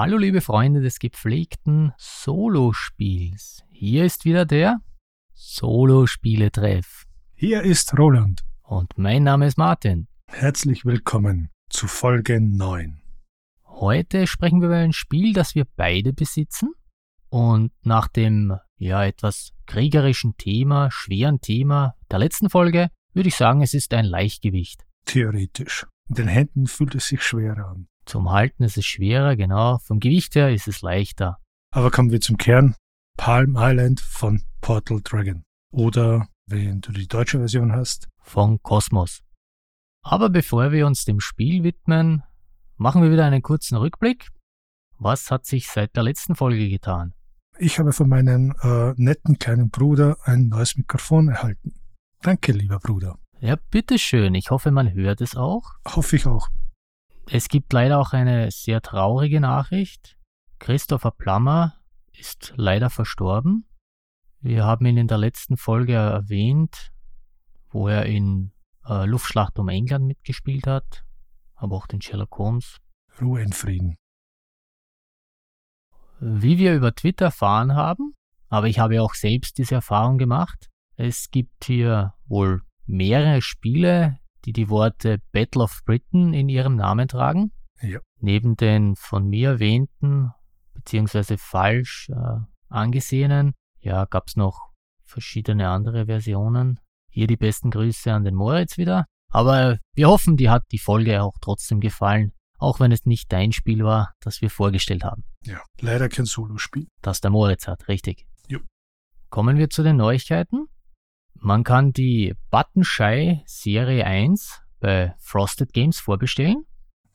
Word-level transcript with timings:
Hallo 0.00 0.16
liebe 0.16 0.40
Freunde 0.40 0.80
des 0.80 1.00
gepflegten 1.00 1.92
Solospiels. 1.98 3.64
Hier 3.72 4.04
ist 4.04 4.24
wieder 4.24 4.46
der 4.46 4.80
Solospieletreff. 5.34 7.02
Hier 7.34 7.62
ist 7.62 7.98
Roland. 7.98 8.44
Und 8.62 8.96
mein 8.96 9.24
Name 9.24 9.48
ist 9.48 9.58
Martin. 9.58 10.06
Herzlich 10.28 10.84
willkommen 10.84 11.48
zu 11.68 11.88
Folge 11.88 12.40
9. 12.40 13.02
Heute 13.64 14.28
sprechen 14.28 14.60
wir 14.60 14.68
über 14.68 14.76
ein 14.76 14.92
Spiel, 14.92 15.32
das 15.32 15.56
wir 15.56 15.66
beide 15.74 16.12
besitzen. 16.12 16.74
Und 17.28 17.72
nach 17.82 18.06
dem 18.06 18.56
ja 18.76 19.04
etwas 19.04 19.50
kriegerischen 19.66 20.36
Thema, 20.36 20.92
schweren 20.92 21.40
Thema 21.40 21.96
der 22.08 22.20
letzten 22.20 22.50
Folge, 22.50 22.90
würde 23.14 23.30
ich 23.30 23.34
sagen, 23.34 23.62
es 23.62 23.74
ist 23.74 23.92
ein 23.92 24.04
Leichtgewicht. 24.04 24.86
Theoretisch. 25.06 25.88
In 26.08 26.14
den 26.14 26.28
Händen 26.28 26.68
fühlt 26.68 26.94
es 26.94 27.08
sich 27.08 27.24
schwerer 27.24 27.66
an. 27.70 27.87
Zum 28.08 28.30
Halten 28.30 28.62
ist 28.62 28.78
es 28.78 28.86
schwerer, 28.86 29.36
genau. 29.36 29.76
Vom 29.84 30.00
Gewicht 30.00 30.34
her 30.34 30.50
ist 30.50 30.66
es 30.66 30.80
leichter. 30.80 31.36
Aber 31.70 31.90
kommen 31.90 32.10
wir 32.10 32.22
zum 32.22 32.38
Kern. 32.38 32.74
Palm 33.18 33.56
Island 33.58 34.00
von 34.00 34.42
Portal 34.62 35.02
Dragon. 35.02 35.44
Oder, 35.72 36.26
wenn 36.46 36.80
du 36.80 36.92
die 36.92 37.06
deutsche 37.06 37.36
Version 37.36 37.72
hast, 37.72 38.08
von 38.22 38.62
Kosmos. 38.62 39.20
Aber 40.02 40.30
bevor 40.30 40.72
wir 40.72 40.86
uns 40.86 41.04
dem 41.04 41.20
Spiel 41.20 41.62
widmen, 41.64 42.22
machen 42.78 43.02
wir 43.02 43.10
wieder 43.10 43.26
einen 43.26 43.42
kurzen 43.42 43.76
Rückblick. 43.76 44.30
Was 44.98 45.30
hat 45.30 45.44
sich 45.44 45.68
seit 45.68 45.94
der 45.94 46.04
letzten 46.04 46.34
Folge 46.34 46.66
getan? 46.70 47.12
Ich 47.58 47.78
habe 47.78 47.92
von 47.92 48.08
meinem 48.08 48.54
äh, 48.62 48.94
netten 48.96 49.38
kleinen 49.38 49.68
Bruder 49.68 50.16
ein 50.22 50.48
neues 50.48 50.78
Mikrofon 50.78 51.28
erhalten. 51.28 51.74
Danke, 52.22 52.52
lieber 52.52 52.78
Bruder. 52.78 53.18
Ja, 53.40 53.56
bitteschön. 53.70 54.34
Ich 54.34 54.50
hoffe, 54.50 54.70
man 54.70 54.94
hört 54.94 55.20
es 55.20 55.36
auch. 55.36 55.74
Hoffe 55.84 56.16
ich 56.16 56.26
auch. 56.26 56.48
Es 57.30 57.48
gibt 57.48 57.74
leider 57.74 57.98
auch 57.98 58.14
eine 58.14 58.50
sehr 58.50 58.80
traurige 58.80 59.40
Nachricht. 59.40 60.16
Christopher 60.58 61.10
Plummer 61.10 61.74
ist 62.12 62.54
leider 62.56 62.88
verstorben. 62.88 63.66
Wir 64.40 64.64
haben 64.64 64.86
ihn 64.86 64.96
in 64.96 65.08
der 65.08 65.18
letzten 65.18 65.58
Folge 65.58 65.92
erwähnt, 65.92 66.90
wo 67.68 67.88
er 67.88 68.06
in 68.06 68.52
äh, 68.86 69.04
Luftschlacht 69.04 69.58
um 69.58 69.68
England 69.68 70.06
mitgespielt 70.06 70.66
hat, 70.66 71.04
aber 71.54 71.76
auch 71.76 71.86
den 71.86 72.00
Sherlock 72.00 72.38
Holmes. 72.38 72.78
Ruhe 73.20 73.42
in 73.42 73.52
Frieden. 73.52 73.96
Wie 76.20 76.56
wir 76.56 76.74
über 76.74 76.94
Twitter 76.94 77.26
erfahren 77.26 77.74
haben, 77.74 78.14
aber 78.48 78.68
ich 78.68 78.78
habe 78.78 79.02
auch 79.02 79.14
selbst 79.14 79.58
diese 79.58 79.74
Erfahrung 79.74 80.16
gemacht, 80.16 80.70
es 80.96 81.30
gibt 81.30 81.64
hier 81.64 82.14
wohl 82.26 82.62
mehrere 82.86 83.42
Spiele, 83.42 84.18
die 84.44 84.52
die 84.52 84.68
Worte 84.68 85.18
Battle 85.32 85.62
of 85.62 85.82
Britain 85.84 86.34
in 86.34 86.48
ihrem 86.48 86.76
Namen 86.76 87.08
tragen. 87.08 87.52
Ja. 87.80 88.00
Neben 88.20 88.56
den 88.56 88.96
von 88.96 89.28
mir 89.28 89.50
erwähnten 89.50 90.32
beziehungsweise 90.74 91.38
falsch 91.38 92.08
äh, 92.10 92.38
angesehenen, 92.68 93.54
ja, 93.80 94.04
gab 94.04 94.28
es 94.28 94.36
noch 94.36 94.72
verschiedene 95.02 95.68
andere 95.68 96.06
Versionen. 96.06 96.80
Hier 97.10 97.26
die 97.26 97.36
besten 97.36 97.70
Grüße 97.70 98.12
an 98.12 98.24
den 98.24 98.34
Moritz 98.34 98.78
wieder. 98.78 99.06
Aber 99.30 99.78
wir 99.94 100.08
hoffen, 100.08 100.36
dir 100.36 100.50
hat 100.50 100.64
die 100.72 100.78
Folge 100.78 101.22
auch 101.22 101.36
trotzdem 101.40 101.80
gefallen 101.80 102.32
auch 102.58 102.80
wenn 102.80 102.92
es 102.92 103.06
nicht 103.06 103.32
dein 103.32 103.52
Spiel 103.52 103.84
war, 103.84 104.14
das 104.20 104.42
wir 104.42 104.50
vorgestellt 104.50 105.04
haben. 105.04 105.24
Ja, 105.44 105.62
leider 105.80 106.08
kein 106.08 106.26
Solospiel. 106.26 106.88
Das 107.00 107.20
der 107.20 107.30
Moritz 107.30 107.66
hat, 107.66 107.88
richtig. 107.88 108.26
Jo. 108.48 108.58
Kommen 109.30 109.56
wir 109.56 109.70
zu 109.70 109.82
den 109.82 109.96
Neuigkeiten. 109.96 110.66
Man 111.40 111.62
kann 111.62 111.92
die 111.92 112.34
Button 112.50 112.82
Shy 112.82 113.42
Serie 113.46 114.04
1 114.04 114.60
bei 114.80 115.14
Frosted 115.18 115.72
Games 115.72 116.00
vorbestellen. 116.00 116.66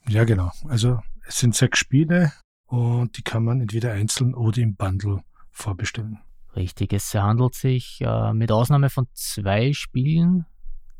Ja, 0.08 0.24
genau. 0.24 0.52
Also 0.66 1.02
es 1.28 1.40
sind 1.40 1.56
sechs 1.56 1.80
Spiele 1.80 2.32
und 2.68 3.18
die 3.18 3.22
kann 3.22 3.44
man 3.44 3.60
entweder 3.60 3.92
einzeln 3.92 4.34
oder 4.34 4.60
im 4.60 4.76
Bundle 4.76 5.24
vorbestellen. 5.52 6.20
Richtig, 6.56 6.94
es 6.94 7.14
handelt 7.14 7.56
sich 7.56 8.00
äh, 8.02 8.34
mit 8.34 8.52
Ausnahme 8.52 8.90
von 8.90 9.08
zwei 9.14 9.74
Spielen, 9.74 10.46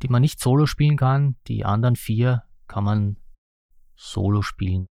die 0.02 0.10
man 0.10 0.22
nicht 0.22 0.40
solo 0.42 0.66
spielen 0.66 0.98
kann. 0.98 1.38
Die 1.48 1.64
anderen 1.64 1.96
vier 1.96 2.44
kann 2.68 2.84
man 2.84 3.18
Solo 3.96 4.42
spielen. 4.42 4.88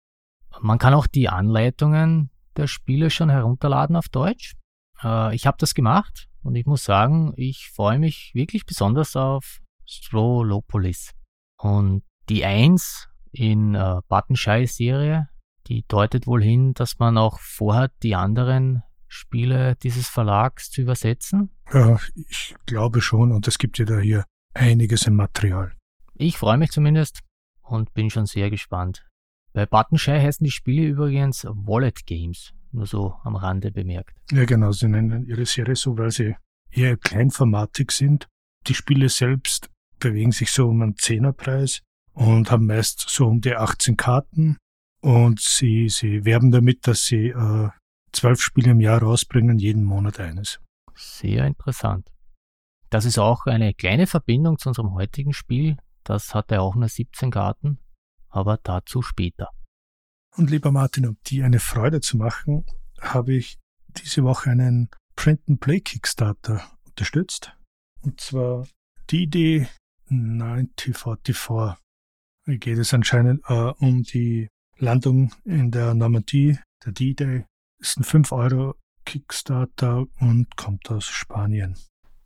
Man 0.60 0.78
kann 0.78 0.94
auch 0.94 1.06
die 1.06 1.28
Anleitungen 1.28 2.31
der 2.56 2.66
Spiele 2.66 3.10
schon 3.10 3.28
herunterladen 3.28 3.97
auf 3.97 4.09
Deutsch. 4.09 4.54
Äh, 5.03 5.34
ich 5.34 5.47
habe 5.47 5.56
das 5.59 5.75
gemacht 5.75 6.28
und 6.42 6.54
ich 6.54 6.66
muss 6.66 6.84
sagen, 6.84 7.32
ich 7.36 7.70
freue 7.70 7.98
mich 7.98 8.32
wirklich 8.34 8.66
besonders 8.66 9.16
auf 9.16 9.60
Strolopolis. 9.86 11.12
Und 11.58 12.03
die 12.28 12.44
1 12.44 13.08
in 13.32 13.75
äh, 13.75 14.00
Buttonschei-Serie, 14.08 15.28
die 15.66 15.84
deutet 15.86 16.26
wohl 16.26 16.42
hin, 16.42 16.75
dass 16.75 16.98
man 16.98 17.16
auch 17.16 17.38
vorhat, 17.38 17.92
die 18.03 18.14
anderen 18.14 18.82
Spiele 19.08 19.76
dieses 19.76 20.08
Verlags 20.08 20.70
zu 20.70 20.82
übersetzen. 20.82 21.50
Ja, 21.72 21.98
ich 22.14 22.54
glaube 22.66 23.00
schon 23.00 23.32
und 23.32 23.47
es 23.47 23.59
gibt 23.59 23.78
ja 23.78 23.84
da 23.84 23.98
hier 23.98 24.24
einiges 24.54 25.06
im 25.06 25.16
Material. 25.16 25.72
Ich 26.14 26.38
freue 26.38 26.59
mich 26.59 26.70
zumindest 26.70 27.20
und 27.62 27.92
bin 27.94 28.10
schon 28.10 28.26
sehr 28.26 28.50
gespannt. 28.50 29.06
Bei 29.53 29.66
Buttonshire 29.66 30.20
heißen 30.20 30.44
die 30.44 30.50
Spiele 30.50 30.86
übrigens 30.86 31.44
Wallet 31.44 32.06
Games, 32.06 32.53
nur 32.72 32.87
so 32.87 33.15
am 33.25 33.37
Rande 33.37 33.71
bemerkt. 33.71 34.16
Ja, 34.31 34.44
genau, 34.44 34.72
sie 34.72 34.88
nennen 34.88 35.27
ihre 35.27 35.47
Serie 35.47 35.77
so, 35.77 35.99
weil 35.99 36.10
sie 36.10 36.37
eher 36.71 36.97
kleinformatig 36.97 37.91
sind. 37.91 38.28
Die 38.66 38.75
Spiele 38.75 39.09
selbst 39.09 39.71
bewegen 39.99 40.33
sich 40.33 40.50
so 40.50 40.69
um 40.69 40.83
einen 40.83 40.97
Zehnerpreis 40.97 41.83
und 42.12 42.50
haben 42.50 42.66
meist 42.66 43.05
so 43.09 43.27
um 43.27 43.41
die 43.41 43.55
18 43.55 43.97
Karten. 43.97 44.56
Und 45.00 45.41
sie, 45.41 45.88
sie 45.88 46.25
werben 46.25 46.50
damit, 46.50 46.87
dass 46.87 47.06
sie 47.06 47.28
äh, 47.28 47.69
zwölf 48.12 48.41
Spiele 48.41 48.71
im 48.71 48.81
Jahr 48.81 49.03
rausbringen, 49.03 49.59
jeden 49.59 49.84
Monat 49.84 50.21
eines. 50.21 50.60
Sehr 50.94 51.47
interessant. 51.47 52.09
Das 52.91 53.04
ist 53.04 53.19
auch 53.19 53.47
eine 53.47 53.75
kleine 53.75 54.06
Verbindung 54.06 54.59
zu 54.59 54.69
unserem 54.69 54.93
heutigen 54.94 55.33
Spiel, 55.33 55.77
das 56.04 56.34
hatte 56.34 56.60
auch 56.60 56.75
nur 56.75 56.89
17 56.89 57.31
Karten, 57.31 57.78
aber 58.28 58.59
dazu 58.62 59.03
später. 59.03 59.49
Und 60.37 60.50
lieber 60.50 60.72
Martin, 60.72 61.06
um 61.06 61.16
dir 61.26 61.44
eine 61.44 61.60
Freude 61.60 62.00
zu 62.00 62.16
machen, 62.16 62.65
habe 63.00 63.34
ich 63.34 63.59
diese 63.88 64.25
Woche 64.25 64.50
einen 64.50 64.88
Print-and-Play 65.16 65.81
Kickstarter 65.81 66.62
unterstützt. 66.87 67.54
Und 68.00 68.20
zwar 68.20 68.66
die 69.10 69.25
Idee 69.25 69.69
9044. 70.09 71.76
Hier 72.47 72.59
geht 72.59 72.78
es 72.78 72.94
anscheinend 72.94 73.42
äh, 73.48 73.72
um 73.78 74.03
die 74.03 74.48
Landung 74.78 75.32
in 75.44 75.71
der 75.71 75.94
Normandie, 75.94 76.59
der 76.84 76.92
D-Day. 76.92 77.44
Ist 77.78 77.98
ein 77.98 78.04
5 78.04 78.32
Euro 78.32 78.75
Kickstarter 79.04 80.06
und 80.21 80.56
kommt 80.56 80.91
aus 80.91 81.06
Spanien. 81.06 81.76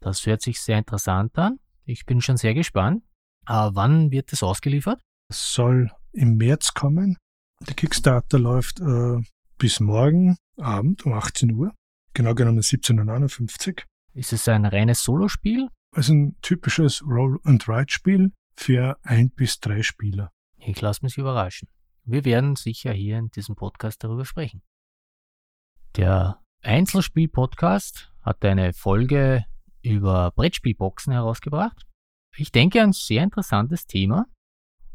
Das 0.00 0.24
hört 0.26 0.42
sich 0.42 0.60
sehr 0.60 0.78
interessant 0.78 1.36
an. 1.38 1.58
Ich 1.84 2.06
bin 2.06 2.20
schon 2.20 2.36
sehr 2.36 2.54
gespannt. 2.54 3.02
Äh, 3.46 3.70
wann 3.72 4.10
wird 4.10 4.32
das 4.32 4.42
ausgeliefert? 4.42 5.00
Es 5.28 5.52
soll 5.52 5.90
im 6.12 6.36
März 6.36 6.74
kommen. 6.74 7.16
Der 7.60 7.74
Kickstarter 7.74 8.38
läuft 8.38 8.80
äh, 8.80 9.20
bis 9.58 9.80
morgen 9.80 10.36
Abend 10.58 11.06
um 11.06 11.14
18 11.14 11.52
Uhr, 11.52 11.72
genau 12.12 12.34
genommen 12.34 12.60
17.59 12.60 13.68
Uhr. 13.68 13.74
Ist 14.14 14.32
es 14.32 14.48
ein 14.48 14.66
reines 14.66 15.02
Solospiel? 15.02 15.68
Es 15.92 16.06
ist 16.06 16.10
ein 16.10 16.36
typisches 16.42 17.02
Roll-and-Ride-Spiel 17.02 18.32
für 18.54 18.98
ein 19.02 19.30
bis 19.30 19.60
drei 19.60 19.82
Spieler. 19.82 20.30
Ich 20.58 20.80
lasse 20.80 21.04
mich 21.04 21.16
überraschen. 21.16 21.68
Wir 22.04 22.24
werden 22.24 22.56
sicher 22.56 22.92
hier 22.92 23.18
in 23.18 23.30
diesem 23.30 23.56
Podcast 23.56 24.04
darüber 24.04 24.24
sprechen. 24.24 24.62
Der 25.96 26.42
Einzelspiel-Podcast 26.62 28.12
hat 28.20 28.44
eine 28.44 28.72
Folge 28.72 29.44
über 29.82 30.30
Brettspielboxen 30.32 31.12
herausgebracht. 31.12 31.86
Ich 32.36 32.52
denke, 32.52 32.82
ein 32.82 32.92
sehr 32.92 33.22
interessantes 33.22 33.86
Thema. 33.86 34.26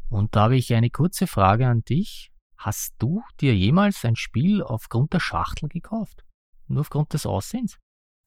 Und 0.08 0.36
da 0.36 0.42
habe 0.42 0.56
ich 0.56 0.74
eine 0.74 0.90
kurze 0.90 1.26
Frage 1.26 1.66
an 1.66 1.82
dich. 1.82 2.31
Hast 2.64 2.94
du 3.00 3.24
dir 3.40 3.56
jemals 3.56 4.04
ein 4.04 4.14
Spiel 4.14 4.62
aufgrund 4.62 5.12
der 5.12 5.18
Schachtel 5.18 5.68
gekauft? 5.68 6.24
Nur 6.68 6.82
aufgrund 6.82 7.12
des 7.12 7.26
Aussehens? 7.26 7.80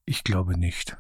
Ich 0.05 0.25
glaube 0.25 0.59
nicht. 0.59 0.97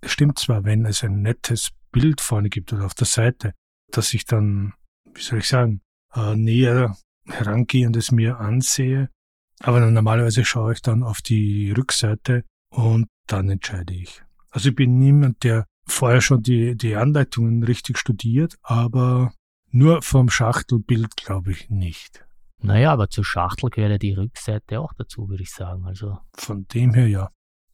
Es 0.00 0.12
stimmt 0.12 0.38
zwar, 0.38 0.64
wenn 0.64 0.86
es 0.86 1.04
ein 1.04 1.20
nettes 1.20 1.72
Bild 1.92 2.22
vorne 2.22 2.48
gibt 2.48 2.72
oder 2.72 2.86
auf 2.86 2.94
der 2.94 3.06
Seite, 3.06 3.52
dass 3.90 4.14
ich 4.14 4.24
dann, 4.24 4.72
wie 5.12 5.20
soll 5.20 5.40
ich 5.40 5.48
sagen, 5.48 5.82
äh, 6.14 6.34
näher 6.34 6.96
herangehendes 7.26 8.12
mir 8.12 8.38
ansehe. 8.38 9.10
Aber 9.58 9.80
normalerweise 9.80 10.46
schaue 10.46 10.72
ich 10.72 10.80
dann 10.80 11.02
auf 11.02 11.20
die 11.20 11.72
Rückseite 11.72 12.44
und 12.70 13.08
dann 13.26 13.50
entscheide 13.50 13.92
ich. 13.92 14.22
Also 14.48 14.70
ich 14.70 14.74
bin 14.74 14.98
niemand, 14.98 15.44
der 15.44 15.66
vorher 15.86 16.22
schon 16.22 16.42
die, 16.42 16.76
die 16.76 16.96
Anleitungen 16.96 17.62
richtig 17.62 17.98
studiert, 17.98 18.56
aber 18.62 19.34
nur 19.70 20.00
vom 20.00 20.30
Schachtelbild 20.30 21.14
glaube 21.18 21.52
ich 21.52 21.68
nicht. 21.68 22.24
Naja, 22.62 22.92
aber 22.92 23.08
zur 23.08 23.24
Schachtel 23.24 23.70
gehört 23.70 23.92
ja 23.92 23.98
die 23.98 24.12
Rückseite 24.12 24.80
auch 24.80 24.92
dazu, 24.92 25.28
würde 25.28 25.42
ich 25.42 25.50
sagen. 25.50 25.86
Also 25.86 26.18
Von 26.36 26.66
dem 26.68 26.94
her 26.94 27.08
ja. 27.08 27.30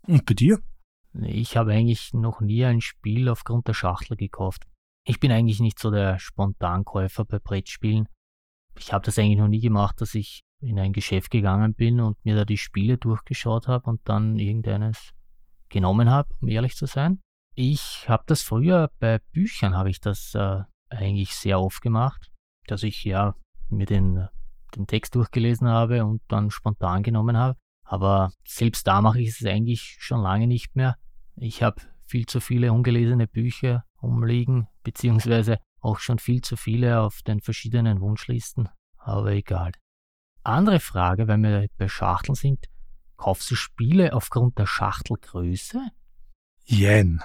Und 0.06 0.24
bei 0.26 0.34
dir? 0.34 0.60
Ich 1.22 1.56
habe 1.56 1.72
eigentlich 1.72 2.12
noch 2.12 2.40
nie 2.40 2.64
ein 2.64 2.80
Spiel 2.80 3.28
aufgrund 3.28 3.66
der 3.68 3.74
Schachtel 3.74 4.16
gekauft. 4.16 4.66
Ich 5.04 5.18
bin 5.18 5.32
eigentlich 5.32 5.60
nicht 5.60 5.78
so 5.78 5.90
der 5.90 6.18
Spontankäufer 6.18 7.24
bei 7.24 7.38
Brettspielen. 7.38 8.08
Ich 8.78 8.92
habe 8.92 9.04
das 9.04 9.18
eigentlich 9.18 9.38
noch 9.38 9.48
nie 9.48 9.60
gemacht, 9.60 10.00
dass 10.00 10.14
ich 10.14 10.42
in 10.60 10.78
ein 10.78 10.92
Geschäft 10.92 11.30
gegangen 11.30 11.74
bin 11.74 12.00
und 12.00 12.22
mir 12.24 12.34
da 12.34 12.44
die 12.44 12.58
Spiele 12.58 12.98
durchgeschaut 12.98 13.68
habe 13.68 13.88
und 13.88 14.00
dann 14.04 14.38
irgendeines 14.38 15.12
genommen 15.68 16.10
habe, 16.10 16.34
um 16.40 16.48
ehrlich 16.48 16.76
zu 16.76 16.86
sein. 16.86 17.20
Ich 17.54 18.08
habe 18.08 18.24
das 18.26 18.42
früher 18.42 18.90
bei 18.98 19.18
Büchern 19.32 19.74
habe 19.74 19.90
ich 19.90 20.00
das 20.00 20.34
äh, 20.34 20.62
eigentlich 20.90 21.34
sehr 21.34 21.60
oft 21.60 21.80
gemacht, 21.80 22.30
dass 22.66 22.82
ich 22.82 23.04
ja 23.04 23.34
mir 23.68 23.86
den, 23.86 24.28
den 24.76 24.86
Text 24.86 25.14
durchgelesen 25.14 25.68
habe 25.68 26.04
und 26.04 26.22
dann 26.28 26.50
spontan 26.50 27.02
genommen 27.02 27.36
habe. 27.36 27.58
Aber 27.82 28.32
selbst 28.46 28.86
da 28.86 29.00
mache 29.00 29.20
ich 29.20 29.28
es 29.28 29.44
eigentlich 29.44 29.96
schon 30.00 30.20
lange 30.20 30.46
nicht 30.46 30.76
mehr. 30.76 30.96
Ich 31.36 31.62
habe 31.62 31.80
viel 32.04 32.26
zu 32.26 32.40
viele 32.40 32.72
ungelesene 32.72 33.26
Bücher 33.26 33.84
umliegen, 34.00 34.68
beziehungsweise 34.82 35.58
auch 35.80 35.98
schon 35.98 36.18
viel 36.18 36.40
zu 36.40 36.56
viele 36.56 37.00
auf 37.00 37.22
den 37.22 37.40
verschiedenen 37.40 38.00
Wunschlisten. 38.00 38.68
Aber 38.96 39.32
egal. 39.32 39.72
Andere 40.42 40.80
Frage, 40.80 41.28
wenn 41.28 41.42
wir 41.42 41.66
bei 41.76 41.88
Schachteln 41.88 42.34
sind. 42.34 42.66
Kaufst 43.16 43.50
du 43.50 43.54
Spiele 43.54 44.12
aufgrund 44.12 44.58
der 44.58 44.66
Schachtelgröße? 44.66 45.80
Jein. 46.64 47.20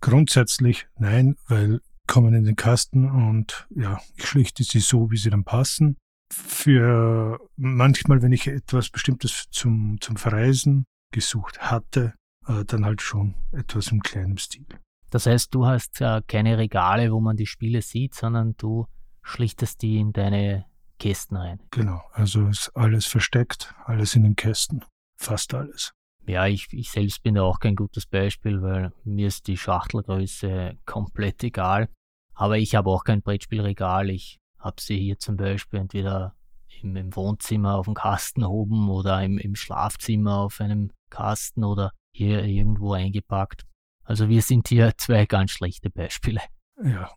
Grundsätzlich 0.00 0.86
nein, 0.96 1.36
weil 1.48 1.80
kommen 2.06 2.34
in 2.34 2.44
den 2.44 2.56
Kasten 2.56 3.10
und 3.10 3.66
ja, 3.74 4.00
ich 4.16 4.26
schlichte 4.26 4.62
sie 4.62 4.80
so, 4.80 5.10
wie 5.10 5.16
sie 5.16 5.30
dann 5.30 5.44
passen. 5.44 5.96
Für 6.32 7.38
manchmal, 7.56 8.22
wenn 8.22 8.32
ich 8.32 8.46
etwas 8.46 8.90
Bestimmtes 8.90 9.46
zum, 9.50 9.98
zum 10.00 10.16
Verreisen 10.16 10.84
gesucht 11.12 11.60
hatte, 11.60 12.14
äh, 12.46 12.64
dann 12.64 12.84
halt 12.84 13.02
schon 13.02 13.34
etwas 13.52 13.88
im 13.92 14.00
kleinen 14.00 14.38
Stil. 14.38 14.66
Das 15.10 15.26
heißt, 15.26 15.54
du 15.54 15.66
hast 15.66 16.00
äh, 16.00 16.22
keine 16.26 16.58
Regale, 16.58 17.12
wo 17.12 17.20
man 17.20 17.36
die 17.36 17.46
Spiele 17.46 17.82
sieht, 17.82 18.14
sondern 18.14 18.56
du 18.56 18.86
schlichtest 19.22 19.82
die 19.82 19.98
in 19.98 20.12
deine 20.12 20.66
Kästen 20.98 21.36
rein. 21.36 21.60
Genau, 21.70 22.02
also 22.12 22.48
ist 22.48 22.70
alles 22.74 23.06
versteckt, 23.06 23.74
alles 23.84 24.14
in 24.16 24.22
den 24.22 24.36
Kästen, 24.36 24.84
fast 25.16 25.54
alles. 25.54 25.92
Ja, 26.26 26.46
ich, 26.46 26.68
ich 26.72 26.90
selbst 26.90 27.22
bin 27.22 27.34
da 27.34 27.42
auch 27.42 27.60
kein 27.60 27.76
gutes 27.76 28.06
Beispiel, 28.06 28.62
weil 28.62 28.92
mir 29.04 29.28
ist 29.28 29.46
die 29.46 29.58
Schachtelgröße 29.58 30.78
komplett 30.86 31.44
egal. 31.44 31.88
Aber 32.34 32.58
ich 32.58 32.74
habe 32.74 32.90
auch 32.90 33.04
kein 33.04 33.22
Brettspielregal. 33.22 34.10
Ich 34.10 34.40
habe 34.64 34.80
sie 34.80 34.98
hier 34.98 35.18
zum 35.18 35.36
Beispiel 35.36 35.80
entweder 35.80 36.34
im, 36.80 36.96
im, 36.96 37.14
Wohnzimmer 37.14 37.76
auf 37.76 37.84
dem 37.84 37.94
Kasten 37.94 38.42
oben 38.42 38.88
oder 38.88 39.22
im, 39.22 39.38
im 39.38 39.54
Schlafzimmer 39.54 40.38
auf 40.38 40.60
einem 40.60 40.90
Kasten 41.10 41.64
oder 41.64 41.92
hier 42.12 42.44
irgendwo 42.44 42.94
eingepackt. 42.94 43.64
Also 44.02 44.28
wir 44.28 44.42
sind 44.42 44.68
hier 44.68 44.94
zwei 44.98 45.26
ganz 45.26 45.50
schlechte 45.50 45.90
Beispiele. 45.90 46.40
Ja, 46.82 47.10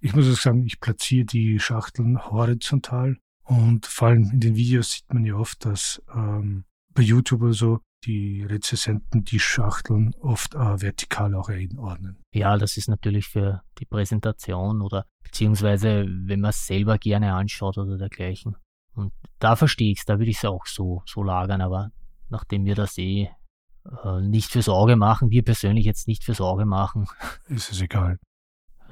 ich 0.00 0.14
muss 0.14 0.30
auch 0.32 0.40
sagen, 0.40 0.64
ich 0.64 0.80
platziere 0.80 1.26
die 1.26 1.58
Schachteln 1.58 2.24
horizontal 2.24 3.18
und 3.44 3.86
vor 3.86 4.08
allem 4.08 4.30
in 4.32 4.40
den 4.40 4.56
Videos 4.56 4.92
sieht 4.92 5.12
man 5.12 5.24
ja 5.24 5.34
oft, 5.34 5.64
dass 5.64 6.02
ähm, 6.14 6.64
bei 6.94 7.02
YouTube 7.02 7.42
oder 7.42 7.52
so 7.52 7.80
die 8.04 8.42
Rezessenten 8.42 9.24
die 9.24 9.38
Schachteln 9.38 10.14
oft 10.20 10.54
äh, 10.54 10.80
vertikal 10.80 11.34
auch 11.34 11.48
einordnen. 11.48 12.18
Ja, 12.34 12.56
das 12.58 12.76
ist 12.76 12.88
natürlich 12.88 13.26
für 13.26 13.62
die 13.78 13.86
Präsentation 13.86 14.82
oder 14.82 15.06
beziehungsweise 15.22 16.06
wenn 16.06 16.40
man 16.40 16.50
es 16.50 16.66
selber 16.66 16.98
gerne 16.98 17.34
anschaut 17.34 17.78
oder 17.78 17.96
dergleichen. 17.96 18.56
Und 18.94 19.12
da 19.38 19.56
verstehe 19.56 19.92
ich 19.92 20.00
es, 20.00 20.04
da 20.04 20.18
würde 20.18 20.30
ich 20.30 20.38
es 20.38 20.44
auch 20.44 20.66
so, 20.66 21.02
so 21.06 21.22
lagern, 21.22 21.60
aber 21.60 21.90
nachdem 22.28 22.64
wir 22.64 22.74
das 22.74 22.98
eh 22.98 23.30
äh, 24.04 24.20
nicht 24.20 24.50
fürs 24.50 24.68
Auge 24.68 24.96
machen, 24.96 25.30
wir 25.30 25.42
persönlich 25.42 25.84
jetzt 25.84 26.08
nicht 26.08 26.24
fürs 26.24 26.40
Auge 26.40 26.66
machen. 26.66 27.06
Ist 27.48 27.72
es 27.72 27.80
egal. 27.80 28.18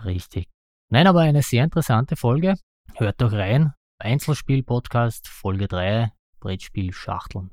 Richtig. 0.04 0.48
Nein, 0.88 1.06
aber 1.06 1.20
eine 1.20 1.42
sehr 1.42 1.64
interessante 1.64 2.16
Folge. 2.16 2.54
Hört 2.94 3.20
doch 3.20 3.32
rein. 3.32 3.72
Einzelspiel-Podcast, 3.98 5.28
Folge 5.28 5.68
3, 5.68 6.10
Brettspiel 6.40 6.92
Schachteln. 6.92 7.50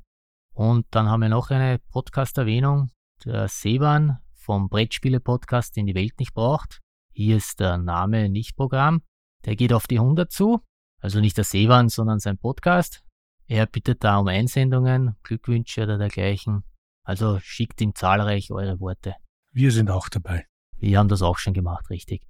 Und 0.58 0.88
dann 0.90 1.08
haben 1.08 1.22
wir 1.22 1.30
noch 1.30 1.52
eine 1.52 1.78
Podcast-Erwähnung. 1.92 2.90
Der 3.24 3.48
Seban 3.48 4.18
vom 4.34 4.70
Brettspiele-Podcast, 4.70 5.76
den 5.76 5.86
die 5.86 5.94
Welt 5.94 6.20
nicht 6.20 6.34
braucht. 6.34 6.80
Hier 7.14 7.38
ist 7.38 7.60
der 7.60 7.78
Name 7.78 8.28
nicht 8.28 8.56
Programm. 8.56 9.04
Der 9.46 9.56
geht 9.56 9.72
auf 9.72 9.86
die 9.86 10.00
100 10.00 10.32
zu. 10.32 10.62
Also 11.00 11.20
nicht 11.20 11.38
der 11.38 11.44
Seban, 11.44 11.90
sondern 11.90 12.18
sein 12.18 12.40
Podcast. 12.40 13.04
Er 13.46 13.68
bittet 13.68 14.04
da 14.04 14.18
um 14.18 14.28
Einsendungen, 14.28 15.16
Glückwünsche 15.22 15.84
oder 15.84 16.00
dergleichen. 16.00 16.64
Also 17.04 17.38
schickt 17.40 17.80
ihm 17.80 17.94
zahlreich 17.94 18.50
eure 18.50 18.80
Worte. 18.80 19.14
Wir 19.52 19.72
sind 19.72 19.92
auch 19.92 20.10
dabei. 20.10 20.48
Wir 20.78 20.98
haben 20.98 21.08
das 21.08 21.22
auch 21.22 21.38
schon 21.38 21.54
gemacht, 21.54 21.92
richtig. 21.92 22.28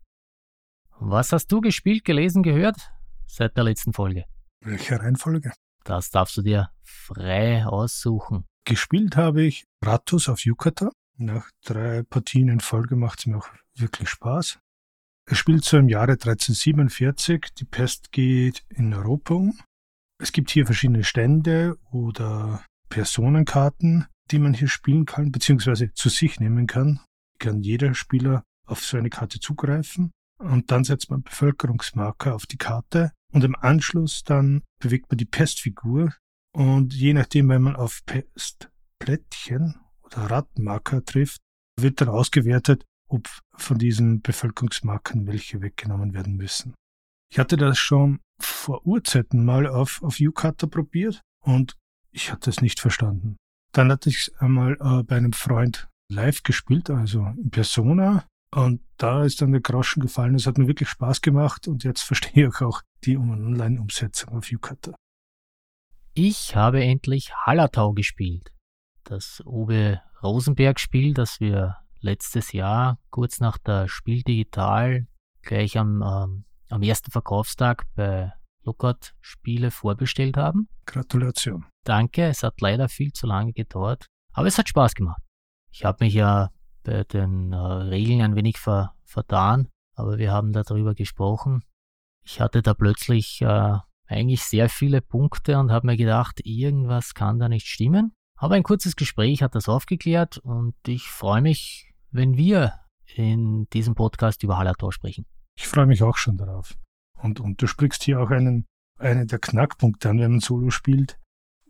Was 0.99 1.31
hast 1.31 1.49
du 1.49 1.61
gespielt, 1.61 2.03
gelesen, 2.03 2.43
gehört 2.43 2.91
seit 3.25 3.55
der 3.55 3.63
letzten 3.63 3.93
Folge? 3.93 4.25
Welche 4.59 4.99
Reihenfolge? 4.99 5.53
Das 5.87 6.09
darfst 6.09 6.35
du 6.35 6.41
dir 6.41 6.69
frei 6.83 7.65
aussuchen. 7.65 8.43
Gespielt 8.65 9.15
habe 9.15 9.43
ich 9.43 9.63
Ratus 9.81 10.27
auf 10.27 10.43
Yucata. 10.43 10.91
Nach 11.17 11.49
drei 11.63 12.03
Partien 12.03 12.49
in 12.49 12.59
Folge 12.59 12.97
macht 12.97 13.19
es 13.19 13.25
mir 13.25 13.37
auch 13.37 13.47
wirklich 13.73 14.09
Spaß. 14.09 14.59
Er 15.29 15.35
spielt 15.35 15.63
so 15.63 15.77
im 15.77 15.87
Jahre 15.87 16.11
1347. 16.11 17.53
Die 17.57 17.63
Pest 17.63 18.11
geht 18.11 18.65
in 18.67 18.93
Europa 18.93 19.33
um. 19.35 19.57
Es 20.21 20.33
gibt 20.33 20.51
hier 20.51 20.65
verschiedene 20.65 21.05
Stände 21.05 21.77
oder 21.89 22.65
Personenkarten, 22.89 24.07
die 24.29 24.39
man 24.39 24.53
hier 24.53 24.67
spielen 24.67 25.05
kann, 25.05 25.31
beziehungsweise 25.31 25.93
zu 25.93 26.09
sich 26.09 26.41
nehmen 26.41 26.67
kann. 26.67 26.99
Kann 27.39 27.61
jeder 27.61 27.93
Spieler 27.93 28.43
auf 28.65 28.83
so 28.83 28.97
eine 28.97 29.09
Karte 29.09 29.39
zugreifen. 29.39 30.11
Und 30.37 30.69
dann 30.69 30.83
setzt 30.83 31.09
man 31.09 31.23
Bevölkerungsmarker 31.23 32.35
auf 32.35 32.45
die 32.45 32.57
Karte 32.57 33.13
und 33.33 33.43
im 33.43 33.55
Anschluss 33.55 34.23
dann 34.23 34.63
bewegt 34.79 35.09
man 35.09 35.17
die 35.17 35.25
Pestfigur 35.25 36.13
und 36.53 36.93
je 36.93 37.13
nachdem, 37.13 37.49
wenn 37.49 37.61
man 37.61 37.75
auf 37.75 38.01
Pestplättchen 38.05 39.79
oder 40.01 40.17
Radmarker 40.31 41.03
trifft, 41.05 41.41
wird 41.79 42.01
dann 42.01 42.09
ausgewertet, 42.09 42.83
ob 43.09 43.29
von 43.55 43.77
diesen 43.77 44.21
Bevölkerungsmarkern 44.21 45.27
welche 45.27 45.61
weggenommen 45.61 46.13
werden 46.13 46.35
müssen. 46.35 46.73
Ich 47.31 47.39
hatte 47.39 47.57
das 47.57 47.77
schon 47.77 48.19
vor 48.39 48.85
Urzeiten 48.85 49.43
mal 49.43 49.67
auf, 49.67 50.01
auf 50.01 50.19
Yucata 50.19 50.67
probiert 50.67 51.21
und 51.43 51.75
ich 52.11 52.31
hatte 52.31 52.49
es 52.49 52.61
nicht 52.61 52.79
verstanden. 52.79 53.37
Dann 53.71 53.91
hatte 53.91 54.09
ich 54.09 54.27
es 54.27 54.35
einmal 54.39 54.77
äh, 54.79 55.03
bei 55.03 55.17
einem 55.17 55.33
Freund 55.33 55.89
live 56.09 56.43
gespielt, 56.43 56.89
also 56.89 57.25
in 57.37 57.51
Persona. 57.51 58.25
Und 58.51 58.81
da 58.97 59.23
ist 59.23 59.41
dann 59.41 59.51
der 59.51 59.61
Groschen 59.61 60.01
gefallen. 60.01 60.35
Es 60.35 60.47
hat 60.47 60.57
mir 60.57 60.67
wirklich 60.67 60.89
Spaß 60.89 61.21
gemacht 61.21 61.67
und 61.67 61.83
jetzt 61.83 62.01
verstehe 62.03 62.47
ich 62.47 62.61
auch 62.61 62.81
die 63.03 63.17
Online-Umsetzung 63.17 64.37
auf 64.37 64.51
Yucata. 64.51 64.95
Ich 66.13 66.55
habe 66.55 66.83
endlich 66.83 67.33
Hallertau 67.45 67.93
gespielt. 67.93 68.51
Das 69.03 69.41
Uwe 69.45 70.01
Rosenberg-Spiel, 70.23 71.13
das 71.13 71.39
wir 71.39 71.77
letztes 72.01 72.51
Jahr 72.51 72.99
kurz 73.09 73.39
nach 73.39 73.57
der 73.57 73.87
Spiel 73.87 74.23
Digital 74.23 75.07
gleich 75.41 75.77
am, 75.77 76.01
ähm, 76.01 76.45
am 76.69 76.81
ersten 76.81 77.11
Verkaufstag 77.11 77.85
bei 77.95 78.33
Lookout 78.63 79.13
Spiele 79.21 79.71
vorbestellt 79.71 80.37
haben. 80.37 80.67
Gratulation. 80.85 81.65
Danke, 81.83 82.25
es 82.25 82.43
hat 82.43 82.59
leider 82.59 82.89
viel 82.89 83.13
zu 83.13 83.27
lange 83.27 83.53
gedauert, 83.53 84.07
aber 84.33 84.47
es 84.47 84.57
hat 84.57 84.67
Spaß 84.67 84.93
gemacht. 84.93 85.21
Ich 85.71 85.85
habe 85.85 86.03
mich 86.03 86.13
ja 86.13 86.49
bei 86.83 87.03
den 87.03 87.53
äh, 87.53 87.57
Regeln 87.57 88.21
ein 88.21 88.35
wenig 88.35 88.57
ver, 88.57 88.93
vertan, 89.05 89.69
aber 89.95 90.17
wir 90.17 90.31
haben 90.31 90.51
darüber 90.51 90.95
gesprochen. 90.95 91.63
Ich 92.27 92.41
hatte 92.41 92.61
da 92.61 92.73
plötzlich 92.73 93.41
äh, 93.41 93.77
eigentlich 94.05 94.43
sehr 94.43 94.67
viele 94.67 95.01
Punkte 95.01 95.57
und 95.57 95.71
habe 95.71 95.87
mir 95.87 95.95
gedacht, 95.95 96.41
irgendwas 96.43 97.13
kann 97.13 97.39
da 97.39 97.47
nicht 97.47 97.67
stimmen. 97.67 98.11
Aber 98.37 98.55
ein 98.55 98.63
kurzes 98.63 98.97
Gespräch 98.97 99.41
hat 99.41 99.55
das 99.55 99.69
aufgeklärt 99.69 100.37
und 100.37 100.75
ich 100.85 101.07
freue 101.07 101.41
mich, 101.41 101.93
wenn 102.11 102.35
wir 102.35 102.73
in 103.15 103.69
diesem 103.69 103.95
Podcast 103.95 104.43
über 104.43 104.57
Hallertor 104.57 104.91
sprechen. 104.91 105.25
Ich 105.57 105.69
freue 105.69 105.85
mich 105.85 106.03
auch 106.03 106.17
schon 106.17 106.35
darauf. 106.35 106.77
Und, 107.21 107.39
und 107.39 107.61
du 107.61 107.65
sprichst 107.65 108.03
hier 108.03 108.19
auch 108.19 108.29
einen, 108.29 108.65
einen 108.99 109.27
der 109.27 109.39
Knackpunkte 109.39 110.09
an, 110.09 110.19
wenn 110.19 110.31
man 110.31 110.39
Solo 110.41 110.69
spielt. 110.69 111.17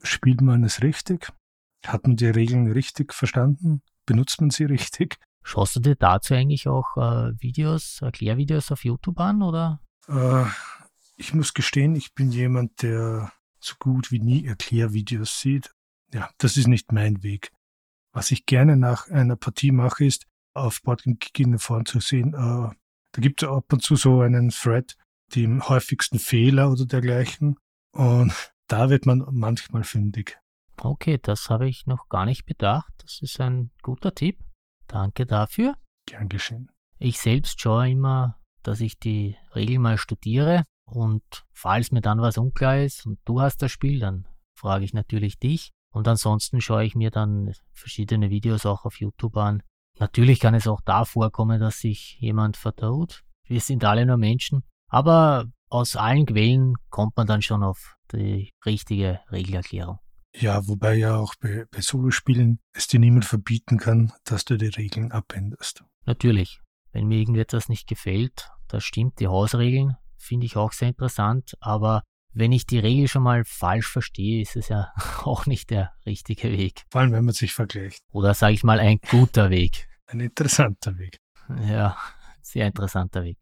Spielt 0.02 0.42
man 0.42 0.64
es 0.64 0.82
richtig? 0.82 1.32
Hat 1.86 2.08
man 2.08 2.16
die 2.16 2.26
Regeln 2.26 2.72
richtig 2.72 3.14
verstanden? 3.14 3.84
benutzt 4.08 4.42
man 4.42 4.50
sie 4.50 4.64
richtig. 4.64 5.20
Schaust 5.44 5.76
du 5.76 5.80
dir 5.82 5.96
dazu 5.96 6.34
eigentlich 6.34 6.68
auch 6.68 6.98
äh, 6.98 7.40
Videos, 7.40 8.02
Erklärvideos 8.02 8.72
auf 8.72 8.84
YouTube 8.84 9.20
an, 9.20 9.44
oder? 9.44 9.82
Äh, 10.08 10.46
ich 11.16 11.34
muss 11.34 11.54
gestehen, 11.54 11.96
ich 11.96 12.14
bin 12.14 12.32
jemand, 12.32 12.82
der 12.82 13.32
so 13.60 13.76
gut 13.80 14.12
wie 14.12 14.20
nie 14.20 14.46
Erklärvideos 14.46 15.40
sieht. 15.40 15.74
Ja, 16.14 16.30
das 16.38 16.58
ist 16.58 16.68
nicht 16.68 16.92
mein 16.92 17.24
Weg. 17.24 17.52
Was 18.14 18.32
ich 18.32 18.46
gerne 18.46 18.78
nach 18.78 19.10
einer 19.10 19.36
Partie 19.36 19.72
mache, 19.72 20.06
ist, 20.06 20.26
auf 20.54 20.82
Boardgame 20.82 21.18
in 21.38 21.52
den 21.52 21.60
Foren 21.60 21.86
zu 21.86 22.00
sehen, 22.00 22.34
äh, 22.34 22.74
da 23.12 23.22
gibt 23.22 23.44
es 23.44 23.50
ab 23.50 23.72
und 23.72 23.82
zu 23.82 23.96
so 23.96 24.22
einen 24.22 24.50
Thread, 24.50 24.96
die 25.34 25.48
häufigsten 25.48 26.20
Fehler 26.20 26.72
oder 26.72 26.86
dergleichen. 26.86 27.58
Und 27.92 28.34
da 28.68 28.90
wird 28.90 29.06
man 29.06 29.26
manchmal 29.32 29.84
fündig. 29.84 30.38
Okay, 30.78 31.20
das 31.22 31.50
habe 31.50 31.68
ich 31.68 31.88
noch 31.88 32.10
gar 32.10 32.26
nicht 32.26 32.46
bedacht. 32.46 32.94
Das 33.00 33.22
ist 33.22 33.40
ein 33.40 33.72
guter 33.82 34.14
Tipp. 34.14 34.40
Danke 34.88 35.26
dafür. 35.26 35.76
Gern 36.06 36.30
geschehen. 36.30 36.72
Ich 37.00 37.20
selbst 37.20 37.60
schaue 37.60 37.90
immer, 37.90 38.37
dass 38.68 38.82
ich 38.82 39.00
die 39.00 39.38
Regeln 39.56 39.82
mal 39.82 39.98
studiere 39.98 40.66
und 40.86 41.24
falls 41.54 41.92
mir 41.92 42.02
dann 42.02 42.22
was 42.22 42.38
unklar 42.38 42.80
ist 42.80 43.06
und 43.06 43.18
du 43.24 43.40
hast 43.40 43.62
das 43.62 43.72
Spiel, 43.72 44.00
dann 44.00 44.28
frage 44.56 44.84
ich 44.84 44.94
natürlich 44.94 45.40
dich. 45.40 45.72
Und 45.94 46.08
ansonsten 46.08 46.60
schaue 46.60 46.84
ich 46.84 46.94
mir 46.94 47.10
dann 47.10 47.54
verschiedene 47.72 48.30
Videos 48.30 48.66
auch 48.66 48.84
auf 48.84 49.00
YouTube 49.00 49.38
an. 49.38 49.64
Natürlich 50.00 50.42
kann 50.42 50.54
es 50.54 50.68
auch 50.68 50.82
da 50.82 51.06
vorkommen, 51.06 51.62
dass 51.62 51.80
sich 51.80 52.18
jemand 52.20 52.58
vertraut. 52.58 53.24
Wir 53.46 53.62
sind 53.62 53.86
alle 53.86 54.06
nur 54.06 54.18
Menschen. 54.18 54.64
Aber 54.90 55.46
aus 55.70 55.96
allen 55.96 56.26
Quellen 56.26 56.76
kommt 56.90 57.16
man 57.16 57.26
dann 57.26 57.42
schon 57.42 57.64
auf 57.64 57.96
die 58.12 58.52
richtige 58.66 59.22
Regelerklärung. 59.32 60.00
Ja, 60.36 60.68
wobei 60.68 60.96
ja 60.96 61.16
auch 61.16 61.36
bei, 61.40 61.66
bei 61.72 61.82
Solospielen 61.82 62.60
es 62.74 62.88
dir 62.88 63.00
niemand 63.00 63.26
verbieten 63.26 63.78
kann, 63.78 64.12
dass 64.26 64.44
du 64.46 64.58
die 64.58 64.68
Regeln 64.68 65.12
abänderst. 65.12 65.84
Natürlich. 66.06 66.60
Wenn 66.92 67.08
mir 67.08 67.18
irgendetwas 67.18 67.70
nicht 67.70 67.88
gefällt, 67.88 68.50
das 68.68 68.84
stimmt, 68.84 69.20
die 69.20 69.28
Hausregeln 69.28 69.96
finde 70.18 70.46
ich 70.46 70.58
auch 70.58 70.72
sehr 70.72 70.90
interessant, 70.90 71.56
aber 71.60 72.04
wenn 72.34 72.52
ich 72.52 72.66
die 72.68 72.80
Regel 72.80 73.08
schon 73.08 73.24
mal 73.24 73.44
falsch 73.46 73.88
verstehe, 73.88 74.42
ist 74.42 74.56
es 74.56 74.70
ja 74.70 74.92
auch 75.24 75.46
nicht 75.46 75.70
der 75.70 75.94
richtige 76.06 76.52
Weg. 76.52 76.84
Vor 76.92 77.02
allem, 77.02 77.12
wenn 77.12 77.26
man 77.26 77.34
sich 77.34 77.54
vergleicht. 77.54 78.02
Oder 78.12 78.34
sage 78.34 78.54
ich 78.54 78.64
mal, 78.64 78.80
ein 78.80 79.00
guter 79.10 79.50
Weg. 79.50 79.88
Ein 80.06 80.20
interessanter 80.20 80.98
Weg. 80.98 81.18
Ja, 81.68 81.98
sehr 82.42 82.68
interessanter 82.68 83.24
Weg. 83.24 83.38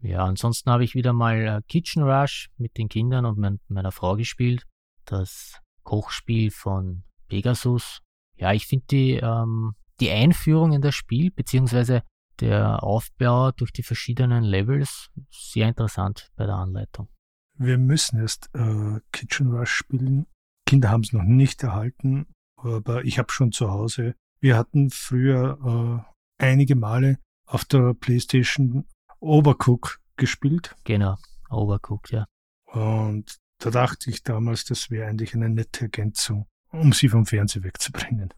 Ja, 0.00 0.24
ansonsten 0.24 0.70
habe 0.70 0.84
ich 0.84 0.94
wieder 0.94 1.12
mal 1.12 1.36
äh, 1.36 1.60
Kitchen 1.68 2.04
Rush 2.04 2.48
mit 2.56 2.76
den 2.78 2.88
Kindern 2.88 3.24
und 3.24 3.38
mein, 3.38 3.58
meiner 3.68 3.90
Frau 3.90 4.14
gespielt. 4.14 4.64
Das 5.04 5.58
Kochspiel 5.82 6.50
von 6.50 7.02
Pegasus. 7.28 8.00
Ja, 8.36 8.52
ich 8.52 8.66
finde 8.66 8.86
die, 8.90 9.14
ähm, 9.14 9.74
die 9.98 10.10
Einführung 10.10 10.72
in 10.72 10.82
das 10.82 10.94
Spiel, 10.94 11.32
beziehungsweise 11.32 12.02
der 12.40 12.82
Aufbau 12.82 13.52
durch 13.52 13.72
die 13.72 13.82
verschiedenen 13.82 14.44
Levels, 14.44 15.10
sehr 15.30 15.68
interessant 15.68 16.30
bei 16.36 16.46
der 16.46 16.56
Anleitung. 16.56 17.08
Wir 17.54 17.78
müssen 17.78 18.20
erst 18.20 18.50
äh, 18.54 19.00
Kitchen 19.12 19.52
Rush 19.52 19.72
spielen. 19.72 20.26
Kinder 20.66 20.90
haben 20.90 21.02
es 21.02 21.12
noch 21.12 21.24
nicht 21.24 21.62
erhalten, 21.62 22.26
aber 22.56 23.04
ich 23.04 23.18
habe 23.18 23.32
schon 23.32 23.52
zu 23.52 23.70
Hause. 23.70 24.14
Wir 24.40 24.56
hatten 24.56 24.90
früher 24.90 26.06
äh, 26.38 26.44
einige 26.44 26.76
Male 26.76 27.18
auf 27.46 27.64
der 27.64 27.94
PlayStation 27.94 28.86
Overcook 29.20 29.98
gespielt. 30.16 30.76
Genau, 30.84 31.16
Overcooked, 31.50 32.12
ja. 32.12 32.26
Und 32.66 33.38
da 33.58 33.70
dachte 33.70 34.10
ich 34.10 34.22
damals, 34.22 34.64
das 34.64 34.90
wäre 34.90 35.08
eigentlich 35.08 35.34
eine 35.34 35.48
nette 35.48 35.82
Ergänzung, 35.82 36.46
um 36.70 36.92
sie 36.92 37.08
vom 37.08 37.26
Fernseher 37.26 37.64
wegzubringen. 37.64 38.32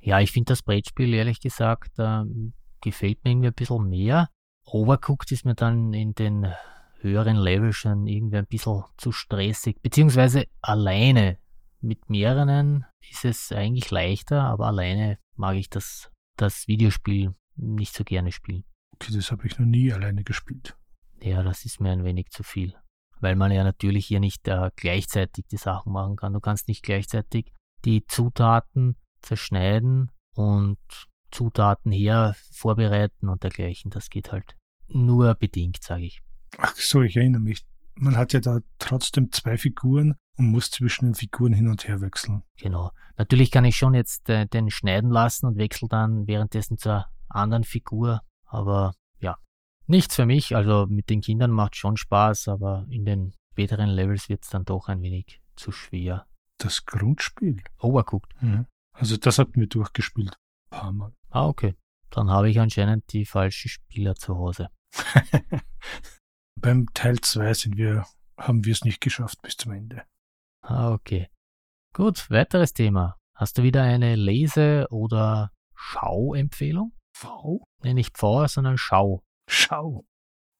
Ja, 0.00 0.20
ich 0.20 0.32
finde 0.32 0.52
das 0.52 0.62
Brettspiel 0.62 1.14
ehrlich 1.14 1.40
gesagt 1.40 1.98
äh, 1.98 2.24
gefällt 2.80 3.24
mir 3.24 3.30
irgendwie 3.30 3.48
ein 3.48 3.54
bisschen 3.54 3.88
mehr. 3.88 4.30
Overcooked 4.64 5.30
ist 5.32 5.44
mir 5.44 5.54
dann 5.54 5.92
in 5.92 6.14
den 6.14 6.52
höheren 7.00 7.36
Levels 7.36 7.76
schon 7.76 8.06
irgendwie 8.06 8.38
ein 8.38 8.46
bisschen 8.46 8.84
zu 8.96 9.12
stressig, 9.12 9.80
beziehungsweise 9.82 10.46
alleine. 10.60 11.38
Mit 11.80 12.08
mehreren 12.08 12.84
ist 13.10 13.24
es 13.24 13.52
eigentlich 13.52 13.90
leichter, 13.90 14.42
aber 14.42 14.66
alleine 14.66 15.18
mag 15.36 15.56
ich 15.56 15.70
das, 15.70 16.10
das 16.36 16.66
Videospiel 16.66 17.34
nicht 17.54 17.94
so 17.94 18.02
gerne 18.02 18.32
spielen. 18.32 18.64
Okay, 18.94 19.12
das 19.14 19.30
habe 19.30 19.46
ich 19.46 19.58
noch 19.58 19.66
nie 19.66 19.92
alleine 19.92 20.24
gespielt. 20.24 20.76
Ja, 21.20 21.42
das 21.42 21.64
ist 21.64 21.80
mir 21.80 21.92
ein 21.92 22.02
wenig 22.02 22.30
zu 22.30 22.42
viel 22.42 22.74
weil 23.20 23.36
man 23.36 23.52
ja 23.52 23.64
natürlich 23.64 24.06
hier 24.06 24.20
nicht 24.20 24.46
äh, 24.48 24.70
gleichzeitig 24.76 25.46
die 25.46 25.56
Sachen 25.56 25.92
machen 25.92 26.16
kann. 26.16 26.32
Du 26.32 26.40
kannst 26.40 26.68
nicht 26.68 26.82
gleichzeitig 26.82 27.52
die 27.84 28.04
Zutaten 28.06 28.96
zerschneiden 29.20 30.10
und 30.34 30.78
Zutaten 31.36 31.92
her 31.92 32.34
vorbereiten 32.50 33.28
und 33.28 33.42
dergleichen. 33.42 33.90
Das 33.90 34.10
geht 34.10 34.32
halt 34.32 34.56
nur 34.88 35.34
bedingt, 35.34 35.82
sage 35.82 36.04
ich. 36.04 36.22
Ach 36.58 36.74
so, 36.76 37.02
ich 37.02 37.16
erinnere 37.16 37.42
mich. 37.42 37.64
Man 37.94 38.16
hat 38.16 38.32
ja 38.32 38.40
da 38.40 38.60
trotzdem 38.78 39.32
zwei 39.32 39.56
Figuren 39.56 40.14
und 40.36 40.48
muss 40.48 40.70
zwischen 40.70 41.06
den 41.06 41.14
Figuren 41.14 41.52
hin 41.52 41.68
und 41.68 41.88
her 41.88 42.00
wechseln. 42.00 42.42
Genau. 42.58 42.90
Natürlich 43.16 43.50
kann 43.50 43.64
ich 43.64 43.76
schon 43.76 43.94
jetzt 43.94 44.28
äh, 44.28 44.46
den 44.46 44.70
schneiden 44.70 45.10
lassen 45.10 45.46
und 45.46 45.56
wechsle 45.56 45.88
dann 45.88 46.26
währenddessen 46.26 46.76
zur 46.76 47.06
anderen 47.28 47.64
Figur, 47.64 48.22
aber 48.44 48.94
nichts 49.86 50.16
für 50.16 50.26
mich. 50.26 50.54
Also 50.54 50.86
mit 50.88 51.10
den 51.10 51.20
Kindern 51.20 51.50
macht 51.50 51.76
schon 51.76 51.96
Spaß, 51.96 52.48
aber 52.48 52.86
in 52.90 53.04
den 53.04 53.32
späteren 53.52 53.88
Levels 53.88 54.28
wird 54.28 54.44
es 54.44 54.50
dann 54.50 54.64
doch 54.64 54.88
ein 54.88 55.02
wenig 55.02 55.40
zu 55.56 55.72
schwer. 55.72 56.26
Das 56.58 56.84
Grundspiel? 56.86 57.62
Overcooked. 57.78 58.42
Mhm. 58.42 58.66
Also 58.92 59.16
das 59.16 59.38
hatten 59.38 59.60
wir 59.60 59.68
durchgespielt. 59.68 60.36
Ein 60.70 60.78
paar 60.78 60.92
Mal. 60.92 61.12
Ah, 61.30 61.46
okay. 61.46 61.74
Dann 62.10 62.30
habe 62.30 62.48
ich 62.48 62.60
anscheinend 62.60 63.12
die 63.12 63.26
falschen 63.26 63.68
Spieler 63.68 64.14
zu 64.14 64.36
Hause. 64.36 64.70
Beim 66.60 66.86
Teil 66.94 67.20
2 67.20 67.54
sind 67.54 67.76
wir, 67.76 68.06
haben 68.38 68.64
wir 68.64 68.72
es 68.72 68.84
nicht 68.84 69.00
geschafft 69.00 69.42
bis 69.42 69.56
zum 69.56 69.72
Ende. 69.72 70.04
Ah, 70.62 70.92
okay. 70.92 71.28
Gut, 71.92 72.30
weiteres 72.30 72.72
Thema. 72.72 73.16
Hast 73.34 73.58
du 73.58 73.62
wieder 73.62 73.82
eine 73.82 74.16
Lese- 74.16 74.86
oder 74.90 75.52
Schauempfehlung? 75.74 76.92
V? 77.14 77.64
Nee, 77.82 77.94
nicht 77.94 78.16
V, 78.18 78.46
sondern 78.46 78.78
Schau. 78.78 79.22
Schau. 79.48 80.06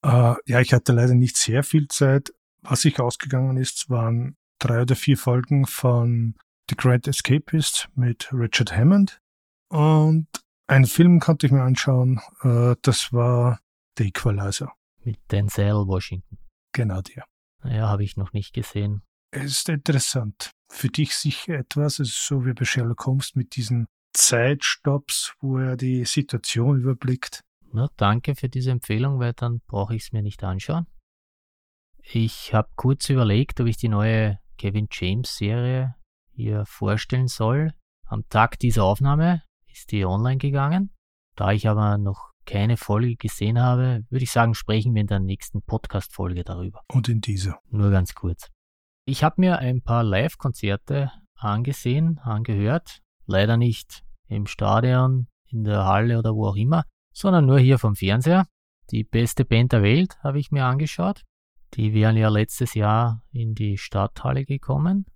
Äh, 0.05 0.35
ja, 0.47 0.61
ich 0.61 0.73
hatte 0.73 0.93
leider 0.93 1.15
nicht 1.15 1.37
sehr 1.37 1.63
viel 1.63 1.89
Zeit. 1.89 2.33
Was 2.61 2.83
sich 2.83 3.01
ausgegangen 3.01 3.57
ist, 3.57 3.91
waren 3.91 4.37
drei 4.59 4.83
oder 4.83 4.97
vier 4.97 5.19
Folgen 5.19 5.67
von 5.67 6.37
The 6.69 6.77
Great 6.77 7.07
Escapist 7.09 7.89
mit 7.95 8.31
Richard 8.33 8.77
Hammond. 8.77 9.21
Und 9.69 10.29
einen 10.69 10.87
Film 10.87 11.21
konnte 11.21 11.47
ich 11.47 11.53
mir 11.53 11.63
anschauen. 11.63 12.21
Äh, 12.43 12.77
das 12.83 13.13
war 13.13 13.61
The 13.99 14.09
Equalizer. 14.09 14.73
Mit 15.05 15.19
Denzel 15.31 15.87
Washington. 15.87 16.39
Genau 16.73 17.01
der. 17.01 17.25
Ja, 17.65 17.89
habe 17.89 18.05
ich 18.05 18.17
noch 18.17 18.33
nicht 18.33 18.53
gesehen. 18.53 19.03
Es 19.31 19.53
ist 19.53 19.69
interessant. 19.69 20.51
Für 20.71 20.89
dich 20.89 21.15
sicher 21.15 21.55
etwas, 21.55 22.01
also 22.01 22.13
so 22.13 22.45
wie 22.45 22.53
bei 22.53 22.65
Sherlock 22.65 23.07
Holmes 23.07 23.35
mit 23.35 23.57
diesen 23.57 23.87
Zeitstops, 24.13 25.35
wo 25.41 25.59
er 25.59 25.77
die 25.77 26.05
Situation 26.05 26.81
überblickt. 26.81 27.43
Na, 27.73 27.89
danke 27.97 28.35
für 28.35 28.49
diese 28.49 28.71
Empfehlung, 28.71 29.19
weil 29.19 29.33
dann 29.35 29.61
brauche 29.67 29.95
ich 29.95 30.05
es 30.05 30.13
mir 30.13 30.23
nicht 30.23 30.43
anschauen. 30.43 30.87
Ich 32.03 32.55
habe 32.55 32.69
kurz 32.77 33.09
überlegt, 33.09 33.61
ob 33.61 33.67
ich 33.67 33.77
die 33.77 33.89
neue 33.89 34.39
Kevin 34.59 34.89
James 34.91 35.37
Serie 35.37 35.97
hier 36.31 36.65
vorstellen 36.67 37.29
soll. 37.29 37.73
Am 38.07 38.29
Tag 38.29 38.59
dieser 38.59 38.85
Aufnahme 38.85 39.43
ist 39.77 39.93
die 39.93 40.05
online 40.05 40.39
gegangen. 40.39 40.91
Da 41.37 41.53
ich 41.53 41.69
aber 41.69 41.99
noch 41.99 42.31
keine 42.45 42.77
Folge 42.77 43.17
gesehen 43.17 43.61
habe, 43.61 44.05
würde 44.09 44.25
ich 44.25 44.31
sagen, 44.31 44.55
sprechen 44.55 44.95
wir 44.95 45.03
in 45.03 45.09
der 45.09 45.21
nächsten 45.21 45.63
Podcast-Folge 45.63 46.45
darüber. 46.45 46.83
Und 46.93 47.09
in 47.09 47.21
dieser. 47.21 47.59
Nur 47.71 47.91
ganz 47.91 48.15
kurz. 48.15 48.51
Ich 49.05 49.23
habe 49.23 49.41
mir 49.41 49.59
ein 49.59 49.83
paar 49.83 50.03
Live-Konzerte 50.03 51.11
angesehen, 51.37 52.19
angehört. 52.19 53.01
Leider 53.27 53.57
nicht 53.57 54.05
im 54.29 54.47
Stadion, 54.47 55.29
in 55.49 55.65
der 55.65 55.85
Halle 55.85 56.19
oder 56.19 56.35
wo 56.35 56.47
auch 56.47 56.57
immer 56.57 56.85
sondern 57.17 57.47
nur 57.47 57.59
hier 57.59 57.79
vom 57.79 57.97
Fernseher. 57.97 58.47
Die 58.91 59.03
beste 59.03 59.45
Band 59.45 59.73
der 59.73 59.83
Welt 59.83 60.19
habe 60.23 60.39
ich 60.39 60.51
mir 60.51 60.65
angeschaut. 60.65 61.25
Die 61.75 61.95
wären 61.95 62.17
ja 62.17 62.29
letztes 62.29 62.75
Jahr 62.75 63.23
in 63.33 63.55
die 63.55 63.79
Stadthalle 63.79 64.45
gekommen. 64.45 65.07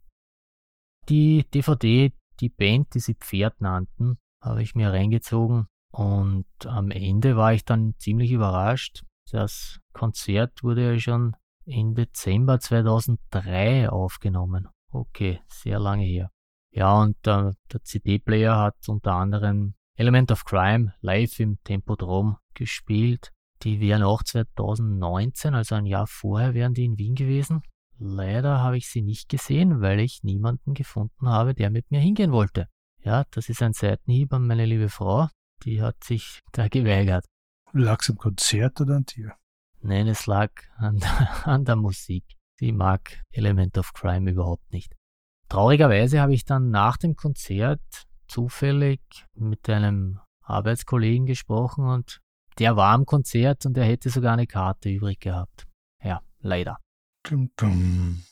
Die 1.09 1.45
DVD, 1.53 2.13
die 2.41 2.49
Band, 2.49 2.95
die 2.95 3.01
sie 3.01 3.15
Pferd 3.15 3.61
nannten, 3.61 4.19
habe 4.41 4.63
ich 4.63 4.75
mir 4.75 4.93
reingezogen 4.93 5.67
und 5.93 6.47
am 6.65 6.91
Ende 6.91 7.37
war 7.37 7.53
ich 7.53 7.65
dann 7.65 7.95
ziemlich 7.99 8.31
überrascht. 8.31 9.03
Das 9.31 9.79
Konzert 9.93 10.63
wurde 10.63 10.93
ja 10.93 10.99
schon 10.99 11.37
im 11.65 11.95
Dezember 11.95 12.59
2003 12.59 13.89
aufgenommen. 13.89 14.69
Okay, 14.93 15.41
sehr 15.49 15.79
lange 15.79 16.05
her. 16.05 16.31
Ja, 16.73 17.01
und 17.01 17.17
äh, 17.27 17.53
der 17.73 17.83
CD-Player 17.83 18.57
hat 18.57 18.77
unter 18.89 19.15
anderem 19.15 19.75
Element 19.97 20.31
of 20.33 20.45
Crime 20.45 20.95
live 21.01 21.39
im 21.41 21.59
Tempodrom 21.65 22.37
gespielt. 22.55 23.33
Die 23.63 23.81
wären 23.81 24.03
auch 24.03 24.23
2019, 24.23 25.55
also 25.55 25.75
ein 25.75 25.87
Jahr 25.87 26.07
vorher, 26.07 26.55
wären 26.55 26.75
die 26.75 26.85
in 26.85 26.97
Wien 26.97 27.15
gewesen. 27.15 27.63
Leider 27.99 28.61
habe 28.61 28.79
ich 28.79 28.89
sie 28.89 29.03
nicht 29.03 29.29
gesehen, 29.29 29.83
weil 29.83 30.01
ich 30.01 30.23
niemanden 30.23 30.73
gefunden 30.73 31.29
habe, 31.29 31.55
der 31.55 31.71
mit 31.71 31.91
mir 31.91 32.01
hingehen 32.01 32.33
wollte. 32.33 32.69
Ja, 33.03 33.25
das 33.31 33.49
ist 33.49 33.63
ein 33.63 33.73
Seitenhieb 33.73 34.33
an 34.33 34.47
meine 34.47 34.67
liebe 34.67 34.89
Frau. 34.89 35.29
Die 35.65 35.81
hat 35.81 36.05
sich 36.05 36.41
da 36.53 36.69
geweigert. 36.69 37.25
Lag 37.73 38.01
es 38.03 38.11
am 38.11 38.17
Konzert 38.17 38.81
oder 38.81 38.97
an 38.97 39.05
dir? 39.05 39.35
Nein, 39.81 40.07
es 40.07 40.27
lag 40.27 40.51
an 40.77 40.99
der, 40.99 41.47
an 41.47 41.65
der 41.65 41.77
Musik. 41.77 42.25
Sie 42.59 42.73
mag 42.73 43.23
Element 43.33 43.79
of 43.79 43.93
Crime 43.95 44.31
überhaupt 44.31 44.71
nicht. 44.73 44.95
Traurigerweise 45.49 46.21
habe 46.21 46.35
ich 46.35 46.45
dann 46.45 46.71
nach 46.71 46.97
dem 46.99 47.17
Konzert 47.17 47.81
zufällig 48.29 49.01
mit 49.35 49.69
einem 49.69 50.21
Arbeitskollegen 50.43 51.27
gesprochen 51.27 51.85
und 51.85 52.21
der 52.59 52.77
war 52.77 52.93
am 52.93 53.07
Konzert 53.07 53.65
und 53.65 53.77
er 53.79 53.85
hätte 53.85 54.11
sogar 54.11 54.35
eine 54.35 54.47
Karte 54.47 54.91
übrig 54.91 55.21
gehabt. 55.21 55.67
Ja, 56.03 56.21
leider. 56.41 56.79
Dum, 57.23 57.51
dum. 57.57 58.23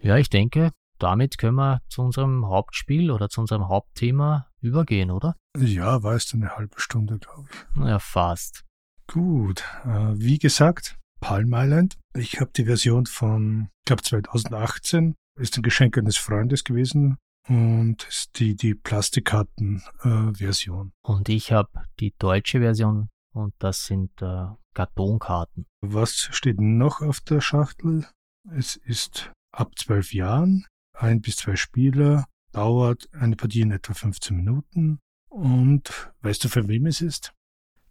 Ja, 0.00 0.16
ich 0.16 0.28
denke, 0.28 0.72
damit 0.98 1.38
können 1.38 1.56
wir 1.56 1.80
zu 1.88 2.02
unserem 2.02 2.46
Hauptspiel 2.46 3.10
oder 3.10 3.28
zu 3.28 3.40
unserem 3.40 3.68
Hauptthema 3.68 4.48
übergehen, 4.60 5.10
oder? 5.10 5.36
Ja, 5.58 6.02
war 6.02 6.14
es 6.14 6.32
eine 6.34 6.56
halbe 6.56 6.80
Stunde, 6.80 7.18
glaube 7.18 7.48
ich. 7.50 7.84
Ja, 7.84 7.98
fast. 7.98 8.64
Gut, 9.06 9.64
äh, 9.84 10.14
wie 10.14 10.38
gesagt, 10.38 10.96
Palm 11.20 11.52
Island. 11.54 11.96
Ich 12.14 12.40
habe 12.40 12.50
die 12.56 12.64
Version 12.64 13.06
von, 13.06 13.68
ich 13.80 13.84
glaube 13.86 14.02
2018 14.02 15.14
Ist 15.38 15.56
ein 15.56 15.62
Geschenk 15.62 15.98
eines 15.98 16.16
Freundes 16.16 16.64
gewesen 16.64 17.18
und 17.48 18.06
ist 18.08 18.38
die, 18.38 18.56
die 18.56 18.74
Plastikkarten-Version. 18.74 20.88
Äh, 20.88 21.08
und 21.08 21.28
ich 21.28 21.52
habe 21.52 21.84
die 22.00 22.14
deutsche 22.18 22.58
Version 22.60 23.10
und 23.32 23.54
das 23.58 23.86
sind 23.86 24.10
äh, 24.22 24.46
Kartonkarten. 24.74 25.66
Was 25.80 26.28
steht 26.32 26.60
noch 26.60 27.00
auf 27.00 27.20
der 27.20 27.40
Schachtel? 27.40 28.06
Es 28.50 28.76
ist 28.76 29.32
ab 29.52 29.72
zwölf 29.76 30.12
Jahren, 30.12 30.66
ein 30.96 31.20
bis 31.20 31.36
zwei 31.36 31.56
Spieler, 31.56 32.26
dauert 32.52 33.08
eine 33.12 33.36
Partie 33.36 33.60
in 33.60 33.70
etwa 33.70 33.94
15 33.94 34.36
Minuten. 34.36 35.00
Und 35.28 36.12
weißt 36.22 36.44
du, 36.44 36.48
für 36.48 36.66
wem 36.68 36.86
es 36.86 37.00
ist? 37.00 37.34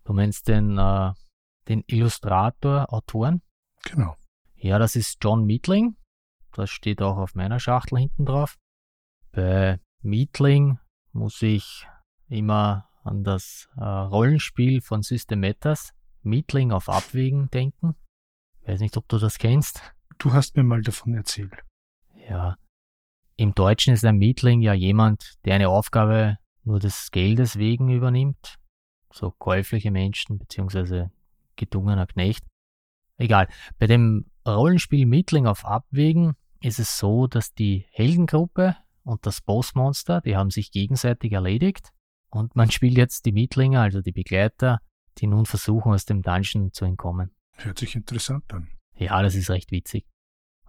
Du 0.03 0.13
meinst 0.13 0.47
den, 0.47 0.77
äh, 0.77 1.13
den 1.67 1.83
Illustrator, 1.87 2.91
Autoren? 2.91 3.41
Genau. 3.83 4.15
Ja, 4.55 4.79
das 4.79 4.95
ist 4.95 5.17
John 5.21 5.45
Meatling. 5.45 5.95
Das 6.53 6.69
steht 6.69 7.01
auch 7.01 7.17
auf 7.17 7.35
meiner 7.35 7.59
Schachtel 7.59 7.99
hinten 7.99 8.25
drauf. 8.25 8.57
Bei 9.31 9.79
Meatling 10.01 10.79
muss 11.11 11.41
ich 11.41 11.87
immer 12.29 12.89
an 13.03 13.23
das 13.23 13.69
äh, 13.77 13.83
Rollenspiel 13.83 14.81
von 14.81 15.03
System 15.03 15.41
Matters, 15.41 15.93
Meatling 16.23 16.71
auf 16.71 16.89
Abwägen, 16.89 17.49
denken. 17.51 17.95
Weiß 18.65 18.79
nicht, 18.79 18.97
ob 18.97 19.07
du 19.07 19.19
das 19.19 19.37
kennst. 19.37 19.81
Du 20.17 20.33
hast 20.33 20.55
mir 20.55 20.63
mal 20.63 20.81
davon 20.81 21.13
erzählt. 21.13 21.63
Ja. 22.27 22.57
Im 23.37 23.53
Deutschen 23.53 23.93
ist 23.93 24.05
ein 24.05 24.17
Mietling 24.17 24.61
ja 24.61 24.73
jemand, 24.73 25.33
der 25.43 25.55
eine 25.55 25.69
Aufgabe 25.69 26.37
nur 26.63 26.79
des 26.79 27.11
Geldes 27.11 27.57
wegen 27.57 27.89
übernimmt. 27.89 28.55
So 29.11 29.31
käufliche 29.31 29.91
Menschen 29.91 30.37
beziehungsweise 30.37 31.11
gedungener 31.57 32.07
Knecht. 32.07 32.45
Egal. 33.17 33.47
Bei 33.77 33.87
dem 33.87 34.31
Rollenspiel 34.47 35.05
Mietling 35.05 35.47
auf 35.47 35.65
Abwägen 35.65 36.35
ist 36.61 36.79
es 36.79 36.97
so, 36.97 37.27
dass 37.27 37.53
die 37.53 37.85
Heldengruppe 37.91 38.77
und 39.03 39.25
das 39.25 39.41
Bossmonster, 39.41 40.21
die 40.21 40.37
haben 40.37 40.49
sich 40.49 40.71
gegenseitig 40.71 41.33
erledigt 41.33 41.91
und 42.29 42.55
man 42.55 42.71
spielt 42.71 42.97
jetzt 42.97 43.25
die 43.25 43.31
Mietlinge, 43.33 43.81
also 43.81 44.01
die 44.01 44.11
Begleiter, 44.11 44.79
die 45.17 45.27
nun 45.27 45.45
versuchen, 45.45 45.93
aus 45.93 46.05
dem 46.05 46.21
Dungeon 46.21 46.71
zu 46.71 46.85
entkommen. 46.85 47.35
Hört 47.57 47.79
sich 47.79 47.95
interessant 47.95 48.53
an. 48.53 48.69
Ja, 48.97 49.21
das 49.21 49.35
ist 49.35 49.49
recht 49.49 49.71
witzig. 49.71 50.05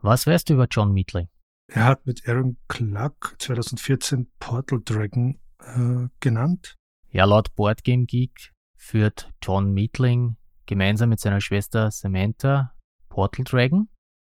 Was 0.02 0.26
weißt 0.26 0.49
du 0.49 0.54
über 0.54 0.66
John 0.70 0.92
Mietling? 0.92 1.28
Er 1.68 1.85
hat 1.85 2.06
mit 2.06 2.28
Aaron 2.28 2.56
Clark 2.68 3.37
2014 3.38 4.30
Portal 4.38 4.80
Dragon 4.85 5.38
äh, 5.61 6.08
genannt. 6.20 6.76
Ja, 7.11 7.25
laut 7.25 7.54
Boardgame 7.56 8.04
Geek 8.06 8.52
führt 8.76 9.32
John 9.42 9.73
Mietling 9.73 10.37
gemeinsam 10.66 11.08
mit 11.08 11.20
seiner 11.20 11.40
Schwester 11.40 11.90
Samantha 11.90 12.73
Portal 13.08 13.44
Dragon. 13.44 13.88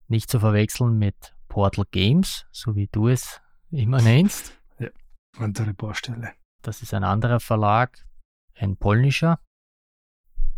Nicht 0.07 0.29
zu 0.29 0.39
verwechseln 0.39 0.98
mit 0.98 1.36
Portal 1.50 1.86
Games, 1.91 2.48
so 2.51 2.75
wie 2.75 2.88
du 2.88 3.07
es 3.07 3.41
immer 3.71 4.01
nennst. 4.01 4.55
Ja, 4.79 4.88
andere 5.38 5.74
Baustelle. 5.74 6.31
Das 6.62 6.81
ist 6.81 6.93
ein 6.93 7.03
anderer 7.03 7.41
Verlag, 7.41 8.07
ein 8.55 8.77
polnischer. 8.77 9.41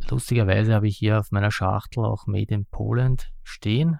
Lustigerweise 0.10 0.76
habe 0.76 0.88
ich 0.88 0.98
hier 0.98 1.20
auf 1.20 1.32
meiner 1.32 1.52
Schachtel 1.52 2.06
auch 2.06 2.28
Made 2.28 2.54
in 2.54 2.68
Poland 2.68 3.34
stehen. 3.42 4.00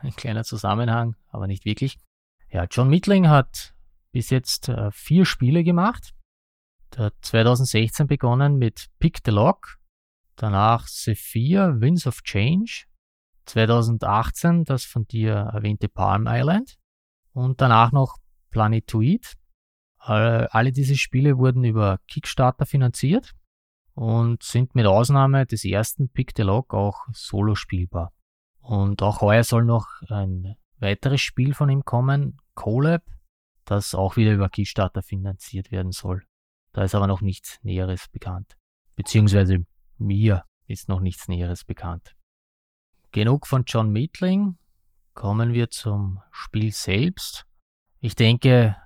Ein 0.00 0.14
kleiner 0.14 0.44
Zusammenhang, 0.44 1.16
aber 1.30 1.46
nicht 1.46 1.64
wirklich. 1.64 1.98
Ja, 2.52 2.66
John 2.70 2.90
Mittling 2.90 3.28
hat 3.28 3.74
bis 4.12 4.28
jetzt 4.28 4.68
äh, 4.68 4.90
vier 4.90 5.24
Spiele 5.24 5.64
gemacht. 5.64 6.12
Der 6.94 7.06
hat 7.06 7.14
2016 7.22 8.06
begonnen 8.06 8.58
mit 8.58 8.88
Pick 8.98 9.20
the 9.24 9.30
Lock, 9.30 9.78
danach 10.36 10.86
Sephir, 10.86 11.80
Winds 11.80 12.06
of 12.06 12.22
Change, 12.22 12.84
2018 13.46 14.64
das 14.64 14.84
von 14.84 15.06
dir 15.06 15.32
erwähnte 15.32 15.88
Palm 15.88 16.26
Island 16.28 16.76
und 17.32 17.62
danach 17.62 17.90
noch 17.90 18.18
Planetoid. 18.50 19.32
Alle, 19.96 20.52
alle 20.52 20.72
diese 20.72 20.96
Spiele 20.96 21.38
wurden 21.38 21.64
über 21.64 22.00
Kickstarter 22.06 22.66
finanziert 22.66 23.32
und 23.94 24.42
sind 24.42 24.74
mit 24.74 24.84
Ausnahme 24.84 25.46
des 25.46 25.64
ersten 25.64 26.10
Pick 26.10 26.32
the 26.36 26.42
Lock 26.42 26.74
auch 26.74 27.06
solo 27.14 27.54
spielbar. 27.54 28.12
Und 28.60 29.00
auch 29.00 29.22
heuer 29.22 29.42
soll 29.42 29.64
noch 29.64 29.86
ein 30.10 30.54
weiteres 30.82 31.22
Spiel 31.22 31.54
von 31.54 31.70
ihm 31.70 31.84
kommen, 31.84 32.36
Colab, 32.54 33.02
das 33.64 33.94
auch 33.94 34.16
wieder 34.16 34.32
über 34.32 34.48
Kickstarter 34.48 35.02
finanziert 35.02 35.70
werden 35.70 35.92
soll. 35.92 36.24
Da 36.72 36.82
ist 36.84 36.94
aber 36.94 37.06
noch 37.06 37.20
nichts 37.20 37.58
Näheres 37.62 38.08
bekannt. 38.08 38.56
Beziehungsweise 38.96 39.64
mir 39.98 40.44
ist 40.66 40.88
noch 40.88 41.00
nichts 41.00 41.28
Näheres 41.28 41.64
bekannt. 41.64 42.16
Genug 43.10 43.46
von 43.46 43.64
John 43.66 43.90
Meatling. 43.90 44.56
Kommen 45.14 45.52
wir 45.52 45.70
zum 45.70 46.20
Spiel 46.30 46.72
selbst. 46.72 47.46
Ich 48.00 48.14
denke, 48.14 48.76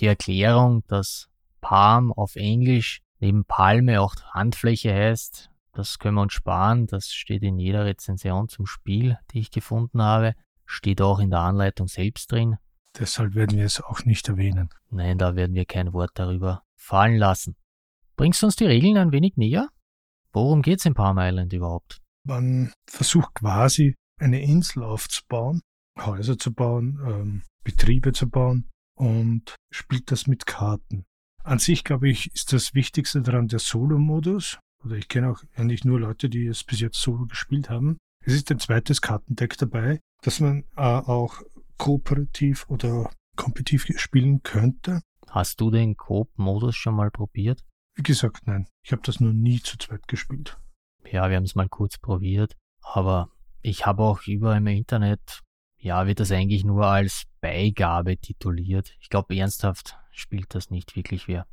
die 0.00 0.06
Erklärung, 0.06 0.82
dass 0.86 1.28
Palm 1.60 2.12
auf 2.12 2.36
Englisch 2.36 3.02
neben 3.18 3.44
Palme 3.44 4.00
auch 4.00 4.14
Handfläche 4.32 4.94
heißt, 4.94 5.50
das 5.72 5.98
können 5.98 6.14
wir 6.14 6.22
uns 6.22 6.32
sparen. 6.32 6.86
Das 6.86 7.12
steht 7.12 7.42
in 7.42 7.58
jeder 7.58 7.84
Rezension 7.84 8.48
zum 8.48 8.64
Spiel, 8.64 9.18
die 9.32 9.40
ich 9.40 9.50
gefunden 9.50 10.00
habe. 10.00 10.34
Steht 10.64 11.02
auch 11.02 11.18
in 11.18 11.30
der 11.30 11.40
Anleitung 11.40 11.86
selbst 11.86 12.32
drin. 12.32 12.56
Deshalb 12.98 13.34
werden 13.34 13.58
wir 13.58 13.66
es 13.66 13.80
auch 13.80 14.04
nicht 14.04 14.28
erwähnen. 14.28 14.70
Nein, 14.90 15.18
da 15.18 15.36
werden 15.36 15.54
wir 15.54 15.66
kein 15.66 15.92
Wort 15.92 16.12
darüber 16.14 16.62
fallen 16.76 17.16
lassen. 17.16 17.56
Bringst 18.16 18.42
du 18.42 18.46
uns 18.46 18.56
die 18.56 18.64
Regeln 18.64 18.96
ein 18.96 19.12
wenig 19.12 19.36
näher? 19.36 19.68
Worum 20.32 20.62
geht's 20.62 20.86
in 20.86 20.94
Palm 20.94 21.18
Island 21.18 21.52
überhaupt? 21.52 22.00
Man 22.24 22.72
versucht 22.88 23.34
quasi 23.34 23.94
eine 24.18 24.42
Insel 24.42 24.82
aufzubauen, 24.82 25.60
Häuser 25.98 26.38
zu 26.38 26.52
bauen, 26.52 26.98
ähm, 27.06 27.42
Betriebe 27.64 28.12
zu 28.12 28.28
bauen 28.28 28.70
und 28.96 29.54
spielt 29.70 30.10
das 30.10 30.26
mit 30.26 30.46
Karten. 30.46 31.04
An 31.44 31.58
sich, 31.58 31.84
glaube 31.84 32.08
ich, 32.08 32.32
ist 32.34 32.52
das 32.52 32.74
Wichtigste 32.74 33.22
daran 33.22 33.48
der 33.48 33.58
Solo-Modus. 33.58 34.58
Oder 34.84 34.96
ich 34.96 35.08
kenne 35.08 35.30
auch 35.30 35.42
eigentlich 35.54 35.84
nur 35.84 36.00
Leute, 36.00 36.28
die 36.28 36.46
es 36.46 36.64
bis 36.64 36.80
jetzt 36.80 37.00
solo 37.00 37.26
gespielt 37.26 37.70
haben. 37.70 37.98
Es 38.24 38.34
ist 38.34 38.50
ein 38.50 38.58
zweites 38.58 39.00
Kartendeck 39.00 39.56
dabei, 39.56 40.00
das 40.22 40.40
man 40.40 40.64
äh, 40.76 40.82
auch 40.82 41.42
kooperativ 41.86 42.68
oder 42.68 43.08
kompetitiv 43.36 43.86
spielen 43.96 44.42
könnte. 44.42 45.02
Hast 45.28 45.60
du 45.60 45.70
den 45.70 45.96
Coop-Modus 45.96 46.74
schon 46.74 46.96
mal 46.96 47.12
probiert? 47.12 47.62
Wie 47.94 48.02
gesagt, 48.02 48.48
nein. 48.48 48.66
Ich 48.82 48.90
habe 48.90 49.02
das 49.02 49.20
noch 49.20 49.32
nie 49.32 49.60
zu 49.60 49.78
zweit 49.78 50.08
gespielt. 50.08 50.58
Ja, 51.04 51.30
wir 51.30 51.36
haben 51.36 51.44
es 51.44 51.54
mal 51.54 51.68
kurz 51.68 51.98
probiert, 51.98 52.56
aber 52.82 53.30
ich 53.62 53.86
habe 53.86 54.02
auch 54.02 54.26
über 54.26 54.56
im 54.56 54.66
Internet, 54.66 55.44
ja, 55.78 56.08
wird 56.08 56.18
das 56.18 56.32
eigentlich 56.32 56.64
nur 56.64 56.86
als 56.86 57.22
Beigabe 57.40 58.16
tituliert. 58.16 58.92
Ich 58.98 59.08
glaube, 59.08 59.36
ernsthaft 59.36 59.96
spielt 60.10 60.56
das 60.56 60.70
nicht 60.70 60.96
wirklich 60.96 61.28
wer. 61.28 61.46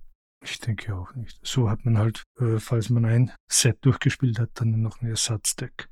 Ich 0.44 0.60
denke 0.60 0.96
auch 0.96 1.14
nicht. 1.14 1.40
So 1.46 1.70
hat 1.70 1.86
man 1.86 2.00
halt, 2.00 2.24
äh, 2.40 2.58
falls 2.58 2.90
man 2.90 3.06
ein 3.06 3.32
Set 3.48 3.86
durchgespielt 3.86 4.40
hat, 4.40 4.50
dann 4.56 4.82
noch 4.82 5.00
ein 5.00 5.10
Ersatzdeck. 5.10 5.90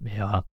Ja, 0.00 0.44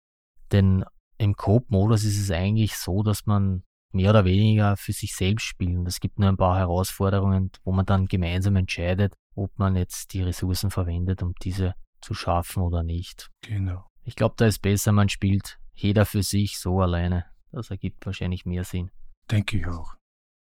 denn 0.52 0.86
im 1.18 1.34
Coop-Modus 1.34 2.04
ist 2.04 2.20
es 2.20 2.30
eigentlich 2.30 2.76
so, 2.76 3.02
dass 3.02 3.26
man 3.26 3.62
mehr 3.92 4.10
oder 4.10 4.24
weniger 4.24 4.76
für 4.76 4.92
sich 4.92 5.14
selbst 5.14 5.44
spielt. 5.44 5.76
Und 5.76 5.86
es 5.86 6.00
gibt 6.00 6.18
nur 6.18 6.28
ein 6.28 6.36
paar 6.36 6.58
Herausforderungen, 6.58 7.50
wo 7.64 7.72
man 7.72 7.86
dann 7.86 8.06
gemeinsam 8.06 8.56
entscheidet, 8.56 9.14
ob 9.34 9.58
man 9.58 9.76
jetzt 9.76 10.12
die 10.12 10.22
Ressourcen 10.22 10.70
verwendet, 10.70 11.22
um 11.22 11.34
diese 11.42 11.74
zu 12.00 12.14
schaffen 12.14 12.62
oder 12.62 12.82
nicht. 12.82 13.30
Genau. 13.42 13.86
Ich 14.04 14.16
glaube, 14.16 14.34
da 14.38 14.46
ist 14.46 14.60
besser, 14.60 14.92
man 14.92 15.08
spielt 15.08 15.58
jeder 15.74 16.06
für 16.06 16.22
sich 16.22 16.58
so 16.58 16.80
alleine. 16.80 17.26
Das 17.50 17.70
ergibt 17.70 18.04
wahrscheinlich 18.06 18.44
mehr 18.44 18.64
Sinn. 18.64 18.90
Denke 19.30 19.58
ich 19.58 19.66
auch. 19.66 19.94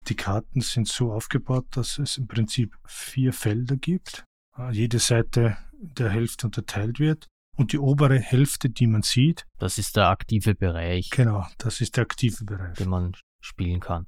Die 0.08 0.16
Karten 0.16 0.60
sind 0.60 0.88
so 0.88 1.12
aufgebaut, 1.12 1.66
dass 1.70 1.98
es 1.98 2.18
im 2.18 2.26
Prinzip 2.26 2.76
vier 2.86 3.32
Felder 3.32 3.76
gibt. 3.76 4.24
Äh, 4.58 4.72
jede 4.72 4.98
Seite 4.98 5.56
der 5.72 6.10
Hälfte 6.10 6.46
unterteilt 6.46 6.98
wird. 6.98 7.26
Und 7.56 7.72
die 7.72 7.78
obere 7.78 8.18
Hälfte, 8.18 8.68
die 8.68 8.86
man 8.86 9.02
sieht. 9.02 9.46
Das 9.58 9.78
ist 9.78 9.96
der 9.96 10.08
aktive 10.08 10.54
Bereich. 10.54 11.10
Genau, 11.10 11.46
das 11.58 11.80
ist 11.80 11.96
der 11.96 12.02
aktive 12.02 12.44
Bereich. 12.44 12.76
Den 12.76 12.88
man 12.88 13.12
spielen 13.40 13.80
kann. 13.80 14.06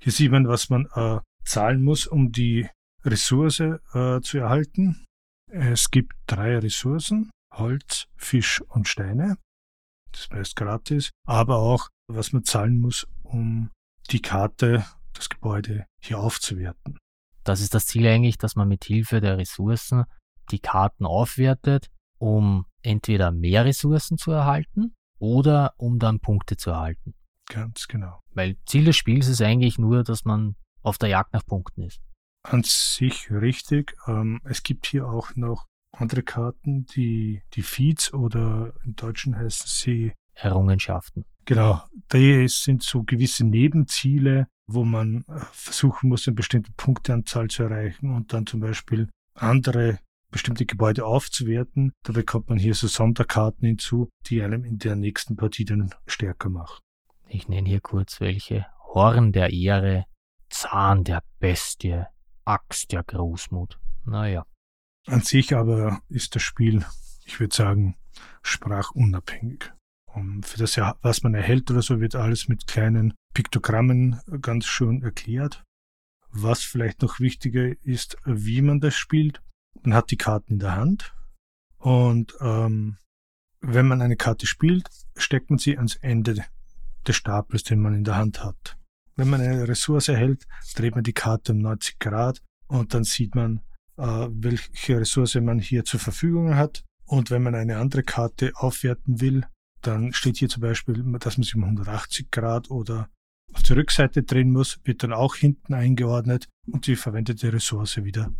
Hier 0.00 0.12
sieht 0.12 0.30
man, 0.30 0.46
was 0.46 0.68
man 0.68 0.86
äh, 0.94 1.20
zahlen 1.44 1.82
muss, 1.82 2.06
um 2.06 2.32
die 2.32 2.68
Ressource 3.04 3.60
äh, 3.60 4.20
zu 4.20 4.38
erhalten. 4.38 5.04
Es 5.48 5.90
gibt 5.90 6.12
drei 6.26 6.58
Ressourcen, 6.58 7.30
Holz, 7.54 8.06
Fisch 8.16 8.60
und 8.68 8.88
Steine. 8.88 9.38
Das 10.12 10.28
heißt 10.30 10.56
gratis, 10.56 11.10
aber 11.26 11.58
auch, 11.58 11.88
was 12.08 12.32
man 12.32 12.44
zahlen 12.44 12.80
muss, 12.80 13.06
um 13.22 13.70
die 14.10 14.20
Karte, 14.20 14.84
das 15.12 15.28
Gebäude 15.28 15.86
hier 16.00 16.18
aufzuwerten. 16.18 16.98
Das 17.44 17.60
ist 17.60 17.74
das 17.74 17.86
Ziel 17.86 18.06
eigentlich, 18.06 18.38
dass 18.38 18.56
man 18.56 18.68
mit 18.68 18.84
Hilfe 18.84 19.20
der 19.20 19.38
Ressourcen 19.38 20.04
die 20.50 20.58
Karten 20.58 21.06
aufwertet, 21.06 21.90
um 22.18 22.66
entweder 22.82 23.30
mehr 23.32 23.64
Ressourcen 23.64 24.18
zu 24.18 24.30
erhalten 24.30 24.94
oder 25.18 25.74
um 25.76 25.98
dann 25.98 26.20
Punkte 26.20 26.56
zu 26.56 26.70
erhalten. 26.70 27.14
Ganz 27.48 27.86
genau. 27.88 28.20
Weil 28.32 28.56
Ziel 28.66 28.84
des 28.84 28.96
Spiels 28.96 29.28
ist 29.28 29.40
eigentlich 29.40 29.78
nur, 29.78 30.02
dass 30.02 30.24
man 30.24 30.56
auf 30.82 30.98
der 30.98 31.08
Jagd 31.08 31.32
nach 31.32 31.46
Punkten 31.46 31.82
ist. 31.82 32.00
An 32.42 32.62
sich 32.64 33.30
richtig. 33.30 33.96
Ähm, 34.06 34.40
es 34.44 34.62
gibt 34.62 34.86
hier 34.86 35.08
auch 35.08 35.34
noch 35.34 35.66
andere 35.92 36.22
Karten, 36.22 36.86
die 36.86 37.42
die 37.54 37.62
Feeds 37.62 38.12
oder 38.12 38.72
im 38.84 38.94
Deutschen 38.94 39.36
heißen 39.36 39.66
sie 39.68 40.12
Errungenschaften. 40.34 41.24
Genau, 41.46 41.82
da 42.08 42.48
sind 42.48 42.82
so 42.82 43.02
gewisse 43.04 43.44
Nebenziele, 43.44 44.48
wo 44.66 44.84
man 44.84 45.24
äh, 45.28 45.40
versuchen 45.52 46.08
muss, 46.08 46.26
eine 46.26 46.34
bestimmte 46.34 46.72
Punkteanzahl 46.76 47.48
zu 47.48 47.62
erreichen 47.64 48.14
und 48.14 48.32
dann 48.32 48.46
zum 48.46 48.60
Beispiel 48.60 49.08
andere 49.34 49.98
bestimmte 50.36 50.66
Gebäude 50.66 51.06
aufzuwerten. 51.06 51.92
Da 52.02 52.12
bekommt 52.12 52.50
man 52.50 52.58
hier 52.58 52.74
so 52.74 52.88
Sonderkarten 52.88 53.66
hinzu, 53.66 54.10
die 54.26 54.42
einem 54.42 54.64
in 54.64 54.76
der 54.76 54.94
nächsten 54.94 55.34
Partie 55.34 55.64
dann 55.64 55.94
stärker 56.06 56.50
machen. 56.50 56.82
Ich 57.26 57.48
nenne 57.48 57.66
hier 57.66 57.80
kurz 57.80 58.20
welche. 58.20 58.66
Horn 58.92 59.32
der 59.32 59.50
Ehre, 59.50 60.04
Zahn 60.50 61.04
der 61.04 61.22
Bestie, 61.38 62.04
Axt 62.44 62.92
der 62.92 63.02
Großmut. 63.02 63.80
Naja. 64.04 64.44
An 65.06 65.22
sich 65.22 65.56
aber 65.56 66.02
ist 66.10 66.34
das 66.34 66.42
Spiel, 66.42 66.84
ich 67.24 67.40
würde 67.40 67.56
sagen, 67.56 67.96
sprachunabhängig. 68.42 69.72
Und 70.04 70.44
für 70.44 70.58
das, 70.58 70.76
was 71.00 71.22
man 71.22 71.32
erhält 71.32 71.70
oder 71.70 71.80
so, 71.80 71.98
wird 71.98 72.14
alles 72.14 72.46
mit 72.46 72.66
kleinen 72.66 73.14
Piktogrammen 73.32 74.20
ganz 74.42 74.66
schön 74.66 75.02
erklärt. 75.02 75.64
Was 76.28 76.62
vielleicht 76.62 77.00
noch 77.00 77.20
wichtiger 77.20 77.72
ist, 77.82 78.18
wie 78.26 78.60
man 78.60 78.80
das 78.80 78.96
spielt. 78.96 79.40
Man 79.82 79.94
hat 79.94 80.10
die 80.10 80.16
Karten 80.16 80.54
in 80.54 80.58
der 80.58 80.76
Hand 80.76 81.14
und 81.78 82.34
ähm, 82.40 82.98
wenn 83.60 83.86
man 83.86 84.02
eine 84.02 84.16
Karte 84.16 84.46
spielt, 84.46 84.88
steckt 85.16 85.50
man 85.50 85.58
sie 85.58 85.76
ans 85.76 85.96
Ende 85.96 86.44
des 87.06 87.16
Stapels, 87.16 87.62
den 87.64 87.80
man 87.80 87.94
in 87.94 88.04
der 88.04 88.16
Hand 88.16 88.42
hat. 88.44 88.76
Wenn 89.16 89.30
man 89.30 89.40
eine 89.40 89.66
Ressource 89.66 90.08
erhält, 90.08 90.46
dreht 90.74 90.94
man 90.94 91.04
die 91.04 91.12
Karte 91.12 91.52
um 91.52 91.58
90 91.58 91.98
Grad 91.98 92.42
und 92.68 92.92
dann 92.94 93.04
sieht 93.04 93.34
man, 93.34 93.60
äh, 93.96 94.28
welche 94.30 95.00
Ressource 95.00 95.36
man 95.36 95.58
hier 95.58 95.84
zur 95.84 96.00
Verfügung 96.00 96.54
hat. 96.54 96.84
Und 97.06 97.30
wenn 97.30 97.42
man 97.42 97.54
eine 97.54 97.78
andere 97.78 98.02
Karte 98.02 98.52
aufwerten 98.56 99.20
will, 99.20 99.46
dann 99.80 100.12
steht 100.12 100.38
hier 100.38 100.48
zum 100.48 100.62
Beispiel, 100.62 101.02
dass 101.20 101.38
man 101.38 101.44
sie 101.44 101.56
um 101.56 101.64
180 101.64 102.30
Grad 102.30 102.70
oder 102.70 103.08
auf 103.52 103.62
die 103.62 103.72
Rückseite 103.74 104.24
drehen 104.24 104.50
muss, 104.50 104.80
wird 104.84 105.02
dann 105.02 105.12
auch 105.12 105.36
hinten 105.36 105.72
eingeordnet 105.72 106.48
und 106.66 106.86
die 106.86 106.96
verwendete 106.96 107.52
Ressource 107.52 108.02
wieder 108.02 108.32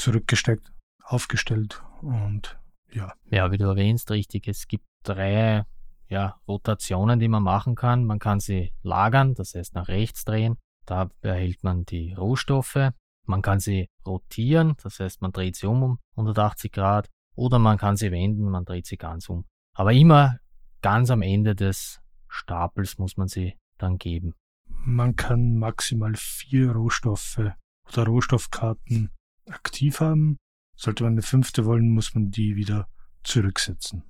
zurückgesteckt, 0.00 0.72
aufgestellt 1.04 1.82
und 2.00 2.58
ja. 2.92 3.12
Ja, 3.30 3.52
wie 3.52 3.58
du 3.58 3.66
erwähnst, 3.66 4.10
richtig. 4.10 4.48
Es 4.48 4.66
gibt 4.66 4.84
drei 5.04 5.64
ja, 6.08 6.40
Rotationen, 6.48 7.20
die 7.20 7.28
man 7.28 7.42
machen 7.42 7.76
kann. 7.76 8.04
Man 8.04 8.18
kann 8.18 8.40
sie 8.40 8.72
lagern, 8.82 9.34
das 9.34 9.54
heißt 9.54 9.74
nach 9.74 9.88
rechts 9.88 10.24
drehen. 10.24 10.56
Da 10.86 11.08
erhält 11.20 11.62
man 11.62 11.84
die 11.84 12.14
Rohstoffe. 12.14 12.90
Man 13.26 13.42
kann 13.42 13.60
sie 13.60 13.88
rotieren, 14.04 14.74
das 14.82 14.98
heißt 14.98 15.22
man 15.22 15.30
dreht 15.30 15.54
sie 15.54 15.66
um 15.66 15.82
um 15.84 15.98
180 16.16 16.72
Grad. 16.72 17.08
Oder 17.36 17.60
man 17.60 17.78
kann 17.78 17.96
sie 17.96 18.10
wenden, 18.10 18.50
man 18.50 18.64
dreht 18.64 18.86
sie 18.86 18.96
ganz 18.96 19.28
um. 19.28 19.44
Aber 19.76 19.92
immer 19.92 20.38
ganz 20.82 21.10
am 21.10 21.22
Ende 21.22 21.54
des 21.54 22.00
Stapels 22.28 22.98
muss 22.98 23.16
man 23.16 23.28
sie 23.28 23.56
dann 23.78 23.98
geben. 23.98 24.34
Man 24.66 25.14
kann 25.14 25.56
maximal 25.58 26.14
vier 26.16 26.72
Rohstoffe 26.72 27.38
oder 27.86 28.06
Rohstoffkarten 28.06 29.10
aktiv 29.48 30.00
haben. 30.00 30.36
Sollte 30.76 31.04
man 31.04 31.12
eine 31.12 31.22
fünfte 31.22 31.64
wollen, 31.66 31.90
muss 31.90 32.14
man 32.14 32.30
die 32.30 32.56
wieder 32.56 32.88
zurücksetzen. 33.22 34.04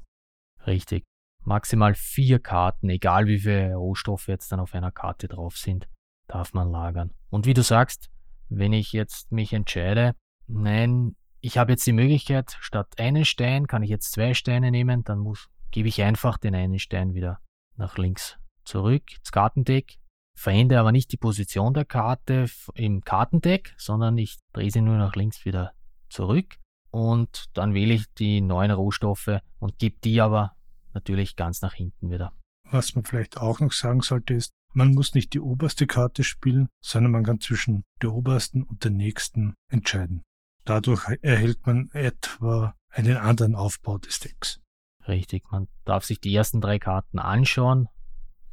Richtig 0.66 1.04
maximal 1.44 1.94
vier 1.94 2.38
Karten, 2.38 2.88
egal 2.88 3.26
wie 3.26 3.38
viele 3.38 3.74
Rohstoffe 3.74 4.28
jetzt 4.28 4.52
dann 4.52 4.60
auf 4.60 4.74
einer 4.74 4.92
Karte 4.92 5.28
drauf 5.28 5.56
sind, 5.56 5.88
darf 6.26 6.52
man 6.52 6.70
lagern. 6.70 7.12
Und 7.30 7.46
wie 7.46 7.54
du 7.54 7.62
sagst, 7.62 8.10
wenn 8.48 8.72
ich 8.72 8.92
jetzt 8.92 9.32
mich 9.32 9.52
entscheide, 9.52 10.14
nein, 10.46 11.16
ich 11.40 11.58
habe 11.58 11.72
jetzt 11.72 11.86
die 11.86 11.92
Möglichkeit, 11.92 12.56
statt 12.60 12.98
einen 12.98 13.24
Stein 13.24 13.66
kann 13.66 13.82
ich 13.82 13.90
jetzt 13.90 14.12
zwei 14.12 14.34
Steine 14.34 14.70
nehmen, 14.70 15.04
dann 15.04 15.18
muss, 15.18 15.48
gebe 15.70 15.88
ich 15.88 16.02
einfach 16.02 16.38
den 16.38 16.54
einen 16.54 16.78
Stein 16.78 17.14
wieder 17.14 17.40
nach 17.76 17.96
links 17.96 18.38
zurück 18.64 19.02
ins 19.16 19.32
Kartendeck, 19.32 19.96
verändere 20.40 20.80
aber 20.80 20.92
nicht 20.92 21.12
die 21.12 21.18
Position 21.18 21.74
der 21.74 21.84
Karte 21.84 22.46
im 22.74 23.02
Kartendeck, 23.02 23.74
sondern 23.76 24.16
ich 24.16 24.38
drehe 24.54 24.70
sie 24.70 24.80
nur 24.80 24.96
nach 24.96 25.14
links 25.14 25.44
wieder 25.44 25.74
zurück 26.08 26.56
und 26.90 27.50
dann 27.52 27.74
wähle 27.74 27.92
ich 27.92 28.06
die 28.14 28.40
neuen 28.40 28.70
Rohstoffe 28.70 29.40
und 29.58 29.78
gebe 29.78 29.98
die 30.02 30.22
aber 30.22 30.56
natürlich 30.94 31.36
ganz 31.36 31.60
nach 31.60 31.74
hinten 31.74 32.10
wieder. 32.10 32.32
Was 32.64 32.94
man 32.94 33.04
vielleicht 33.04 33.36
auch 33.36 33.60
noch 33.60 33.72
sagen 33.72 34.00
sollte, 34.00 34.32
ist, 34.32 34.50
man 34.72 34.94
muss 34.94 35.14
nicht 35.14 35.34
die 35.34 35.40
oberste 35.40 35.86
Karte 35.86 36.24
spielen, 36.24 36.68
sondern 36.82 37.12
man 37.12 37.24
kann 37.24 37.40
zwischen 37.40 37.84
der 38.00 38.12
obersten 38.14 38.62
und 38.62 38.82
der 38.82 38.92
nächsten 38.92 39.54
entscheiden. 39.68 40.22
Dadurch 40.64 41.06
erhält 41.20 41.66
man 41.66 41.90
etwa 41.92 42.74
einen 42.88 43.18
anderen 43.18 43.54
Aufbau 43.54 43.98
des 43.98 44.20
Decks. 44.20 44.58
Richtig, 45.06 45.50
man 45.50 45.68
darf 45.84 46.04
sich 46.04 46.18
die 46.18 46.34
ersten 46.34 46.62
drei 46.62 46.78
Karten 46.78 47.18
anschauen, 47.18 47.88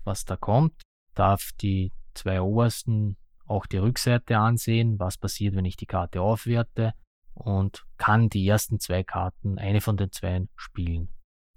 was 0.03 0.25
da 0.25 0.35
kommt, 0.35 0.81
darf 1.17 1.51
die 1.61 1.91
zwei 2.13 2.41
obersten 2.41 3.17
auch 3.45 3.65
die 3.65 3.77
Rückseite 3.77 4.37
ansehen, 4.37 4.99
was 4.99 5.17
passiert, 5.17 5.55
wenn 5.55 5.65
ich 5.65 5.77
die 5.77 5.85
Karte 5.85 6.21
aufwerte 6.21 6.93
und 7.33 7.85
kann 7.97 8.29
die 8.29 8.47
ersten 8.47 8.79
zwei 8.79 9.03
Karten, 9.03 9.57
eine 9.57 9.81
von 9.81 9.97
den 9.97 10.11
zwei, 10.11 10.47
spielen. 10.55 11.09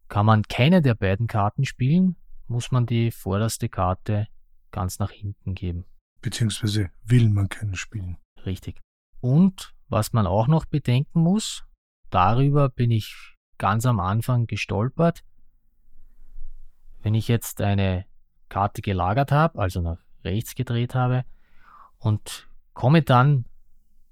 Kann 0.09 0.27
man 0.27 0.43
keine 0.43 0.83
der 0.83 0.95
beiden 0.95 1.27
Karten 1.27 1.65
spielen, 1.65 2.17
muss 2.47 2.71
man 2.71 2.87
die 2.87 3.11
vorderste 3.11 3.69
Karte 3.69 4.29
ganz 4.71 4.99
nach 4.99 5.11
hinten 5.11 5.55
geben. 5.55 5.85
Beziehungsweise 6.21 6.91
will 7.05 7.29
man 7.29 7.49
keine 7.49 7.77
spielen. 7.77 8.19
Richtig. 8.45 8.81
Und 9.21 9.75
was 9.89 10.13
man 10.13 10.27
auch 10.27 10.47
noch 10.47 10.67
bedenken 10.67 11.21
muss, 11.21 11.65
darüber 12.11 12.69
bin 12.69 12.91
ich 12.91 13.37
ganz 13.59 13.87
am 13.87 14.01
Anfang 14.01 14.47
gestolpert. 14.47 15.25
Wenn 17.03 17.15
ich 17.15 17.29
jetzt 17.29 17.61
eine 17.61 18.05
Karte 18.51 18.83
gelagert 18.83 19.33
habe, 19.33 19.59
also 19.59 19.81
nach 19.81 19.99
rechts 20.23 20.55
gedreht 20.55 20.95
habe 20.95 21.25
und 21.99 22.49
komme 22.75 23.01
dann, 23.01 23.47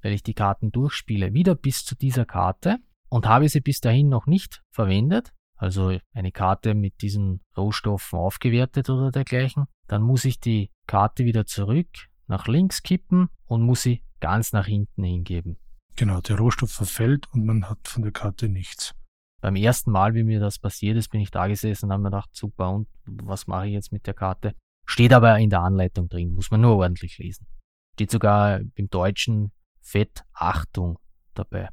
weil 0.01 0.12
ich 0.12 0.22
die 0.22 0.35
Karten 0.35 0.72
durchspiele, 0.72 1.35
wieder 1.35 1.55
bis 1.55 1.85
zu 1.85 1.94
dieser 1.94 2.24
Karte 2.24 2.79
und 3.11 3.27
habe 3.27 3.48
sie 3.51 3.61
bis 3.61 3.81
dahin 3.81 4.09
noch 4.09 4.27
nicht 4.27 4.62
verwendet, 4.70 5.35
also 5.57 5.98
eine 6.14 6.33
Karte 6.33 6.74
mit 6.74 7.03
diesen 7.03 7.40
Rohstoffen 7.57 8.18
aufgewertet 8.18 8.88
oder 8.88 9.11
dergleichen, 9.11 9.66
dann 9.88 10.03
muss 10.03 10.24
ich 10.24 10.40
die 10.40 10.70
Karte 10.87 11.24
wieder 11.24 11.44
zurück 11.44 11.88
nach 12.27 12.46
links 12.46 12.83
kippen 12.83 13.29
und 13.46 13.62
muss 13.62 13.83
sie 13.83 14.03
ganz 14.20 14.53
nach 14.53 14.66
hinten 14.66 15.05
hingeben. 15.05 15.59
Genau, 15.96 16.20
der 16.20 16.38
Rohstoff 16.38 16.70
verfällt 16.70 17.27
und 17.33 17.44
man 17.44 17.68
hat 17.68 17.88
von 17.88 18.03
der 18.03 18.12
Karte 18.12 18.48
nichts. 18.48 18.94
Beim 19.40 19.57
ersten 19.57 19.92
Mal, 19.92 20.14
wie 20.14 20.24
mir 20.24 20.40
das 20.40 20.59
passiert 20.59 20.96
ist, 20.96 21.11
bin 21.11 21.20
ich 21.20 21.31
da 21.31 21.46
gesessen 21.46 21.87
und 21.87 21.92
habe 21.92 22.03
mir 22.03 22.11
gedacht, 22.11 22.31
super, 22.35 22.70
und 22.70 22.88
was 23.05 23.46
mache 23.46 23.66
ich 23.68 23.72
jetzt 23.72 23.92
mit 23.92 24.07
der 24.07 24.14
Karte? 24.14 24.55
Steht 24.85 25.12
aber 25.12 25.38
in 25.38 25.51
der 25.51 25.61
Anleitung 25.61 26.09
drin, 26.09 26.35
muss 26.35 26.51
man 26.51 26.61
nur 26.61 26.77
ordentlich 26.77 27.18
lesen. 27.18 27.46
Steht 27.94 28.11
sogar 28.11 28.61
im 28.74 28.88
Deutschen 28.88 29.53
Fett 29.81 30.24
Achtung 30.33 30.98
dabei. 31.35 31.68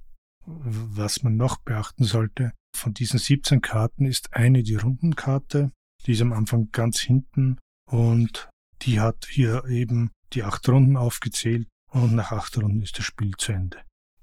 Was 0.45 1.23
man 1.23 1.37
noch 1.37 1.57
beachten 1.57 2.03
sollte, 2.03 2.51
von 2.75 2.93
diesen 2.93 3.19
17 3.19 3.61
Karten 3.61 4.05
ist 4.05 4.33
eine 4.33 4.61
die 4.61 4.75
Rundenkarte, 4.75 5.71
die 6.05 6.11
ist 6.11 6.21
am 6.21 6.33
Anfang 6.33 6.69
ganz 6.71 6.99
hinten 6.99 7.57
und 7.89 8.49
die 8.81 8.99
hat 8.99 9.25
hier 9.27 9.65
eben 9.65 10.11
die 10.33 10.43
acht 10.43 10.67
Runden 10.69 10.97
aufgezählt 10.97 11.67
und 11.89 12.13
nach 12.13 12.31
acht 12.31 12.57
Runden 12.57 12.81
ist 12.81 12.97
das 12.99 13.05
Spiel 13.05 13.33
zu 13.37 13.53
Ende. 13.53 13.81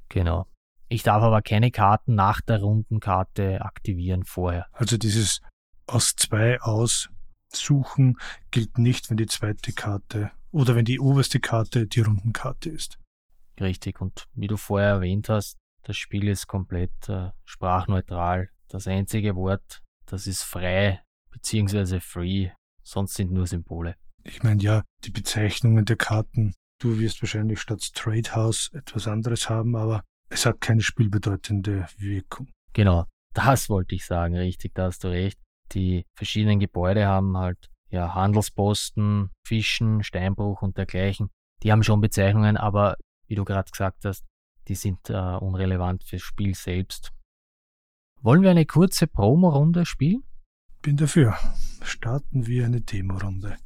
Genau. 0.09 0.47
Ich 0.93 1.03
darf 1.03 1.23
aber 1.23 1.41
keine 1.41 1.71
Karten 1.71 2.15
nach 2.15 2.43
der 2.43 2.61
Rundenkarte 2.61 3.63
aktivieren 3.63 4.25
vorher. 4.25 4.67
Also 4.73 4.99
dieses 4.99 5.41
aus 5.87 6.17
zwei 6.17 6.61
aussuchen 6.61 8.19
gilt 8.51 8.77
nicht, 8.77 9.09
wenn 9.09 9.17
die 9.17 9.27
zweite 9.27 9.73
Karte 9.73 10.33
oder 10.51 10.77
wenn 10.77 10.85
die 10.85 11.01
oberste 11.01 11.41
Karte 11.41 11.87
die 11.87 12.03
Rundenkarte 12.03 12.69
ist. 12.69 12.99
Richtig. 13.59 14.03
Und 14.03 14.29
wie 14.35 14.49
du 14.49 14.59
vorher 14.59 14.91
erwähnt 14.91 15.31
hast, 15.31 15.57
das 15.83 15.97
Spiel 15.97 16.29
ist 16.29 16.47
komplett 16.47 17.09
äh, 17.09 17.31
sprachneutral. 17.47 18.51
Das 18.69 18.87
einzige 18.87 19.35
Wort, 19.35 19.81
das 20.05 20.27
ist 20.27 20.43
frei 20.43 21.01
beziehungsweise 21.31 22.03
free, 22.03 22.51
sonst 22.83 23.15
sind 23.15 23.33
nur 23.33 23.47
Symbole. 23.47 23.97
Ich 24.25 24.43
meine 24.43 24.63
ja, 24.63 24.83
die 25.05 25.11
Bezeichnungen 25.11 25.87
der 25.87 25.97
Karten, 25.97 26.53
du 26.79 26.99
wirst 26.99 27.23
wahrscheinlich 27.23 27.61
statt 27.61 27.95
Trade 27.95 28.35
House 28.35 28.71
etwas 28.75 29.09
anderes 29.09 29.49
haben, 29.49 29.75
aber 29.75 30.05
es 30.33 30.47
hat 30.47 30.61
keine 30.61 30.81
spielbedeutende 30.81 31.87
Wirkung. 31.99 32.49
Genau, 32.73 33.07
das 33.35 33.69
wollte 33.69 33.95
ich 33.95 34.07
sagen, 34.07 34.37
richtig, 34.37 34.75
da 34.75 34.87
hast 34.87 35.05
du 35.05 35.09
recht. 35.09 35.39
Die 35.73 36.05
verschiedenen 36.17 36.59
Gebäude 36.59 37.07
haben 37.07 37.37
halt 37.37 37.71
ja 37.91 38.15
Handelsposten, 38.15 39.31
Fischen, 39.47 40.03
Steinbruch 40.03 40.63
und 40.63 40.79
dergleichen. 40.79 41.29
Die 41.63 41.71
haben 41.71 41.83
schon 41.83 42.01
Bezeichnungen, 42.01 42.57
aber 42.57 42.97
wie 43.27 43.35
du 43.35 43.45
gerade 43.45 43.71
gesagt 43.71 44.05
hast, 44.05 44.25
die 44.69 44.75
sind 44.75 45.11
äh, 45.11 45.37
unrelevant 45.37 46.05
fürs 46.05 46.23
Spiel 46.23 46.55
selbst. 46.55 47.13
Wollen 48.21 48.43
wir 48.43 48.51
eine 48.51 48.67
kurze 48.67 49.07
Promo-Runde 49.07 49.85
spielen? 49.85 50.23
Bin 50.81 50.97
dafür. 50.97 51.37
Starten 51.83 52.47
wir 52.47 52.65
eine 52.65 52.81
Demo-Runde. 52.81 53.57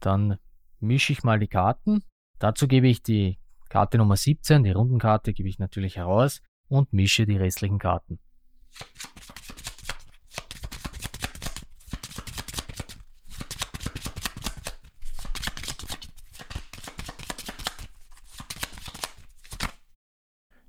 Dann 0.00 0.38
mische 0.80 1.12
ich 1.12 1.22
mal 1.22 1.38
die 1.38 1.48
Karten. 1.48 2.02
Dazu 2.38 2.66
gebe 2.66 2.88
ich 2.88 3.02
die 3.02 3.38
Karte 3.72 3.96
Nummer 3.96 4.18
17, 4.18 4.64
die 4.64 4.70
Rundenkarte, 4.72 5.32
gebe 5.32 5.48
ich 5.48 5.58
natürlich 5.58 5.96
heraus 5.96 6.42
und 6.68 6.92
mische 6.92 7.24
die 7.24 7.38
restlichen 7.38 7.78
Karten. 7.78 8.18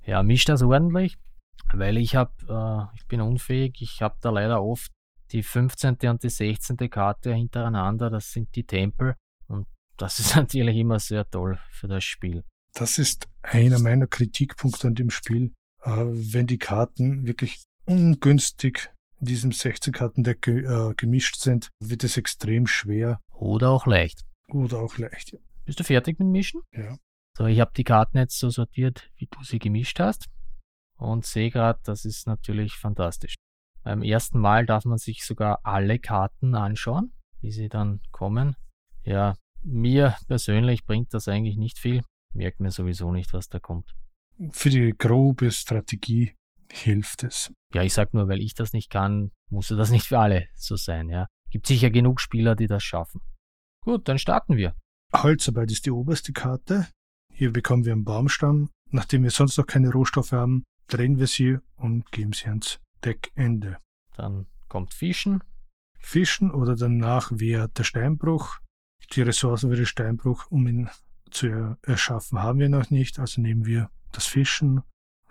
Ja, 0.06 0.24
mische 0.24 0.46
das 0.46 0.62
ordentlich, 0.62 1.18
weil 1.74 1.98
ich 1.98 2.16
habe, 2.16 2.32
äh, 2.48 2.96
ich 2.96 3.06
bin 3.08 3.20
unfähig, 3.20 3.82
ich 3.82 4.02
habe 4.02 4.16
da 4.22 4.30
leider 4.30 4.64
oft 4.64 4.94
die 5.34 5.44
15. 5.44 5.98
und 6.04 6.24
die 6.24 6.30
16. 6.30 6.78
Karte 6.90 7.34
hintereinander, 7.34 8.10
das 8.10 8.32
sind 8.32 8.56
die 8.56 8.64
Tempel 8.64 9.18
und 9.48 9.68
das 9.98 10.20
ist 10.22 10.38
natürlich 10.38 10.78
immer 10.78 11.00
sehr 11.00 11.30
toll 11.30 11.60
für 11.70 11.90
das 11.90 12.06
Spiel. 12.06 12.46
Das 12.74 12.98
ist 12.98 13.28
einer 13.42 13.80
meiner 13.80 14.08
Kritikpunkte 14.08 14.88
an 14.88 14.96
dem 14.96 15.10
Spiel, 15.10 15.54
äh, 15.84 15.92
wenn 15.92 16.48
die 16.48 16.58
Karten 16.58 17.28
wirklich 17.28 17.64
ungünstig 17.86 18.92
in 19.20 19.28
diesem 19.28 19.52
16-Kartendeck 19.52 20.48
äh, 20.48 20.94
gemischt 20.96 21.38
sind, 21.38 21.70
wird 21.80 22.04
es 22.04 22.18
extrem 22.18 22.68
schwer. 22.68 23.20
Oder 23.32 23.70
auch 23.70 23.86
leicht. 23.86 24.26
Oder 24.50 24.80
auch 24.80 24.98
leicht, 24.98 25.34
ja. 25.34 25.40
Bist 25.66 25.80
du 25.80 25.84
fertig 25.84 26.20
mit 26.20 26.28
Mischen? 26.28 26.62
Ja. 26.74 26.98
So, 27.38 27.46
ich 27.46 27.60
habe 27.60 27.72
die 27.76 27.84
Karten 27.84 28.18
jetzt 28.18 28.38
so 28.38 28.50
sortiert, 28.50 29.10
wie 29.16 29.28
du 29.28 29.44
sie 29.44 29.60
gemischt 29.60 30.00
hast. 30.00 30.28
Und 30.98 31.26
sehe 31.26 31.52
gerade, 31.52 31.80
das 31.84 32.06
ist 32.06 32.28
natürlich 32.28 32.74
fantastisch. 32.74 33.36
Beim 33.84 34.04
ersten 34.04 34.40
Mal 34.40 34.66
darf 34.66 34.86
man 34.86 34.98
sich 34.98 35.26
sogar 35.26 35.60
alle 35.64 36.00
Karten 36.00 36.56
anschauen, 36.56 37.14
wie 37.42 37.52
sie 37.52 37.70
dann 37.70 38.02
kommen. 38.12 38.56
Ja, 39.04 39.36
mir 39.62 40.16
persönlich 40.28 40.86
bringt 40.86 41.14
das 41.14 41.28
eigentlich 41.28 41.58
nicht 41.58 41.80
viel. 41.80 42.04
Merkt 42.34 42.60
mir 42.60 42.72
sowieso 42.72 43.12
nicht, 43.12 43.34
was 43.34 43.50
da 43.50 43.60
kommt. 43.60 43.96
Für 44.52 44.70
die 44.70 44.94
grobe 44.98 45.52
Strategie 45.52 46.34
hilft 46.72 47.24
es. 47.24 47.54
Ja, 47.74 47.84
ich 47.84 47.94
sag 47.94 48.14
nur, 48.14 48.28
weil 48.28 48.42
ich 48.42 48.56
das 48.56 48.74
nicht 48.74 48.90
kann, 48.90 49.32
muss 49.50 49.68
das 49.68 49.92
nicht 49.92 50.08
für 50.08 50.20
alle 50.20 50.48
so 50.56 50.76
sein, 50.76 51.10
ja. 51.10 51.28
Gibt 51.52 51.68
sicher 51.68 51.92
genug 51.92 52.20
Spieler, 52.20 52.56
die 52.56 52.68
das 52.68 52.84
schaffen. 52.84 53.22
Gut, 53.82 54.08
dann 54.08 54.18
starten 54.18 54.58
wir. 54.58 54.76
Holzarbeit 55.14 55.72
ist 55.72 55.86
die 55.86 55.92
oberste 55.92 56.34
Karte. 56.34 56.88
Hier 57.32 57.52
bekommen 57.54 57.86
wir 57.86 57.94
einen 57.94 58.04
Baumstamm. 58.04 58.70
Nachdem 58.90 59.24
wir 59.24 59.32
sonst 59.32 59.58
noch 59.58 59.68
keine 59.68 59.92
Rohstoffe 59.92 60.32
haben, 60.32 60.64
drehen 60.88 61.20
wir 61.20 61.28
sie 61.28 61.58
und 61.76 62.12
geben 62.12 62.34
sie 62.34 62.48
ans 62.48 62.80
Deckende. 63.04 63.78
Dann 64.16 64.48
kommt 64.68 64.94
Fischen. 64.94 65.44
Fischen 66.00 66.52
oder 66.52 66.76
danach 66.76 67.32
wäre 67.34 67.70
der 67.70 67.84
Steinbruch. 67.84 68.60
Die 69.14 69.22
Ressourcen 69.22 69.70
für 69.70 69.76
den 69.76 69.86
Steinbruch, 69.86 70.50
um 70.50 70.68
ihn 70.68 70.90
zu 71.34 71.78
erschaffen, 71.82 72.40
haben 72.40 72.60
wir 72.60 72.70
noch 72.70 72.90
nicht. 72.90 73.20
Also 73.20 73.42
nehmen 73.42 73.66
wir 73.66 73.90
das 74.12 74.26
Fischen 74.26 74.82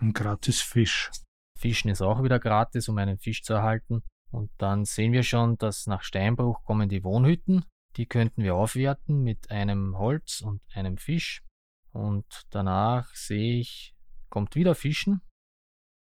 und 0.00 0.14
gratis 0.14 0.60
Fisch. 0.60 1.10
Fischen 1.58 1.90
ist 1.90 2.02
auch 2.02 2.22
wieder 2.22 2.40
gratis, 2.40 2.88
um 2.88 2.98
einen 2.98 3.18
Fisch 3.18 3.42
zu 3.42 3.54
erhalten. 3.54 4.02
Und 4.30 4.50
dann 4.58 4.84
sehen 4.84 5.12
wir 5.12 5.22
schon, 5.22 5.56
dass 5.58 5.86
nach 5.86 6.02
Steinbruch 6.02 6.64
kommen 6.64 6.88
die 6.88 7.04
Wohnhütten. 7.04 7.64
Die 7.96 8.06
könnten 8.06 8.42
wir 8.42 8.54
aufwerten 8.54 9.22
mit 9.22 9.50
einem 9.50 9.98
Holz 9.98 10.40
und 10.40 10.60
einem 10.74 10.96
Fisch. 10.96 11.44
Und 11.92 12.46
danach 12.50 13.14
sehe 13.14 13.60
ich, 13.60 13.94
kommt 14.30 14.56
wieder 14.56 14.74
Fischen. 14.74 15.20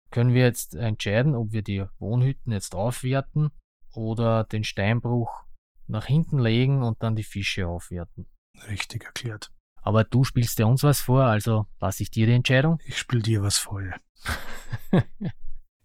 Können 0.09 0.33
wir 0.33 0.43
jetzt 0.43 0.73
entscheiden, 0.73 1.35
ob 1.35 1.51
wir 1.51 1.61
die 1.61 1.85
Wohnhütten 1.99 2.51
jetzt 2.51 2.73
aufwerten 2.73 3.51
oder 3.93 4.43
den 4.43 4.63
Steinbruch 4.63 5.43
nach 5.85 6.05
hinten 6.05 6.39
legen 6.39 6.83
und 6.83 7.03
dann 7.03 7.15
die 7.15 7.23
Fische 7.23 7.67
aufwerten. 7.67 8.27
Richtig 8.67 9.05
erklärt. 9.05 9.51
Aber 9.81 10.03
du 10.03 10.23
spielst 10.23 10.59
ja 10.59 10.65
uns 10.65 10.83
was 10.83 10.99
vor, 10.99 11.23
also 11.23 11.67
lasse 11.79 12.03
ich 12.03 12.11
dir 12.11 12.25
die 12.25 12.33
Entscheidung. 12.33 12.79
Ich 12.85 12.97
spiele 12.97 13.21
dir 13.21 13.41
was 13.41 13.57
vor. 13.57 13.81
Ja. 13.81 15.03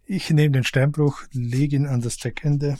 ich 0.05 0.29
nehme 0.29 0.51
den 0.51 0.63
Steinbruch, 0.63 1.21
lege 1.31 1.75
ihn 1.75 1.87
an 1.87 2.01
das 2.01 2.17
Deckende. 2.17 2.77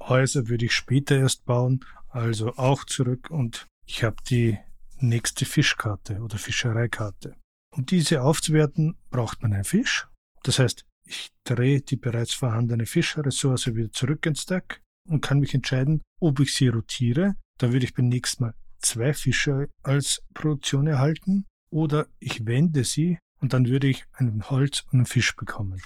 Häuser 0.00 0.48
würde 0.48 0.66
ich 0.66 0.72
später 0.72 1.16
erst 1.16 1.44
bauen, 1.44 1.84
also 2.08 2.54
auch 2.56 2.84
zurück 2.84 3.30
und 3.30 3.66
ich 3.86 4.04
habe 4.04 4.16
die 4.28 4.58
nächste 4.98 5.44
Fischkarte 5.44 6.20
oder 6.20 6.38
Fischereikarte. 6.38 7.36
Um 7.74 7.86
diese 7.86 8.22
aufzuwerten, 8.22 8.96
braucht 9.10 9.42
man 9.42 9.52
einen 9.52 9.64
Fisch. 9.64 10.08
Das 10.42 10.58
heißt, 10.58 10.84
ich 11.06 11.30
drehe 11.44 11.80
die 11.80 11.96
bereits 11.96 12.32
vorhandene 12.32 12.86
Fischressource 12.86 13.74
wieder 13.74 13.92
zurück 13.92 14.24
ins 14.26 14.46
Deck 14.46 14.80
und 15.08 15.20
kann 15.20 15.40
mich 15.40 15.54
entscheiden, 15.54 16.02
ob 16.20 16.40
ich 16.40 16.54
sie 16.54 16.68
rotiere. 16.68 17.36
Dann 17.58 17.72
würde 17.72 17.84
ich 17.84 17.94
beim 17.94 18.08
nächsten 18.08 18.44
Mal 18.44 18.54
zwei 18.84 19.12
Fische 19.12 19.68
als 19.82 20.22
Produktion 20.34 20.86
erhalten 20.86 21.46
oder 21.70 22.06
ich 22.18 22.46
wende 22.46 22.84
sie 22.84 23.18
und 23.40 23.52
dann 23.52 23.66
würde 23.66 23.88
ich 23.88 24.04
einen 24.12 24.48
Holz 24.48 24.84
und 24.86 25.00
einen 25.00 25.06
Fisch 25.06 25.34
bekommen. 25.36 25.80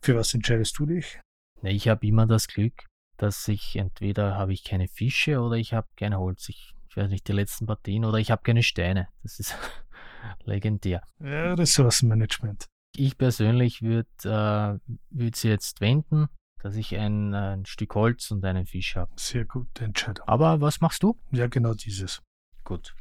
Für 0.00 0.16
was 0.16 0.34
entscheidest 0.34 0.78
du 0.78 0.86
dich? 0.86 1.20
Ich 1.62 1.88
habe 1.88 2.06
immer 2.06 2.26
das 2.26 2.48
Glück, 2.48 2.86
dass 3.16 3.46
ich 3.46 3.76
entweder 3.76 4.36
habe 4.36 4.52
ich 4.52 4.64
keine 4.64 4.88
Fische 4.88 5.40
oder 5.40 5.56
ich 5.56 5.74
habe 5.74 5.86
kein 5.96 6.16
Holz. 6.16 6.48
Ich, 6.48 6.74
ich 6.88 6.96
weiß 6.96 7.08
nicht, 7.08 7.28
die 7.28 7.32
letzten 7.32 7.66
Partien 7.66 8.04
oder 8.04 8.18
ich 8.18 8.30
habe 8.30 8.42
keine 8.42 8.62
Steine. 8.64 9.08
Das 9.22 9.38
ist 9.38 9.54
legendär. 10.44 11.02
Ja, 11.20 11.54
Ressourcenmanagement. 11.54 12.66
Ich 12.96 13.16
persönlich 13.16 13.80
würde 13.82 14.08
äh, 14.24 14.92
würd 15.10 15.36
sie 15.36 15.48
jetzt 15.48 15.80
wenden, 15.80 16.28
dass 16.62 16.76
ich 16.76 16.96
ein, 16.96 17.34
ein 17.34 17.66
Stück 17.66 17.94
Holz 17.94 18.30
und 18.30 18.44
einen 18.44 18.66
Fisch 18.66 18.94
habe. 18.96 19.12
Sehr 19.16 19.44
gute 19.44 19.84
Entscheidung. 19.84 20.26
Aber 20.28 20.60
was 20.60 20.80
machst 20.80 21.02
du? 21.02 21.18
Ja, 21.32 21.48
genau 21.48 21.74
dieses. 21.74 22.22
Gut. 22.62 22.94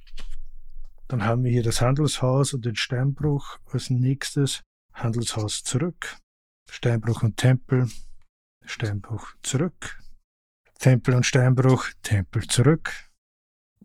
Dann 1.07 1.23
haben 1.23 1.43
wir 1.43 1.51
hier 1.51 1.63
das 1.63 1.81
Handelshaus 1.81 2.53
und 2.53 2.65
den 2.65 2.75
Steinbruch 2.75 3.59
als 3.71 3.89
nächstes. 3.89 4.61
Handelshaus 4.93 5.63
zurück. 5.63 6.17
Steinbruch 6.69 7.21
und 7.21 7.37
Tempel. 7.37 7.89
Steinbruch 8.65 9.35
zurück. 9.43 10.01
Tempel 10.79 11.13
und 11.13 11.25
Steinbruch, 11.25 11.85
Tempel 12.01 12.47
zurück. 12.47 12.91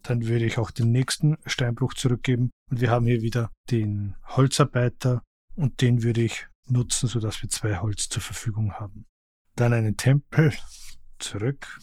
Dann 0.03 0.27
würde 0.27 0.47
ich 0.47 0.57
auch 0.57 0.71
den 0.71 0.93
nächsten 0.93 1.37
Steinbruch 1.45 1.93
zurückgeben. 1.93 2.51
Und 2.71 2.81
wir 2.81 2.91
haben 2.91 3.07
hier 3.07 3.21
wieder 3.21 3.51
den 3.71 4.17
Holzarbeiter 4.25 5.23
und 5.57 5.83
den 5.83 6.03
würde 6.03 6.23
ich 6.23 6.47
nutzen, 6.67 7.09
sodass 7.09 7.43
wir 7.43 7.51
zwei 7.51 7.77
Holz 7.77 8.09
zur 8.09 8.23
Verfügung 8.23 8.73
haben. 8.75 9.05
Dann 9.57 9.73
einen 9.73 9.97
Tempel 9.97 10.53
zurück. 11.19 11.81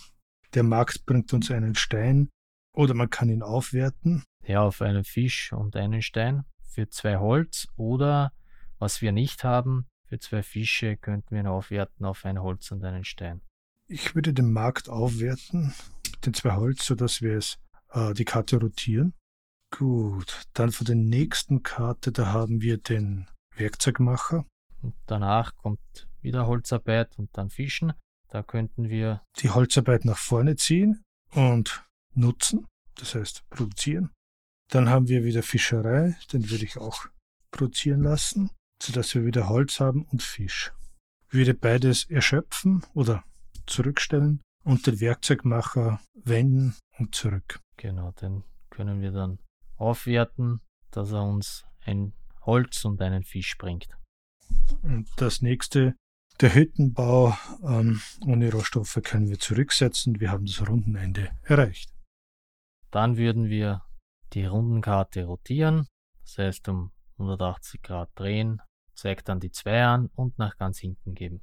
Der 0.54 0.62
Markt 0.62 1.06
bringt 1.08 1.34
uns 1.34 1.50
einen 1.50 1.74
Stein 1.74 2.30
oder 2.72 2.94
man 2.94 3.10
kann 3.10 3.30
ihn 3.30 3.42
aufwerten. 3.42 4.24
Ja, 4.46 4.62
auf 4.62 4.82
einen 4.84 5.04
Fisch 5.04 5.52
und 5.52 5.76
einen 5.76 6.04
Stein 6.04 6.44
für 6.64 6.88
zwei 6.90 7.18
Holz 7.18 7.68
oder 7.76 8.32
was 8.78 9.02
wir 9.02 9.12
nicht 9.12 9.44
haben, 9.44 9.88
für 10.08 10.20
zwei 10.20 10.44
Fische 10.44 10.98
könnten 10.98 11.32
wir 11.32 11.40
ihn 11.40 11.48
aufwerten 11.48 12.06
auf 12.06 12.26
ein 12.26 12.40
Holz 12.40 12.70
und 12.72 12.84
einen 12.84 13.06
Stein. 13.06 13.42
Ich 13.88 14.14
würde 14.14 14.34
den 14.34 14.52
Markt 14.52 14.88
aufwerten 14.88 15.74
mit 16.12 16.26
den 16.26 16.34
zwei 16.36 16.56
Holz, 16.56 16.86
sodass 16.86 17.24
wir 17.24 17.38
es 17.38 17.58
äh, 17.90 18.14
die 18.14 18.26
Karte 18.26 18.58
rotieren. 18.58 19.14
Gut, 19.72 20.44
dann 20.54 20.72
für 20.72 20.84
den 20.84 21.10
nächsten 21.10 21.64
Karte, 21.64 22.12
da 22.12 22.28
haben 22.28 22.62
wir 22.62 22.78
den 22.78 23.28
Werkzeugmacher. 23.56 24.46
Und 24.84 24.94
danach 25.08 25.56
kommt 25.56 26.08
wieder 26.24 26.48
Holzarbeit 26.48 27.18
und 27.18 27.38
dann 27.38 27.50
Fischen. 27.50 27.94
Da 28.30 28.42
könnten 28.44 28.90
wir 28.90 29.22
die 29.40 29.50
Holzarbeit 29.50 30.06
nach 30.06 30.18
vorne 30.18 30.56
ziehen 30.56 31.04
und 31.32 31.86
nutzen, 32.16 32.68
das 32.96 33.16
heißt 33.16 33.48
produzieren. 33.50 34.12
Dann 34.70 34.90
haben 34.90 35.08
wir 35.08 35.24
wieder 35.24 35.44
Fischerei, 35.44 36.18
den 36.32 36.50
würde 36.50 36.66
ich 36.66 36.78
auch 36.78 37.06
produzieren 37.52 38.02
lassen, 38.02 38.50
sodass 38.82 39.14
wir 39.14 39.26
wieder 39.26 39.50
Holz 39.50 39.80
haben 39.80 40.04
und 40.06 40.24
Fisch. 40.24 40.74
Ich 41.28 41.34
würde 41.34 41.54
beides 41.54 42.10
erschöpfen 42.10 42.84
oder 42.94 43.24
zurückstellen 43.66 44.42
und 44.64 44.88
den 44.88 45.00
Werkzeugmacher 45.00 46.00
wenden 46.14 46.76
und 46.98 47.16
zurück. 47.16 47.60
Genau, 47.78 48.12
den 48.12 48.44
können 48.70 49.02
wir 49.02 49.12
dann 49.12 49.40
aufwerten, 49.78 50.62
dass 50.92 51.12
er 51.12 51.24
uns 51.24 51.66
ein 51.86 52.14
Holz 52.42 52.86
und 52.86 53.02
einen 53.02 53.24
Fisch 53.24 53.58
bringt. 53.58 53.90
Und 54.82 55.08
das 55.18 55.42
nächste, 55.42 55.96
der 56.42 56.54
Hüttenbau 56.54 57.38
ähm, 57.64 58.02
ohne 58.26 58.52
Rohstoffe 58.52 59.00
können 59.04 59.30
wir 59.30 59.40
zurücksetzen. 59.40 60.20
Wir 60.20 60.32
haben 60.32 60.46
das 60.46 60.68
Rundenende 60.68 61.30
erreicht. 61.44 61.94
Dann 62.92 63.18
würden 63.18 63.50
wir 63.50 63.84
die 64.34 64.46
Rundenkarte 64.46 65.26
rotieren, 65.26 65.88
das 66.22 66.38
heißt 66.38 66.70
um 66.70 66.92
180 67.18 67.82
Grad 67.82 68.10
drehen, 68.16 68.62
zeigt 68.96 69.30
dann 69.30 69.40
die 69.40 69.52
2 69.52 69.86
an 69.86 70.10
und 70.16 70.38
nach 70.38 70.58
ganz 70.58 70.80
hinten 70.80 71.14
geben. 71.14 71.42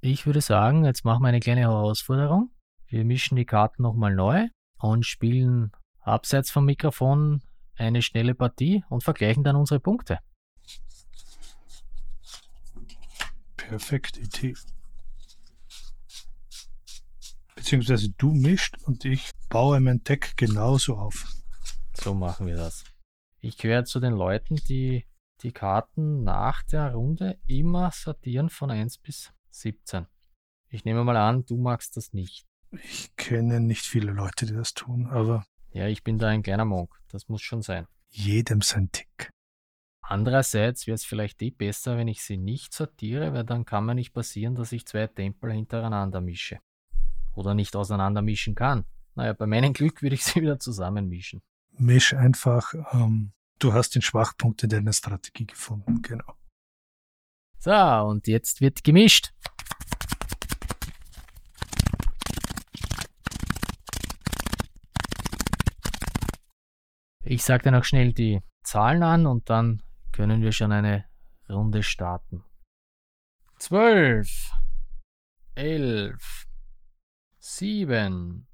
Ich 0.00 0.26
würde 0.26 0.40
sagen, 0.40 0.84
jetzt 0.84 1.04
machen 1.04 1.22
wir 1.22 1.28
eine 1.28 1.40
kleine 1.40 1.62
Herausforderung. 1.62 2.50
Wir 2.86 3.04
mischen 3.04 3.36
die 3.36 3.46
Karten 3.46 3.82
nochmal 3.82 4.14
neu 4.14 4.48
und 4.78 5.06
spielen 5.06 5.72
abseits 6.00 6.50
vom 6.50 6.66
Mikrofon 6.66 7.42
eine 7.76 8.02
schnelle 8.02 8.34
Partie 8.34 8.84
und 8.88 9.02
vergleichen 9.02 9.42
dann 9.42 9.56
unsere 9.56 9.80
Punkte. 9.80 10.18
Perfekte 13.68 14.20
Idee. 14.20 14.54
Beziehungsweise 17.56 18.10
du 18.10 18.32
mischt 18.32 18.76
und 18.84 19.04
ich 19.06 19.30
baue 19.48 19.80
mein 19.80 20.02
Deck 20.04 20.36
genauso 20.36 20.96
auf. 20.96 21.26
So 21.94 22.12
machen 22.12 22.46
wir 22.46 22.56
das. 22.56 22.84
Ich 23.40 23.56
gehöre 23.56 23.84
zu 23.84 24.00
den 24.00 24.12
Leuten, 24.12 24.56
die 24.68 25.06
die 25.42 25.52
Karten 25.52 26.24
nach 26.24 26.62
der 26.64 26.92
Runde 26.92 27.38
immer 27.46 27.90
sortieren 27.90 28.50
von 28.50 28.70
1 28.70 28.98
bis 28.98 29.32
17. 29.50 30.06
Ich 30.68 30.84
nehme 30.84 31.02
mal 31.02 31.16
an, 31.16 31.46
du 31.46 31.56
magst 31.56 31.96
das 31.96 32.12
nicht. 32.12 32.46
Ich 32.82 33.16
kenne 33.16 33.60
nicht 33.60 33.86
viele 33.86 34.12
Leute, 34.12 34.44
die 34.44 34.54
das 34.54 34.74
tun, 34.74 35.06
aber. 35.06 35.46
Ja, 35.72 35.86
ich 35.88 36.02
bin 36.02 36.18
da 36.18 36.28
ein 36.28 36.42
kleiner 36.42 36.64
Monk. 36.64 36.94
Das 37.08 37.28
muss 37.28 37.42
schon 37.42 37.62
sein. 37.62 37.86
Jedem 38.10 38.60
sein 38.60 38.90
Tick. 38.92 39.30
Andererseits 40.06 40.86
wäre 40.86 40.96
es 40.96 41.04
vielleicht 41.04 41.40
eh 41.40 41.50
besser, 41.50 41.96
wenn 41.96 42.08
ich 42.08 42.22
sie 42.22 42.36
nicht 42.36 42.74
sortiere, 42.74 43.32
weil 43.32 43.44
dann 43.44 43.64
kann 43.64 43.86
mir 43.86 43.94
nicht 43.94 44.12
passieren, 44.12 44.54
dass 44.54 44.72
ich 44.72 44.86
zwei 44.86 45.06
Tempel 45.06 45.50
hintereinander 45.52 46.20
mische. 46.20 46.60
Oder 47.32 47.54
nicht 47.54 47.74
auseinander 47.74 48.20
mischen 48.20 48.54
kann. 48.54 48.84
Naja, 49.14 49.32
bei 49.32 49.46
meinem 49.46 49.72
Glück 49.72 50.02
würde 50.02 50.14
ich 50.14 50.24
sie 50.24 50.42
wieder 50.42 50.58
zusammenmischen. 50.58 51.40
Misch 51.78 52.12
einfach, 52.12 52.74
ähm, 52.92 53.32
du 53.58 53.72
hast 53.72 53.94
den 53.94 54.02
Schwachpunkt 54.02 54.62
in 54.62 54.68
deiner 54.68 54.92
Strategie 54.92 55.46
gefunden, 55.46 56.02
genau. 56.02 56.34
So, 57.58 57.72
und 57.72 58.26
jetzt 58.26 58.60
wird 58.60 58.84
gemischt. 58.84 59.32
Ich 67.22 67.42
sage 67.42 67.64
dann 67.64 67.74
auch 67.74 67.84
schnell 67.84 68.12
die 68.12 68.42
Zahlen 68.62 69.02
an 69.02 69.26
und 69.26 69.48
dann 69.48 69.82
können 70.14 70.42
wir 70.42 70.52
schon 70.52 70.70
eine 70.70 71.06
Runde 71.48 71.82
starten. 71.82 72.44
12, 73.58 74.52
11, 75.56 76.46
7, 77.40 78.46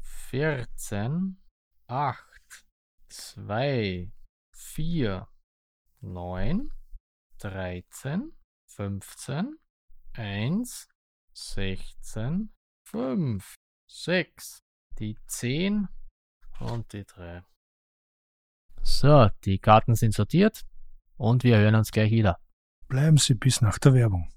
14, 0.00 1.36
8, 1.88 2.66
2, 3.10 4.12
4, 4.54 5.28
9, 6.00 6.72
13, 7.38 8.32
15, 8.70 9.58
1, 10.14 10.88
16, 11.34 12.50
5, 12.86 13.54
6, 13.86 14.62
die 14.98 15.18
10 15.26 15.86
und 16.60 16.90
die 16.94 17.04
3. 17.04 17.44
So, 18.82 19.28
die 19.44 19.58
Karten 19.58 19.94
sind 19.96 20.14
sortiert 20.14 20.64
und 21.16 21.44
wir 21.44 21.58
hören 21.58 21.74
uns 21.74 21.90
gleich 21.90 22.10
wieder. 22.10 22.38
Bleiben 22.88 23.16
Sie 23.16 23.34
bis 23.34 23.60
nach 23.60 23.78
der 23.78 23.94
Werbung. 23.94 24.28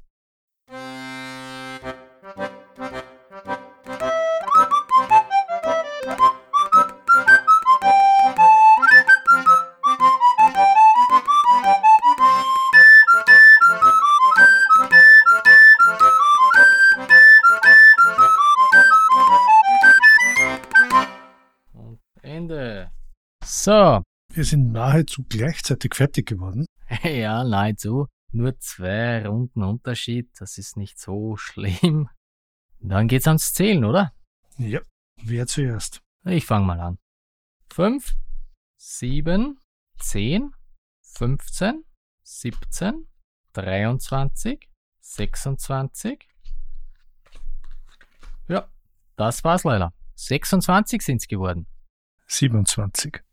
So, 23.67 24.01
Wir 24.37 24.45
sind 24.45 24.71
nahezu 24.71 25.25
gleichzeitig 25.27 25.95
fertig 25.95 26.27
geworden. 26.27 26.67
ja, 27.03 27.43
nahezu. 27.43 28.05
Nur 28.31 28.59
zwei 28.59 29.27
Runden 29.27 29.63
Unterschied, 29.63 30.29
das 30.39 30.59
ist 30.59 30.77
nicht 30.77 30.99
so 30.99 31.37
schlimm. 31.37 32.07
Dann 32.79 33.07
geht's 33.07 33.25
ans 33.25 33.55
Zählen, 33.55 33.83
oder? 33.83 34.13
Ja. 34.59 34.81
Wer 35.23 35.47
zuerst? 35.47 36.03
Ich 36.23 36.45
fange 36.45 36.67
mal 36.67 36.79
an. 36.79 36.99
5, 37.73 38.15
7, 38.79 39.59
10, 40.01 40.51
15, 41.01 41.83
17, 42.21 43.07
23, 43.53 44.69
26. 44.99 46.27
Ja, 48.47 48.69
das 49.15 49.43
war's 49.43 49.63
leider. 49.63 49.95
26 50.13 51.01
sind's 51.01 51.27
geworden. 51.27 51.65
27. 52.27 53.23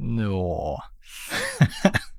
No. 0.00 0.78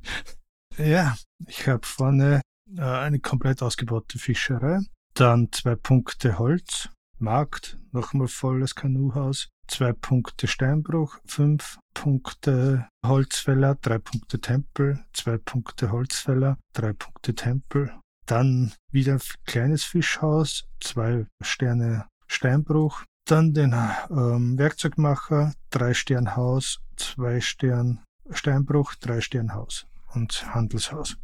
Ja, 0.77 1.15
ich 1.47 1.67
habe 1.67 1.85
vorne 1.85 2.41
äh, 2.77 2.81
eine 2.81 3.19
komplett 3.19 3.61
ausgebaute 3.61 4.17
Fischerei, 4.17 4.79
dann 5.13 5.51
zwei 5.51 5.75
Punkte 5.75 6.39
Holz, 6.39 6.89
Markt, 7.19 7.77
nochmal 7.91 8.29
volles 8.29 8.73
Kanuhaus, 8.73 9.49
zwei 9.67 9.91
Punkte 9.91 10.47
Steinbruch, 10.47 11.17
fünf 11.25 11.77
Punkte 11.93 12.87
Holzfäller, 13.05 13.75
drei 13.75 13.99
Punkte 13.99 14.39
Tempel, 14.39 15.03
zwei 15.13 15.37
Punkte 15.37 15.91
Holzfäller, 15.91 16.57
drei 16.73 16.93
Punkte 16.93 17.35
Tempel, 17.35 17.93
dann 18.25 18.73
wieder 18.91 19.13
ein 19.13 19.21
kleines 19.45 19.83
Fischhaus, 19.83 20.67
zwei 20.79 21.27
Sterne 21.41 22.07
Steinbruch, 22.27 23.03
dann 23.25 23.53
den 23.53 23.73
ähm, 24.09 24.57
Werkzeugmacher, 24.57 25.53
drei 25.69 25.93
Stern 25.93 26.35
Haus, 26.35 26.81
zwei 26.95 27.41
Stern 27.41 28.03
Steinbruch, 28.29 28.95
drei 28.95 29.21
Stern 29.21 29.53
Haus 29.53 29.85
und 30.13 30.53
Handelshaus. 30.53 31.17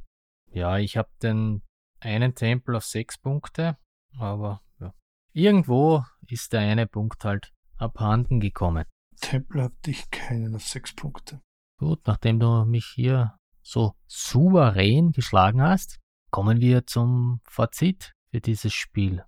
Ja, 0.52 0.78
ich 0.78 0.98
habe 0.98 1.10
den 1.22 1.62
einen 2.00 2.36
Tempel 2.36 2.76
auf 2.76 2.86
sechs 2.86 3.18
Punkte, 3.18 3.78
aber 4.18 4.62
ja. 4.80 4.94
Irgendwo 5.34 6.04
ist 6.28 6.54
der 6.54 6.62
eine 6.62 6.88
Punkt 6.88 7.24
halt 7.24 7.54
abhanden 7.78 8.40
gekommen. 8.40 8.86
Tempel 9.20 9.64
hatte 9.64 9.92
ich 9.92 10.10
keinen 10.12 10.56
auf 10.56 10.64
sechs 10.64 10.94
Punkte. 10.94 11.42
Gut, 11.80 12.02
nachdem 12.06 12.40
du 12.40 12.66
mich 12.66 12.86
hier 12.96 13.38
so 13.62 13.94
souverän 14.08 15.12
geschlagen 15.12 15.62
hast, 15.62 16.00
kommen 16.32 16.60
wir 16.60 16.86
zum 16.86 17.42
Fazit 17.48 18.14
für 18.32 18.42
dieses 18.42 18.74
Spiel. 18.74 19.24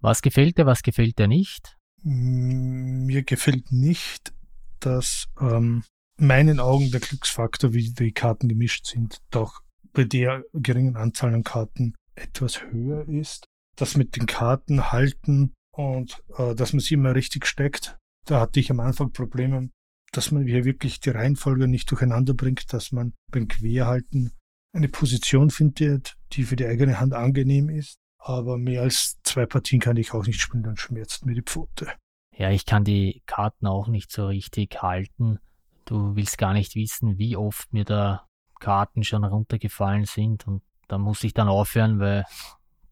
Was 0.00 0.20
gefällt 0.20 0.58
dir, 0.58 0.66
was 0.66 0.82
gefällt 0.82 1.18
dir 1.18 1.28
nicht? 1.28 1.78
Mir 2.04 3.22
gefällt 3.22 3.72
nicht, 3.72 4.34
dass 4.80 5.26
ähm, 5.40 5.84
meinen 6.18 6.60
Augen 6.60 6.90
der 6.90 7.00
Glücksfaktor, 7.00 7.72
wie 7.72 7.92
die 7.92 8.12
Karten 8.12 8.48
gemischt 8.48 8.86
sind, 8.86 9.22
doch 9.30 9.62
bei 9.92 10.04
der 10.04 10.44
geringen 10.52 10.96
Anzahl 10.96 11.34
an 11.34 11.44
Karten 11.44 11.94
etwas 12.14 12.62
höher 12.62 13.08
ist. 13.08 13.46
Das 13.76 13.96
mit 13.96 14.16
den 14.16 14.26
Karten 14.26 14.92
halten 14.92 15.54
und 15.72 16.22
äh, 16.36 16.54
dass 16.54 16.72
man 16.72 16.80
sie 16.80 16.94
immer 16.94 17.14
richtig 17.14 17.46
steckt, 17.46 17.96
da 18.26 18.40
hatte 18.40 18.60
ich 18.60 18.70
am 18.70 18.80
Anfang 18.80 19.12
Probleme, 19.12 19.70
dass 20.12 20.30
man 20.30 20.46
hier 20.46 20.64
wirklich 20.64 21.00
die 21.00 21.10
Reihenfolge 21.10 21.66
nicht 21.68 21.90
durcheinander 21.90 22.34
bringt, 22.34 22.72
dass 22.72 22.92
man 22.92 23.14
beim 23.32 23.48
Querhalten 23.48 24.32
eine 24.72 24.88
Position 24.88 25.50
findet, 25.50 26.16
die 26.32 26.44
für 26.44 26.56
die 26.56 26.66
eigene 26.66 27.00
Hand 27.00 27.14
angenehm 27.14 27.68
ist. 27.68 27.98
Aber 28.26 28.56
mehr 28.56 28.80
als 28.80 29.20
zwei 29.22 29.44
Partien 29.44 29.80
kann 29.80 29.98
ich 29.98 30.14
auch 30.14 30.24
nicht 30.24 30.40
spielen, 30.40 30.62
dann 30.62 30.78
schmerzt 30.78 31.26
mir 31.26 31.34
die 31.34 31.42
Pfote. 31.42 31.92
Ja, 32.34 32.50
ich 32.50 32.64
kann 32.64 32.82
die 32.82 33.22
Karten 33.26 33.66
auch 33.66 33.86
nicht 33.86 34.10
so 34.10 34.28
richtig 34.28 34.82
halten. 34.82 35.38
Du 35.84 36.16
willst 36.16 36.38
gar 36.38 36.54
nicht 36.54 36.74
wissen, 36.74 37.18
wie 37.18 37.36
oft 37.36 37.70
mir 37.74 37.84
da 37.84 38.26
Karten 38.60 39.04
schon 39.04 39.24
runtergefallen 39.24 40.06
sind 40.06 40.46
und 40.46 40.62
da 40.88 40.96
muss 40.96 41.22
ich 41.22 41.34
dann 41.34 41.48
aufhören, 41.48 41.98
weil 42.00 42.24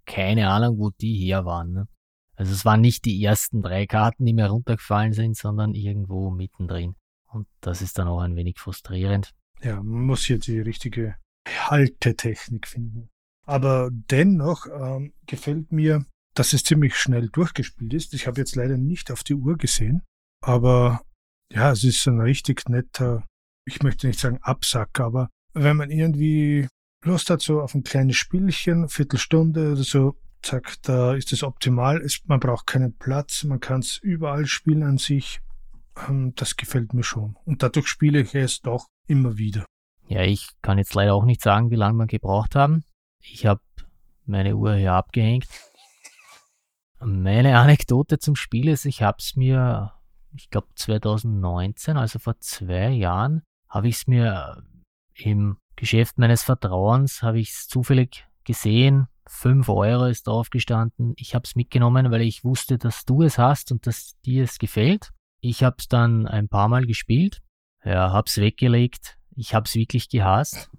keine 0.04 0.50
Ahnung, 0.50 0.78
wo 0.78 0.90
die 0.90 1.16
her 1.16 1.46
waren. 1.46 1.72
Ne? 1.72 1.88
Also 2.36 2.52
es 2.52 2.66
waren 2.66 2.82
nicht 2.82 3.06
die 3.06 3.24
ersten 3.24 3.62
drei 3.62 3.86
Karten, 3.86 4.26
die 4.26 4.34
mir 4.34 4.48
runtergefallen 4.48 5.14
sind, 5.14 5.38
sondern 5.38 5.74
irgendwo 5.74 6.30
mittendrin. 6.30 6.94
Und 7.24 7.48
das 7.62 7.80
ist 7.80 7.98
dann 7.98 8.06
auch 8.06 8.20
ein 8.20 8.36
wenig 8.36 8.58
frustrierend. 8.58 9.32
Ja, 9.62 9.76
man 9.76 10.02
muss 10.02 10.26
hier 10.26 10.38
die 10.38 10.60
richtige 10.60 11.16
Haltetechnik 11.48 12.68
finden. 12.68 13.08
Aber 13.46 13.90
dennoch 13.90 14.66
ähm, 14.66 15.12
gefällt 15.26 15.72
mir, 15.72 16.04
dass 16.34 16.52
es 16.52 16.64
ziemlich 16.64 16.96
schnell 16.96 17.28
durchgespielt 17.28 17.92
ist. 17.94 18.14
Ich 18.14 18.26
habe 18.26 18.40
jetzt 18.40 18.56
leider 18.56 18.76
nicht 18.76 19.10
auf 19.10 19.22
die 19.22 19.34
Uhr 19.34 19.56
gesehen, 19.56 20.02
aber 20.40 21.02
ja, 21.52 21.72
es 21.72 21.84
ist 21.84 22.06
ein 22.06 22.20
richtig 22.20 22.68
netter, 22.68 23.24
ich 23.66 23.82
möchte 23.82 24.06
nicht 24.06 24.18
sagen 24.18 24.38
Absack, 24.42 25.00
aber 25.00 25.28
wenn 25.52 25.76
man 25.76 25.90
irgendwie 25.90 26.66
Lust 27.04 27.30
hat, 27.30 27.42
so 27.42 27.60
auf 27.60 27.74
ein 27.74 27.82
kleines 27.82 28.16
Spielchen, 28.16 28.88
Viertelstunde 28.88 29.72
oder 29.72 29.82
so, 29.82 30.16
zack, 30.42 30.76
da 30.82 31.14
ist 31.14 31.32
es 31.32 31.42
optimal. 31.42 32.00
Es, 32.00 32.20
man 32.26 32.40
braucht 32.40 32.66
keinen 32.66 32.96
Platz, 32.96 33.44
man 33.44 33.60
kann 33.60 33.80
es 33.80 33.98
überall 33.98 34.46
spielen 34.46 34.82
an 34.82 34.98
sich. 34.98 35.40
Ähm, 36.08 36.32
das 36.36 36.56
gefällt 36.56 36.94
mir 36.94 37.02
schon. 37.02 37.36
Und 37.44 37.62
dadurch 37.62 37.88
spiele 37.88 38.20
ich 38.20 38.34
es 38.34 38.60
doch 38.60 38.86
immer 39.06 39.36
wieder. 39.36 39.66
Ja, 40.08 40.22
ich 40.22 40.48
kann 40.62 40.78
jetzt 40.78 40.94
leider 40.94 41.14
auch 41.14 41.24
nicht 41.24 41.42
sagen, 41.42 41.70
wie 41.70 41.76
lange 41.76 41.98
wir 41.98 42.06
gebraucht 42.06 42.54
haben. 42.54 42.82
Ich 43.22 43.46
habe 43.46 43.60
meine 44.26 44.56
Uhr 44.56 44.74
hier 44.74 44.92
abgehängt. 44.92 45.48
Meine 47.00 47.58
Anekdote 47.58 48.18
zum 48.18 48.36
Spiel 48.36 48.68
ist, 48.68 48.84
ich 48.84 49.02
habe 49.02 49.18
es 49.18 49.34
mir, 49.34 49.92
ich 50.36 50.50
glaube 50.50 50.68
2019, 50.74 51.96
also 51.96 52.18
vor 52.18 52.38
zwei 52.38 52.90
Jahren, 52.90 53.42
habe 53.68 53.88
ich 53.88 53.96
es 53.96 54.06
mir 54.06 54.62
im 55.14 55.58
Geschäft 55.76 56.18
meines 56.18 56.42
Vertrauens, 56.42 57.22
habe 57.22 57.40
ich 57.40 57.50
es 57.50 57.68
zufällig 57.68 58.26
gesehen. 58.44 59.08
5 59.28 59.68
Euro 59.68 60.06
ist 60.06 60.26
drauf 60.26 60.50
gestanden. 60.50 61.14
Ich 61.16 61.34
habe 61.34 61.44
es 61.44 61.56
mitgenommen, 61.56 62.10
weil 62.10 62.22
ich 62.22 62.44
wusste, 62.44 62.76
dass 62.76 63.04
du 63.04 63.22
es 63.22 63.38
hast 63.38 63.72
und 63.72 63.86
dass 63.86 64.20
dir 64.24 64.44
es 64.44 64.58
gefällt. 64.58 65.10
Ich 65.40 65.64
habe 65.64 65.76
es 65.78 65.88
dann 65.88 66.26
ein 66.26 66.48
paar 66.48 66.68
Mal 66.68 66.86
gespielt. 66.86 67.40
Ja, 67.84 68.12
habe 68.12 68.26
es 68.26 68.36
weggelegt. 68.36 69.18
Ich 69.34 69.54
habe 69.54 69.64
es 69.66 69.74
wirklich 69.74 70.08
gehasst. 70.08 70.70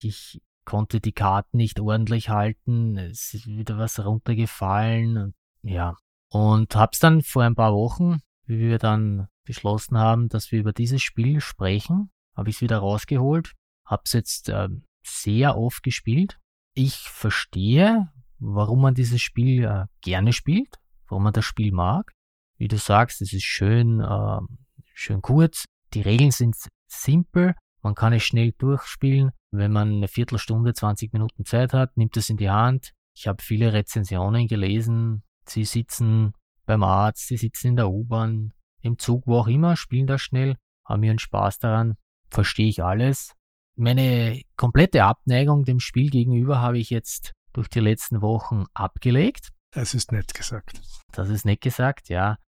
Ich 0.00 0.40
konnte 0.64 1.00
die 1.00 1.12
Karten 1.12 1.56
nicht 1.56 1.80
ordentlich 1.80 2.28
halten. 2.28 2.96
Es 2.96 3.34
ist 3.34 3.46
wieder 3.46 3.78
was 3.78 4.04
runtergefallen. 4.04 5.16
Und, 5.18 5.34
ja. 5.62 5.96
Und 6.28 6.74
hab's 6.76 6.98
dann 6.98 7.22
vor 7.22 7.42
ein 7.42 7.54
paar 7.54 7.74
Wochen, 7.74 8.20
wie 8.46 8.58
wir 8.58 8.78
dann 8.78 9.28
beschlossen 9.44 9.98
haben, 9.98 10.28
dass 10.28 10.52
wir 10.52 10.60
über 10.60 10.72
dieses 10.72 11.02
Spiel 11.02 11.40
sprechen, 11.40 12.10
habe 12.36 12.50
ich 12.50 12.56
es 12.56 12.62
wieder 12.62 12.78
rausgeholt. 12.78 13.52
Hab's 13.84 14.12
jetzt 14.12 14.48
äh, 14.48 14.68
sehr 15.02 15.56
oft 15.58 15.82
gespielt. 15.82 16.38
Ich 16.74 16.96
verstehe, 16.96 18.08
warum 18.38 18.80
man 18.80 18.94
dieses 18.94 19.20
Spiel 19.20 19.64
äh, 19.64 19.84
gerne 20.00 20.32
spielt, 20.32 20.76
warum 21.08 21.24
man 21.24 21.32
das 21.32 21.44
Spiel 21.44 21.72
mag. 21.72 22.12
Wie 22.56 22.68
du 22.68 22.78
sagst, 22.78 23.20
es 23.20 23.32
ist 23.32 23.44
schön, 23.44 24.00
äh, 24.00 24.40
schön 24.94 25.20
kurz. 25.20 25.64
Die 25.94 26.00
Regeln 26.00 26.30
sind 26.30 26.56
simpel. 26.86 27.54
Man 27.82 27.94
kann 27.94 28.12
es 28.12 28.22
schnell 28.22 28.52
durchspielen. 28.52 29.32
Wenn 29.52 29.70
man 29.70 29.92
eine 29.96 30.08
Viertelstunde, 30.08 30.72
20 30.72 31.12
Minuten 31.12 31.44
Zeit 31.44 31.74
hat, 31.74 31.96
nimmt 31.96 32.16
es 32.16 32.30
in 32.30 32.38
die 32.38 32.50
Hand. 32.50 32.92
Ich 33.14 33.28
habe 33.28 33.42
viele 33.42 33.72
Rezensionen 33.72 34.46
gelesen. 34.46 35.22
Sie 35.46 35.64
sitzen 35.64 36.32
beim 36.64 36.82
Arzt, 36.82 37.26
sie 37.26 37.36
sitzen 37.36 37.68
in 37.68 37.76
der 37.76 37.90
U-Bahn, 37.90 38.54
im 38.80 38.98
Zug, 38.98 39.26
wo 39.26 39.38
auch 39.38 39.48
immer, 39.48 39.76
spielen 39.76 40.06
das 40.06 40.22
schnell, 40.22 40.56
haben 40.84 41.02
ihren 41.02 41.18
Spaß 41.18 41.58
daran. 41.58 41.96
Verstehe 42.30 42.68
ich 42.68 42.82
alles. 42.82 43.34
Meine 43.76 44.40
komplette 44.56 45.04
Abneigung 45.04 45.64
dem 45.64 45.80
Spiel 45.80 46.08
gegenüber 46.08 46.60
habe 46.60 46.78
ich 46.78 46.88
jetzt 46.88 47.32
durch 47.52 47.68
die 47.68 47.80
letzten 47.80 48.22
Wochen 48.22 48.64
abgelegt. 48.72 49.50
Das 49.70 49.92
ist 49.92 50.12
nett 50.12 50.32
gesagt. 50.32 50.80
Das 51.12 51.28
ist 51.28 51.44
nett 51.44 51.60
gesagt, 51.60 52.08
ja. 52.08 52.38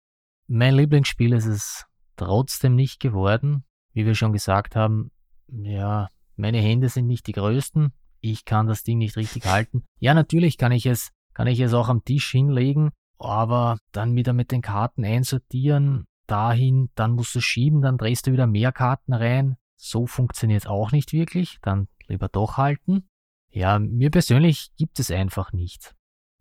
Mein 0.47 0.75
Lieblingsspiel 0.75 1.35
ist 1.35 1.47
es 1.47 1.85
trotzdem 2.17 2.75
nicht 2.75 3.01
geworden. 3.01 3.65
Wie 3.93 4.07
wir 4.07 4.15
schon 4.15 4.33
gesagt 4.33 4.75
haben, 4.75 5.11
ja, 5.49 6.09
meine 6.37 6.59
Hände 6.59 6.89
sind 6.89 7.07
nicht 7.07 7.27
die 7.27 7.33
größten. 7.33 7.93
Ich 8.21 8.45
kann 8.45 8.67
das 8.67 8.83
Ding 8.83 8.99
nicht 8.99 9.17
richtig 9.17 9.47
halten. 9.47 9.85
Ja, 10.01 10.15
natürlich 10.15 10.59
kann 10.59 10.73
ich 10.73 10.87
es, 10.87 11.11
kann 11.35 11.47
ich 11.47 11.61
es 11.61 11.75
auch 11.75 11.89
am 11.89 12.05
Tisch 12.05 12.31
hinlegen, 12.31 12.91
aber 13.19 13.79
dann 13.93 14.17
wieder 14.17 14.33
mit 14.33 14.51
den 14.51 14.63
Karten 14.63 15.05
einsortieren, 15.05 16.07
dahin, 16.27 16.91
dann 16.95 17.13
musst 17.13 17.35
du 17.35 17.41
schieben, 17.41 17.83
dann 17.83 17.99
drehst 17.99 18.27
du 18.27 18.33
wieder 18.33 18.47
mehr 18.47 18.73
Karten 18.73 19.13
rein. 19.13 19.57
So 19.77 20.07
funktioniert 20.07 20.63
es 20.63 20.67
auch 20.67 20.93
nicht 20.93 21.13
wirklich. 21.13 21.59
Dann 21.63 21.89
lieber 22.07 22.29
doch 22.29 22.57
halten. 22.57 23.09
Ja, 23.51 23.79
mir 23.79 24.11
persönlich 24.11 24.71
gibt 24.77 24.99
es 24.99 25.11
einfach 25.11 25.53
nicht. 25.53 25.95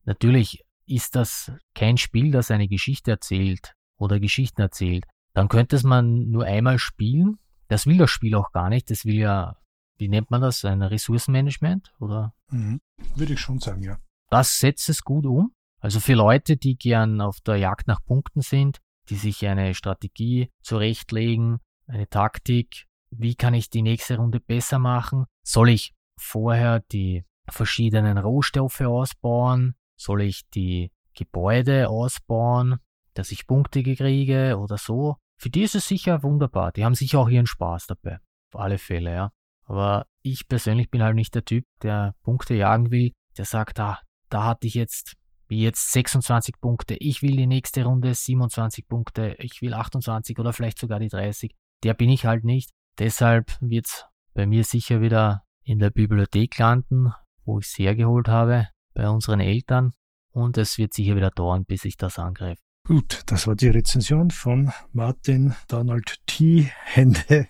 Natürlich 0.06 0.64
ist 0.86 1.16
das 1.16 1.52
kein 1.76 1.98
Spiel, 1.98 2.32
das 2.32 2.52
eine 2.52 2.68
Geschichte 2.68 3.12
erzählt 3.12 3.74
oder 3.98 4.20
Geschichten 4.20 4.62
erzählt. 4.62 5.06
Dann 5.34 5.48
könnte 5.48 5.76
es 5.76 5.84
man 5.84 6.30
nur 6.30 6.46
einmal 6.46 6.80
spielen. 6.80 7.38
Das 7.68 7.86
will 7.86 7.98
das 7.98 8.12
Spiel 8.12 8.36
auch 8.36 8.52
gar 8.52 8.70
nicht. 8.70 8.90
Das 8.90 9.06
will 9.06 9.16
ja, 9.16 9.58
wie 10.04 10.10
nennt 10.10 10.30
man 10.32 10.42
das, 10.42 10.66
ein 10.66 10.82
Ressourcenmanagement 10.82 11.94
oder? 12.02 12.34
Mhm. 12.50 12.82
Würde 13.16 13.34
ich 13.34 13.40
schon 13.40 13.60
sagen, 13.60 13.82
ja. 13.82 14.00
Das 14.30 14.60
setzt 14.60 14.90
es 14.90 15.02
gut 15.02 15.26
um. 15.26 15.54
Also 15.80 16.02
für 16.02 16.14
Leute, 16.14 16.58
die 16.58 16.76
gern 16.76 17.22
auf 17.22 17.40
der 17.40 17.56
Jagd 17.56 17.88
nach 17.88 18.04
Punkten 18.04 18.42
sind, 18.42 18.80
die 19.08 19.16
sich 19.16 19.46
eine 19.48 19.74
Strategie 19.74 20.50
zurechtlegen, 20.62 21.60
eine 21.88 22.10
Taktik, 22.10 22.86
wie 23.12 23.36
kann 23.36 23.54
ich 23.54 23.70
die 23.70 23.82
nächste 23.82 24.18
Runde 24.18 24.42
besser 24.42 24.78
machen? 24.78 25.26
Soll 25.42 25.70
ich 25.70 25.94
vorher 26.20 26.82
die 26.92 27.24
verschiedenen 27.50 28.18
Rohstoffe 28.18 28.82
ausbauen? 28.82 29.76
Soll 29.96 30.24
ich 30.24 30.50
die 30.50 30.92
Gebäude 31.14 31.88
ausbauen, 31.88 32.80
dass 33.14 33.32
ich 33.32 33.48
Punkte 33.48 33.84
kriege 33.84 34.58
oder 34.58 34.78
so? 34.78 35.16
Für 35.38 35.50
die 35.50 35.62
ist 35.62 35.76
es 35.76 35.88
sicher 35.88 36.24
wunderbar. 36.24 36.74
Die 36.74 36.84
haben 36.84 36.96
sicher 36.96 37.20
auch 37.20 37.30
ihren 37.30 37.48
Spaß 37.48 37.88
dabei. 37.88 38.20
Auf 38.52 38.60
alle 38.60 38.78
Fälle, 38.78 39.14
ja. 39.14 39.32
Aber 39.74 40.06
ich 40.22 40.48
persönlich 40.48 40.92
bin 40.92 41.02
halt 41.02 41.16
nicht 41.16 41.34
der 41.34 41.46
Typ, 41.46 41.66
der 41.82 42.14
Punkte 42.22 42.54
jagen 42.54 42.92
will, 42.92 43.12
der 43.40 43.46
sagt, 43.46 43.80
ah, 43.80 43.98
da 44.30 44.44
hatte 44.44 44.68
ich 44.68 44.76
jetzt, 44.76 45.16
wie 45.48 45.64
jetzt 45.64 45.92
26 45.94 46.60
Punkte, 46.62 46.94
ich 46.94 47.24
will 47.24 47.36
die 47.36 47.48
nächste 47.48 47.84
Runde 47.84 48.14
27 48.14 48.88
Punkte, 48.88 49.36
ich 49.40 49.64
will 49.64 49.74
28 49.74 50.38
oder 50.38 50.54
vielleicht 50.54 50.78
sogar 50.78 51.00
die 51.00 51.08
30. 51.08 51.56
Der 51.84 51.96
bin 51.96 52.10
ich 52.10 52.28
halt 52.28 52.44
nicht. 52.44 52.70
Deshalb 53.00 53.58
wird 53.62 53.88
es 53.88 54.06
bei 54.36 54.46
mir 54.46 54.64
sicher 54.64 55.02
wieder 55.02 55.42
in 55.64 55.80
der 55.80 55.90
Bibliothek 55.90 56.56
landen, 56.60 57.12
wo 57.44 57.58
ich 57.58 57.66
es 57.66 57.80
hergeholt 57.80 58.28
habe, 58.28 58.68
bei 58.94 59.10
unseren 59.10 59.40
Eltern. 59.40 59.94
Und 60.34 60.60
es 60.60 60.78
wird 60.78 60.94
sicher 60.94 61.16
wieder 61.16 61.32
dauern, 61.32 61.66
bis 61.66 61.84
ich 61.84 61.98
das 61.98 62.20
angreife. 62.20 62.62
Gut, 62.86 63.24
das 63.26 63.48
war 63.48 63.56
die 63.56 63.70
Rezension 63.70 64.30
von 64.30 64.72
Martin 64.92 65.56
Donald 65.68 66.20
T. 66.28 66.70
Hände. 66.84 67.48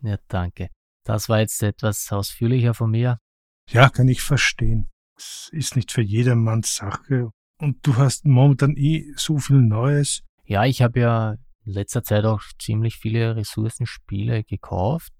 Ja, 0.00 0.16
danke. 0.28 0.70
Das 1.08 1.30
war 1.30 1.40
jetzt 1.40 1.62
etwas 1.62 2.12
ausführlicher 2.12 2.74
von 2.74 2.90
mir. 2.90 3.18
Ja, 3.70 3.88
kann 3.88 4.08
ich 4.08 4.20
verstehen. 4.20 4.90
Es 5.16 5.48
ist 5.52 5.74
nicht 5.74 5.90
für 5.90 6.02
jedermanns 6.02 6.76
Sache. 6.76 7.30
Und 7.56 7.78
du 7.86 7.96
hast 7.96 8.26
momentan 8.26 8.76
eh 8.76 9.14
so 9.16 9.38
viel 9.38 9.56
Neues. 9.56 10.22
Ja, 10.44 10.66
ich 10.66 10.82
habe 10.82 11.00
ja 11.00 11.36
in 11.64 11.72
letzter 11.72 12.02
Zeit 12.02 12.26
auch 12.26 12.42
ziemlich 12.58 12.96
viele 12.98 13.36
Ressourcenspiele 13.36 14.44
gekauft. 14.44 15.14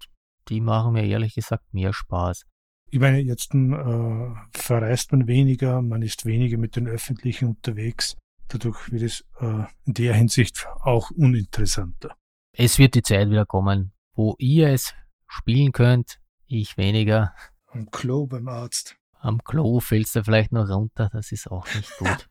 Die 0.49 0.61
machen 0.61 0.93
mir 0.93 1.07
ehrlich 1.07 1.33
gesagt 1.33 1.63
mehr 1.73 1.91
Spaß. 1.91 2.45
Ich 2.91 2.99
meine, 2.99 3.19
jetzt 3.21 3.55
äh, 3.55 4.29
verreist 4.53 5.11
man 5.11 5.25
weniger, 5.25 5.81
man 5.81 6.03
ist 6.03 6.23
weniger 6.23 6.59
mit 6.59 6.75
den 6.75 6.87
Öffentlichen 6.87 7.47
unterwegs. 7.47 8.15
Dadurch 8.47 8.91
wird 8.91 9.01
es 9.01 9.25
äh, 9.39 9.63
in 9.85 9.93
der 9.95 10.13
Hinsicht 10.13 10.67
auch 10.81 11.09
uninteressanter. 11.09 12.15
Es 12.55 12.77
wird 12.77 12.93
die 12.93 13.01
Zeit 13.01 13.31
wieder 13.31 13.47
kommen, 13.47 13.91
wo 14.13 14.35
ihr 14.37 14.69
es 14.69 14.93
spielen 15.29 15.71
könnt, 15.71 16.19
ich 16.47 16.75
weniger. 16.77 17.33
Am 17.67 17.89
Klo 17.91 18.27
beim 18.27 18.47
Arzt. 18.49 18.97
Am 19.21 19.43
Klo 19.43 19.79
fällst 19.79 20.15
du 20.15 20.23
vielleicht 20.23 20.51
noch 20.51 20.67
runter, 20.67 21.09
das 21.11 21.31
ist 21.31 21.49
auch 21.49 21.65
nicht 21.75 21.91
gut. 21.97 22.29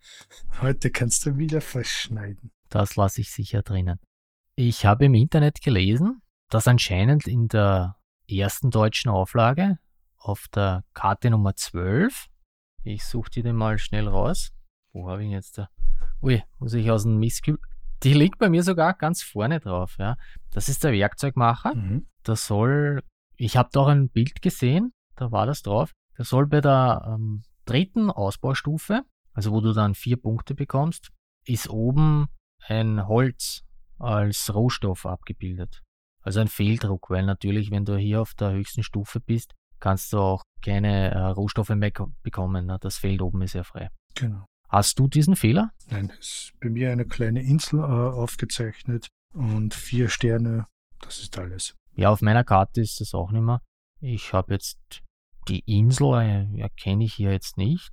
Heute 0.60 0.90
kannst 0.90 1.24
du 1.24 1.36
wieder 1.36 1.60
verschneiden. 1.60 2.50
Das 2.68 2.96
lasse 2.96 3.20
ich 3.20 3.30
sicher 3.30 3.62
drinnen. 3.62 3.98
Ich 4.56 4.84
habe 4.84 5.06
im 5.06 5.14
Internet 5.14 5.62
gelesen, 5.62 6.20
dass 6.50 6.66
anscheinend 6.66 7.26
in 7.26 7.48
der 7.48 7.96
ersten 8.28 8.70
deutschen 8.70 9.10
Auflage 9.10 9.78
auf 10.16 10.48
der 10.48 10.84
Karte 10.94 11.30
Nummer 11.30 11.54
12, 11.54 12.26
ich 12.82 13.04
suche 13.04 13.30
die 13.30 13.42
denn 13.42 13.56
mal 13.56 13.78
schnell 13.78 14.08
raus. 14.08 14.50
Wo 14.92 15.08
habe 15.08 15.22
ich 15.22 15.28
ihn 15.28 15.32
jetzt 15.32 15.58
da? 15.58 15.68
Ui, 16.22 16.42
muss 16.58 16.74
ich 16.74 16.90
aus 16.90 17.04
dem 17.04 17.18
Mistkübel. 17.18 17.60
Die 18.02 18.12
liegt 18.14 18.38
bei 18.38 18.48
mir 18.48 18.62
sogar 18.62 18.94
ganz 18.94 19.22
vorne 19.22 19.60
drauf. 19.60 19.96
Ja. 19.98 20.16
Das 20.50 20.68
ist 20.68 20.84
der 20.84 20.92
Werkzeugmacher. 20.92 21.74
Mhm. 21.74 22.06
Das 22.28 22.46
soll, 22.46 23.02
ich 23.36 23.56
habe 23.56 23.70
da 23.72 23.80
auch 23.80 23.88
ein 23.88 24.10
Bild 24.10 24.42
gesehen, 24.42 24.92
da 25.16 25.32
war 25.32 25.46
das 25.46 25.62
drauf. 25.62 25.92
Das 26.16 26.28
soll 26.28 26.46
bei 26.46 26.60
der 26.60 27.02
ähm, 27.06 27.42
dritten 27.64 28.10
Ausbaustufe, 28.10 29.02
also 29.32 29.52
wo 29.52 29.62
du 29.62 29.72
dann 29.72 29.94
vier 29.94 30.18
Punkte 30.18 30.54
bekommst, 30.54 31.10
ist 31.46 31.70
oben 31.70 32.26
ein 32.66 33.08
Holz 33.08 33.62
als 33.98 34.52
Rohstoff 34.54 35.06
abgebildet. 35.06 35.82
Also 36.20 36.40
ein 36.40 36.48
Fehldruck, 36.48 37.08
weil 37.08 37.24
natürlich, 37.24 37.70
wenn 37.70 37.86
du 37.86 37.96
hier 37.96 38.20
auf 38.20 38.34
der 38.34 38.52
höchsten 38.52 38.82
Stufe 38.82 39.20
bist, 39.20 39.54
kannst 39.80 40.12
du 40.12 40.18
auch 40.18 40.42
keine 40.62 41.10
äh, 41.12 41.18
Rohstoffe 41.18 41.70
mehr 41.70 41.92
bekommen. 42.22 42.66
Ne? 42.66 42.76
Das 42.80 42.98
Feld 42.98 43.22
oben 43.22 43.40
ist 43.40 43.54
ja 43.54 43.64
frei. 43.64 43.88
Genau. 44.14 44.44
Hast 44.68 44.98
du 44.98 45.08
diesen 45.08 45.34
Fehler? 45.34 45.72
Nein, 45.88 46.12
es 46.20 46.50
ist 46.50 46.60
bei 46.60 46.68
mir 46.68 46.92
eine 46.92 47.06
kleine 47.06 47.40
Insel 47.42 47.78
äh, 47.78 47.82
aufgezeichnet 47.82 49.08
und 49.32 49.72
vier 49.72 50.10
Sterne, 50.10 50.66
das 51.00 51.20
ist 51.20 51.38
alles. 51.38 51.74
Ja, 51.98 52.10
auf 52.10 52.22
meiner 52.22 52.44
Karte 52.44 52.80
ist 52.80 53.00
das 53.00 53.12
auch 53.12 53.32
nicht 53.32 53.42
mehr. 53.42 53.60
Ich 54.00 54.32
habe 54.32 54.52
jetzt 54.52 55.02
die 55.48 55.64
Insel, 55.66 56.14
äh, 56.20 56.60
erkenne 56.60 57.02
ich 57.02 57.14
hier 57.14 57.32
jetzt 57.32 57.56
nicht. 57.56 57.90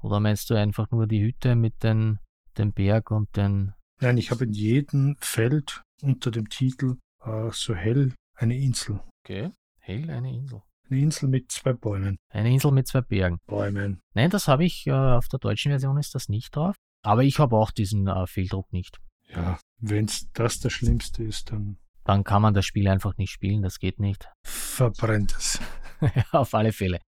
Oder 0.00 0.20
meinst 0.20 0.48
du 0.48 0.54
einfach 0.54 0.90
nur 0.90 1.06
die 1.06 1.22
Hütte 1.22 1.54
mit 1.54 1.82
den, 1.82 2.18
dem 2.56 2.72
Berg 2.72 3.10
und 3.10 3.36
den 3.36 3.74
Nein, 4.00 4.16
ich 4.16 4.30
habe 4.30 4.44
in 4.44 4.52
jedem 4.52 5.16
Feld 5.20 5.82
unter 6.00 6.30
dem 6.30 6.48
Titel 6.48 6.96
äh, 7.22 7.50
so 7.52 7.74
hell 7.74 8.14
eine 8.36 8.56
Insel. 8.56 9.00
Okay, 9.22 9.50
hell 9.80 10.10
eine 10.10 10.34
Insel. 10.34 10.62
Eine 10.88 11.00
Insel 11.00 11.28
mit 11.28 11.52
zwei 11.52 11.74
Bäumen. 11.74 12.16
Eine 12.30 12.50
Insel 12.50 12.72
mit 12.72 12.88
zwei 12.88 13.02
Bergen. 13.02 13.38
Bäumen. 13.46 14.00
Nein, 14.14 14.30
das 14.30 14.48
habe 14.48 14.64
ich, 14.64 14.86
äh, 14.86 14.92
auf 14.92 15.28
der 15.28 15.38
deutschen 15.38 15.72
Version 15.72 15.98
ist 15.98 16.14
das 16.14 16.30
nicht 16.30 16.56
drauf. 16.56 16.74
Aber 17.04 17.22
ich 17.22 17.38
habe 17.38 17.54
auch 17.56 17.70
diesen 17.70 18.06
äh, 18.06 18.26
Fehldruck 18.26 18.72
nicht. 18.72 18.98
Ja, 19.28 19.58
wenn 19.78 20.06
das 20.32 20.60
das 20.60 20.72
Schlimmste 20.72 21.22
ist, 21.22 21.52
dann... 21.52 21.76
Dann 22.04 22.24
kann 22.24 22.42
man 22.42 22.54
das 22.54 22.66
Spiel 22.66 22.88
einfach 22.88 23.16
nicht 23.16 23.30
spielen, 23.30 23.62
das 23.62 23.78
geht 23.78 24.00
nicht. 24.00 24.28
Verbrennt 24.44 25.34
es. 25.36 25.60
auf 26.32 26.54
alle 26.54 26.72
Fälle. 26.72 27.00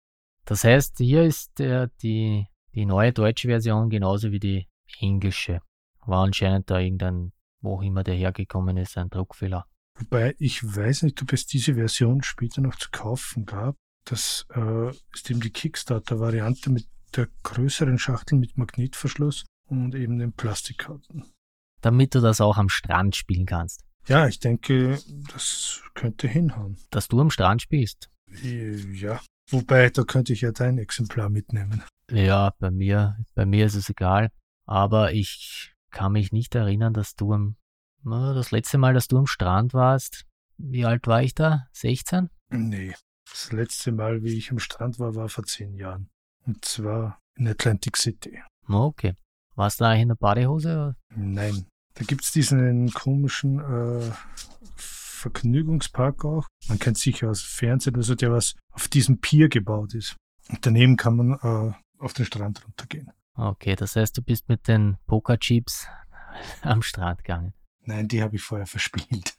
Das 0.45 0.64
heißt, 0.64 0.99
hier 0.99 1.24
ist 1.24 1.59
äh, 1.61 1.88
die, 2.03 2.47
die 2.74 2.86
neue 2.86 3.12
deutsche 3.12 3.49
Version 3.49 3.88
genauso 3.90 4.30
wie 4.30 4.40
die 4.40 4.68
englische. 5.01 5.61
War 6.07 6.24
anscheinend 6.24 6.70
da 6.70 6.78
irgendein, 6.78 7.32
wo 7.61 7.76
auch 7.76 7.82
immer 7.82 8.05
der 8.05 8.14
hergekommen 8.14 8.76
ist, 8.76 8.97
ein 8.99 9.09
Druckfehler. 9.09 9.66
Wobei 9.99 10.34
ich 10.38 10.62
weiß 10.62 11.03
nicht, 11.05 11.22
ob 11.22 11.32
es 11.32 11.47
diese 11.47 11.74
Version 11.74 12.22
später 12.22 12.61
noch 12.61 12.76
zu 12.76 12.90
kaufen 12.90 13.47
gab. 13.47 13.76
Das 14.05 14.47
äh, 14.55 14.90
ist 15.14 15.30
eben 15.30 15.40
die 15.40 15.51
Kickstarter-Variante 15.51 16.70
mit 16.70 16.88
der 17.16 17.28
größeren 17.42 17.99
Schachtel 17.99 18.38
mit 18.38 18.59
Magnetverschluss 18.59 19.45
und 19.68 19.95
eben 19.95 20.18
den 20.18 20.32
Plastikkarten. 20.32 21.32
Damit 21.80 22.14
du 22.14 22.20
das 22.20 22.40
auch 22.40 22.59
am 22.59 22.68
Strand 22.68 23.16
spielen 23.16 23.47
kannst. 23.47 23.82
Ja, 24.07 24.26
ich 24.28 24.38
denke, 24.38 24.98
das 25.32 25.82
könnte 25.94 26.28
hinhauen. 26.28 26.76
Dass 26.90 27.09
du 27.09 27.20
am 27.20 27.30
Strand 27.30 27.62
spielst. 27.62 28.11
Ja, 28.42 29.20
wobei, 29.50 29.90
da 29.90 30.02
könnte 30.05 30.32
ich 30.32 30.42
ja 30.42 30.52
dein 30.52 30.78
Exemplar 30.78 31.28
mitnehmen. 31.30 31.82
Ja, 32.11 32.52
bei 32.59 32.70
mir, 32.70 33.16
bei 33.34 33.46
mir 33.46 33.66
ist 33.66 33.76
es 33.76 33.88
egal. 33.88 34.30
Aber 34.66 35.12
ich 35.12 35.72
kann 35.90 36.12
mich 36.12 36.32
nicht 36.32 36.55
erinnern, 36.55 36.92
dass 36.92 37.14
du 37.14 37.32
am, 37.32 37.57
das 38.02 38.50
letzte 38.50 38.78
Mal, 38.78 38.94
dass 38.94 39.09
du 39.09 39.18
am 39.18 39.26
Strand 39.26 39.72
warst, 39.72 40.24
wie 40.59 40.84
alt 40.84 41.07
war 41.07 41.22
ich 41.22 41.34
da? 41.34 41.66
16? 41.72 42.28
Nee, 42.50 42.94
Das 43.30 43.52
letzte 43.52 43.92
Mal, 43.92 44.22
wie 44.22 44.36
ich 44.36 44.50
am 44.50 44.59
Strand 44.59 44.98
war, 44.98 45.14
war 45.14 45.28
vor 45.28 45.44
zehn 45.44 45.74
Jahren. 45.74 46.11
Und 46.46 46.64
zwar 46.64 47.18
in 47.36 47.48
Atlantic 47.48 47.96
City. 47.96 48.42
Okay. 48.68 49.14
Warst 49.57 49.80
du 49.80 49.84
da 49.84 49.94
in 49.94 50.09
der 50.09 50.14
Badehose? 50.16 50.96
Nein. 51.14 51.66
Da 51.95 52.05
gibt's 52.05 52.32
diesen 52.32 52.92
komischen 52.92 53.61
äh, 53.61 54.12
Vergnügungspark 54.76 56.24
auch. 56.24 56.47
Man 56.68 56.78
kennt 56.78 56.99
sicher 56.99 57.30
aus 57.30 57.40
Fernsehen, 57.40 57.97
also 57.97 58.14
der 58.14 58.32
was 58.32 58.55
auf 58.72 58.88
diesem 58.88 59.20
Pier 59.20 59.49
gebaut 59.49 59.95
ist. 59.95 60.16
Und 60.49 60.66
daneben 60.66 60.97
kann 60.97 61.16
man 61.16 61.32
äh, 61.32 61.72
auf 61.99 62.12
den 62.12 62.26
Strand 62.26 62.64
runtergehen. 62.64 63.11
Okay, 63.36 63.74
das 63.74 63.97
heißt, 63.97 64.16
du 64.18 64.22
bist 64.22 64.49
mit 64.49 64.68
den 64.68 64.97
Pokerchips 65.07 65.86
am 66.62 66.82
Strand 66.82 67.18
gegangen. 67.18 67.55
Nein, 67.86 68.09
die 68.09 68.22
habe 68.22 68.36
ich 68.36 68.42
vorher 68.42 68.66
verspielt. 68.66 69.34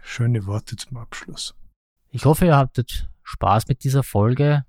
Schöne 0.00 0.46
Worte 0.46 0.76
zum 0.76 0.96
Abschluss. 0.96 1.54
Ich 2.12 2.24
hoffe, 2.24 2.46
ihr 2.46 2.56
hattet 2.56 3.08
Spaß 3.22 3.68
mit 3.68 3.84
dieser 3.84 4.02
Folge, 4.02 4.64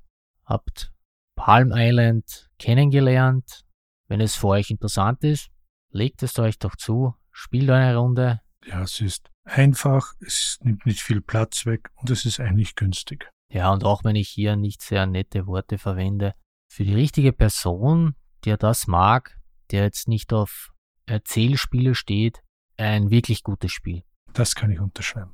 habt 0.46 0.94
Palm 1.36 1.72
Island 1.74 2.52
kennengelernt. 2.60 3.66
Wenn 4.08 4.22
es 4.22 4.36
für 4.36 4.50
euch 4.50 4.70
interessant 4.70 5.24
ist, 5.24 5.50
legt 5.90 6.22
es 6.22 6.38
euch 6.38 6.60
doch 6.60 6.76
zu, 6.76 7.16
spielt 7.32 7.72
eine 7.72 7.98
Runde. 7.98 8.42
Ja, 8.64 8.84
es 8.84 9.02
ist 9.02 9.32
einfach, 9.44 10.14
es 10.20 10.60
nimmt 10.62 10.86
nicht 10.86 11.02
viel 11.02 11.20
Platz 11.20 11.66
weg 11.66 11.90
und 11.96 12.12
es 12.12 12.26
ist 12.26 12.40
eigentlich 12.40 12.76
günstig. 12.76 13.28
Ja, 13.52 13.72
und 13.72 13.84
auch 13.86 14.04
wenn 14.04 14.16
ich 14.16 14.30
hier 14.30 14.56
nicht 14.56 14.84
sehr 14.84 15.08
nette 15.08 15.48
Worte 15.48 15.80
verwende, 15.80 16.36
für 16.72 16.84
die 16.84 16.94
richtige 16.94 17.34
Person, 17.34 18.14
der 18.46 18.58
das 18.58 18.86
mag, 18.86 19.40
der 19.72 19.84
jetzt 19.84 20.08
nicht 20.08 20.32
auf 20.32 20.72
Erzählspiele 21.08 21.96
steht, 21.96 22.44
ein 22.78 23.10
wirklich 23.10 23.42
gutes 23.42 23.72
Spiel. 23.72 24.04
Das 24.32 24.54
kann 24.54 24.70
ich 24.70 24.80
unterschreiben. 24.80 25.34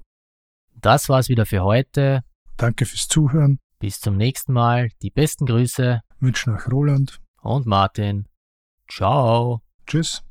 Das 0.80 1.09
war's 1.09 1.30
wieder 1.30 1.45
für 1.45 1.63
heute. 1.63 2.23
Danke 2.55 2.86
fürs 2.86 3.07
Zuhören. 3.07 3.59
Bis 3.80 3.99
zum 3.99 4.17
nächsten 4.17 4.53
Mal. 4.53 4.89
Die 5.01 5.11
besten 5.11 5.45
Grüße. 5.45 6.01
Wünschen 6.19 6.53
nach 6.53 6.67
Roland 6.71 7.19
und 7.41 7.65
Martin. 7.65 8.28
Ciao. 8.88 9.61
Tschüss. 9.86 10.23